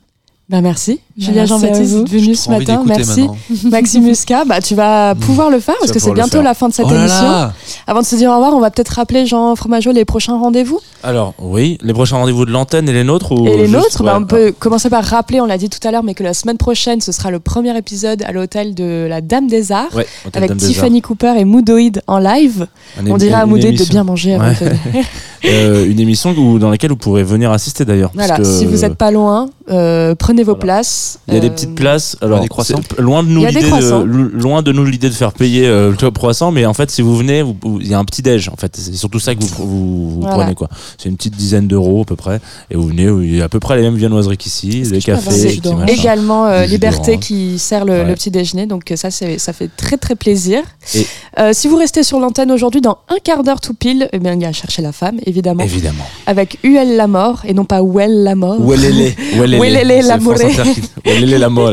[0.52, 1.00] Ben merci.
[1.16, 2.82] Ben, Julia Jean-Baptiste venu ce matin.
[2.86, 3.26] Merci.
[3.64, 6.74] Maxime Muscat, bah, tu vas pouvoir le faire parce que c'est bientôt la fin de
[6.74, 7.22] cette Oh là émission.
[7.22, 7.52] là
[7.86, 10.78] Avant de se dire au revoir, on va peut-être rappeler Jean Fromageau les prochains rendez-vous.
[11.02, 14.12] Alors, oui, les prochains rendez-vous de l'antenne et les nôtres ou Et les nôtres, bah,
[14.18, 16.34] ouais, on peut commencer par rappeler, on l'a dit tout à l'heure, mais que la
[16.34, 19.94] semaine prochaine, ce sera le premier épisode à l'hôtel de la Dame des Arts.
[19.96, 22.66] Ouais, Avec Dame Tiffany Cooper et Moodoid en live.
[23.08, 24.54] On dirait à une Moodoid de bien manger avant Ouais.
[24.60, 25.04] de venir.
[25.44, 28.12] Euh, une émission où- dans laquelle vous pourrez venir assister d'ailleurs.
[28.14, 31.18] Voilà, que- si vous n'êtes pas loin, euh, prenez prenez vos places.
[31.28, 32.16] Il y a des Euh, petites places.
[32.20, 32.80] Alors, des croissants.
[32.88, 35.96] c'est- loin de nous l'idée de, loin de nous l'idée de faire payer euh, le
[35.96, 37.42] club croissant, mais en fait, si vous venez,
[37.80, 38.48] il y a un petit déj.
[38.48, 40.36] En fait, c'est surtout ça que vous, vous, vous Voilà.
[40.36, 40.68] prenez quoi.
[40.98, 42.40] C'est une petite dizaine d'euros à peu près,
[42.70, 43.04] et vous venez.
[43.04, 47.18] Il y a à peu près les mêmes viennoiseries qu'ici, des cafés, également euh, Liberté
[47.18, 48.04] qui sert le, Ouais.
[48.04, 50.62] le petit déjeuner, donc ça, ça fait très très plaisir.
[50.94, 51.06] Et-
[51.38, 54.34] Euh, si vous restez sur l'antenne aujourd'hui, dans un quart d'heure tout pile, eh bien,
[54.34, 56.04] il y a Chercher la femme, évidemment, Évidemment.
[56.26, 58.60] avec UL la mort et non pas Well la mort.
[58.60, 59.12] Ouelele.
[59.38, 61.70] Ouelele C'est l'amore.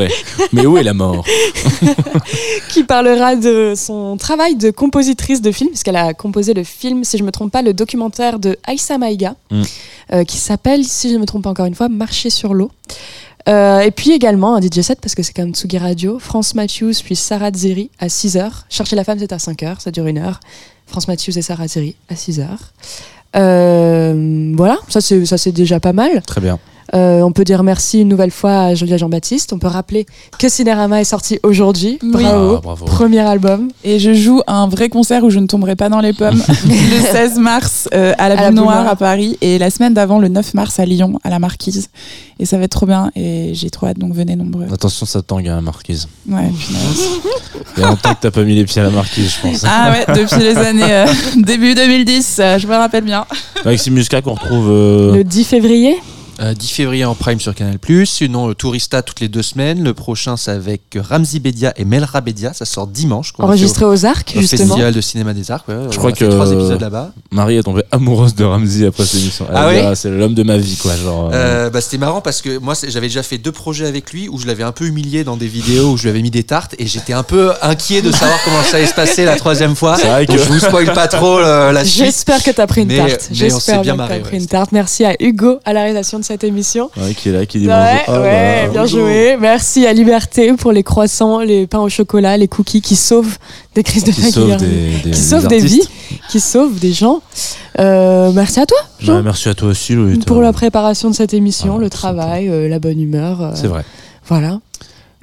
[0.52, 1.24] Mais où est la mort
[2.70, 7.16] qui parlera de son travail de compositrice de film, puisqu'elle a composé le film, si
[7.16, 9.62] je ne me trompe pas, le documentaire de Aïssa Maïga, Mm.
[10.12, 12.70] euh, qui s'appelle, si je ne me trompe pas encore une fois, Marcher sur l'eau.
[13.48, 16.92] Euh, et puis également un DJ set, parce que c'est comme Tsugi Radio, France Matthews,
[17.04, 18.50] puis Sarah Zeri à 6h.
[18.68, 20.40] Chercher la femme, c'est à 5h, ça dure une heure.
[20.86, 22.46] France Matthews et Sarah Zeri à 6h.
[23.36, 26.20] Euh, voilà, ça, c'est déjà pas mal.
[26.22, 26.58] Très bien.
[26.94, 29.52] Euh, on peut dire merci une nouvelle fois à Julia Jean-Baptiste.
[29.52, 30.06] On peut rappeler
[30.38, 31.98] que Cinérama est sorti aujourd'hui.
[32.02, 32.10] Oui.
[32.22, 32.54] Bravo.
[32.56, 32.84] Ah, bravo.
[32.86, 33.68] Premier album.
[33.84, 37.00] Et je joue un vrai concert où je ne tomberai pas dans les pommes le
[37.12, 38.88] 16 mars euh, à la À la Noire Noire.
[38.92, 41.88] à Paris et la semaine d'avant le 9 mars à Lyon à la Marquise.
[42.38, 44.66] Et ça va être trop bien et j'ai trop hâte donc venez nombreux.
[44.72, 46.08] Attention, ça tangue à la marquise.
[46.28, 46.50] Ouais.
[47.76, 49.64] Il y a longtemps que t'as pas mis les pieds à la marquise, je pense.
[49.68, 51.06] Ah ouais, depuis les années euh,
[51.36, 53.26] début 2010, euh, je me rappelle bien.
[53.64, 54.68] Maxime Muscat qu'on retrouve.
[54.70, 55.96] euh, Le 10 février.
[56.40, 57.76] Euh, 10 février en prime sur Canal+.
[58.06, 59.82] Sinon, le Tourista toutes les deux semaines.
[59.84, 62.54] Le prochain, c'est avec Ramzi Bedia et Melra Bedia.
[62.54, 63.32] Ça sort dimanche.
[63.38, 64.68] Enregistré aux Arcs, au, justement.
[64.68, 65.68] Festival de cinéma des Arcs.
[65.68, 65.74] ouais.
[65.90, 67.12] Je crois que trois épisodes là-bas.
[67.30, 69.46] Marie est tombée amoureuse de Ramsey après cette émission.
[69.50, 70.96] Elle Ah oui c'est l'homme de ma vie, quoi.
[70.96, 74.12] Genre, euh, Euh, bah, c'était marrant parce que moi j'avais déjà fait deux projets avec
[74.12, 76.30] lui où je l'avais un peu humilié dans des vidéos où je lui avais mis
[76.30, 79.36] des tartes et j'étais un peu inquiet de savoir comment ça allait se passer la
[79.36, 79.96] troisième fois.
[79.98, 82.04] C'est vrai Donc, que- je vous spoil pas trop euh, la suite.
[82.04, 83.28] J'espère que tu as pris une Mais- tarte.
[83.30, 84.38] J'espère bien que tu marré, as pris ouais.
[84.42, 84.72] une tarte.
[84.72, 86.90] Merci à Hugo à la réalisation de cette émission.
[86.96, 87.74] ouais, qui est là, qui dit Ouais,
[88.06, 88.14] bonjour.
[88.14, 89.00] Ah, ouais, bah, bien bonjour.
[89.00, 89.36] joué.
[89.40, 93.36] Merci à Liberté pour les croissants, les pains au chocolat, les cookies qui sauvent
[93.74, 94.58] des crises de Qui la guerre.
[95.12, 95.82] qui sauvent des vies,
[96.30, 97.20] qui sauvent des gens.
[97.80, 100.18] Euh, merci à toi, Jean, Ouais, merci à toi aussi, Louis.
[100.18, 103.42] pour la préparation de cette émission, Ah, le travail, euh, la bonne humeur.
[103.42, 103.82] euh, C'est vrai.
[104.28, 104.60] Voilà.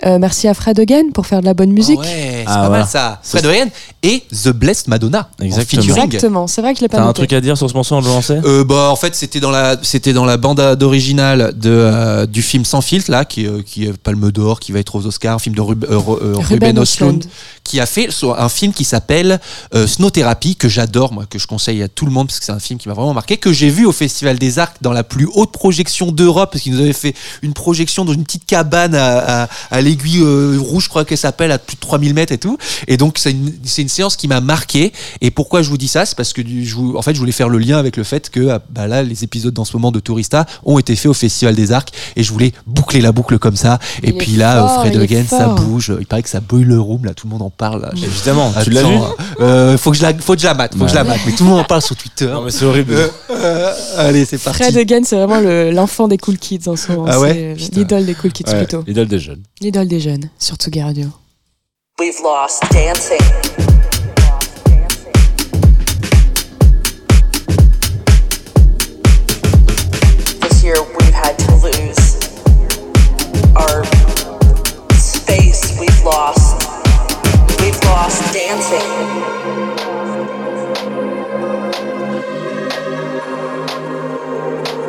[0.06, 1.98] Euh, merci à Fred Again pour faire de la bonne musique.
[2.00, 2.78] Ah ouais, c'est Ah, pas voilà.
[2.84, 3.20] mal ça.
[3.24, 3.66] Fred Oyen
[4.04, 5.30] et The Blessed Madonna.
[5.42, 5.82] en Exactement.
[5.82, 6.06] featuring.
[6.06, 7.22] Exactement, c'est vrai que je l'ai pas T'as un noté.
[7.22, 9.50] truc à dire sur ce morceau, on le lançait Euh, bah en fait c'était dans
[9.50, 13.62] la c'était dans la bande d'original de euh, du film Sans filtre là qui euh,
[13.66, 16.20] qui est Palme d'Or qui va être aux Oscars un film de Rub- euh, Ru-
[16.22, 17.24] euh, Ruben Östlund
[17.64, 19.40] qui a fait so- un film qui s'appelle
[19.74, 22.46] euh, Snow Therapy que j'adore moi que je conseille à tout le monde parce que
[22.46, 24.94] c'est un film qui m'a vraiment marqué que j'ai vu au Festival des Arcs dans
[24.94, 28.46] la plus haute projection d'Europe parce qu'ils nous avaient fait une projection dans une petite
[28.46, 32.14] cabane à, à, à l'aiguille euh, rouge je crois qu'elle s'appelle à plus de 3000
[32.14, 32.58] mètres et tout.
[32.88, 34.92] Et donc c'est une, c'est une séance qui m'a marqué.
[35.22, 37.32] Et pourquoi je vous dis ça c'est parce que je vous- en fait je voulais
[37.32, 39.92] faire le lien avec le fait que ah, bah là les épisodes dans ce moment
[39.92, 41.92] de Tourista ont été faits au Festival des Arcs.
[42.16, 43.80] Et je voulais boucler la boucle comme ça.
[44.04, 45.92] Et Il puis là fort, Fred Again ça bouge.
[46.00, 47.14] Il paraît que ça boiler room là.
[47.14, 47.92] Tout le monde en parle là.
[47.96, 48.96] Évidemment, tu l'as vu.
[49.42, 51.20] euh, faut que je la faut que je la mate faut que je la mate.
[51.26, 52.26] Mais tout le monde en parle sur Twitter.
[52.28, 52.94] Non, mais c'est horrible.
[52.94, 54.64] Euh, euh, allez c'est parti.
[54.64, 57.06] Fred Again, c'est vraiment le- l'enfant des cool kids en ce moment.
[57.08, 58.84] Ah ouais l'idole des cool kids Ouais, plutôt.
[58.88, 59.42] L'idole des jeunes.
[59.78, 61.06] L'idole des jeunes, sur Tsugi Radio.
[62.00, 63.20] We've lost dancing.
[70.42, 72.18] This year we've had to lose
[73.56, 73.86] our
[74.96, 75.78] space.
[75.80, 76.68] We've lost.
[77.62, 78.82] We've lost dancing.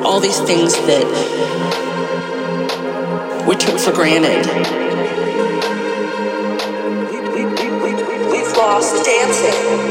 [0.03, 1.68] All these things that
[3.49, 4.45] we took for granted.
[8.31, 9.88] We've lost dancing.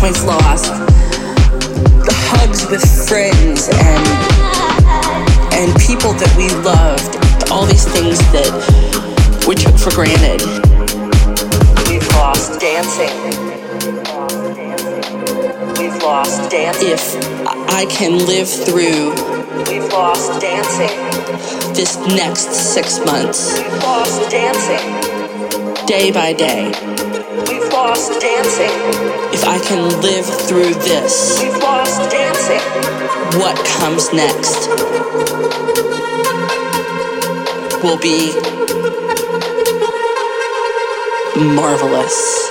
[0.00, 0.70] We've lost
[2.06, 4.06] the hugs with friends and
[5.54, 7.50] and people that we loved.
[7.50, 8.52] All these things that
[9.46, 10.40] we took for granted.
[11.88, 13.10] We've lost dancing.
[15.78, 16.88] We've lost dancing.
[16.88, 17.16] If
[17.68, 21.74] I can live through We've lost dancing.
[21.74, 23.58] This next six months.
[23.58, 25.86] We've lost dancing.
[25.86, 26.97] Day by day.
[27.88, 28.70] Lost dancing.
[29.32, 31.40] If I can live through this.
[31.42, 32.60] We've lost dancing.
[33.40, 34.68] What comes next
[37.82, 38.34] will be
[41.54, 42.47] marvelous.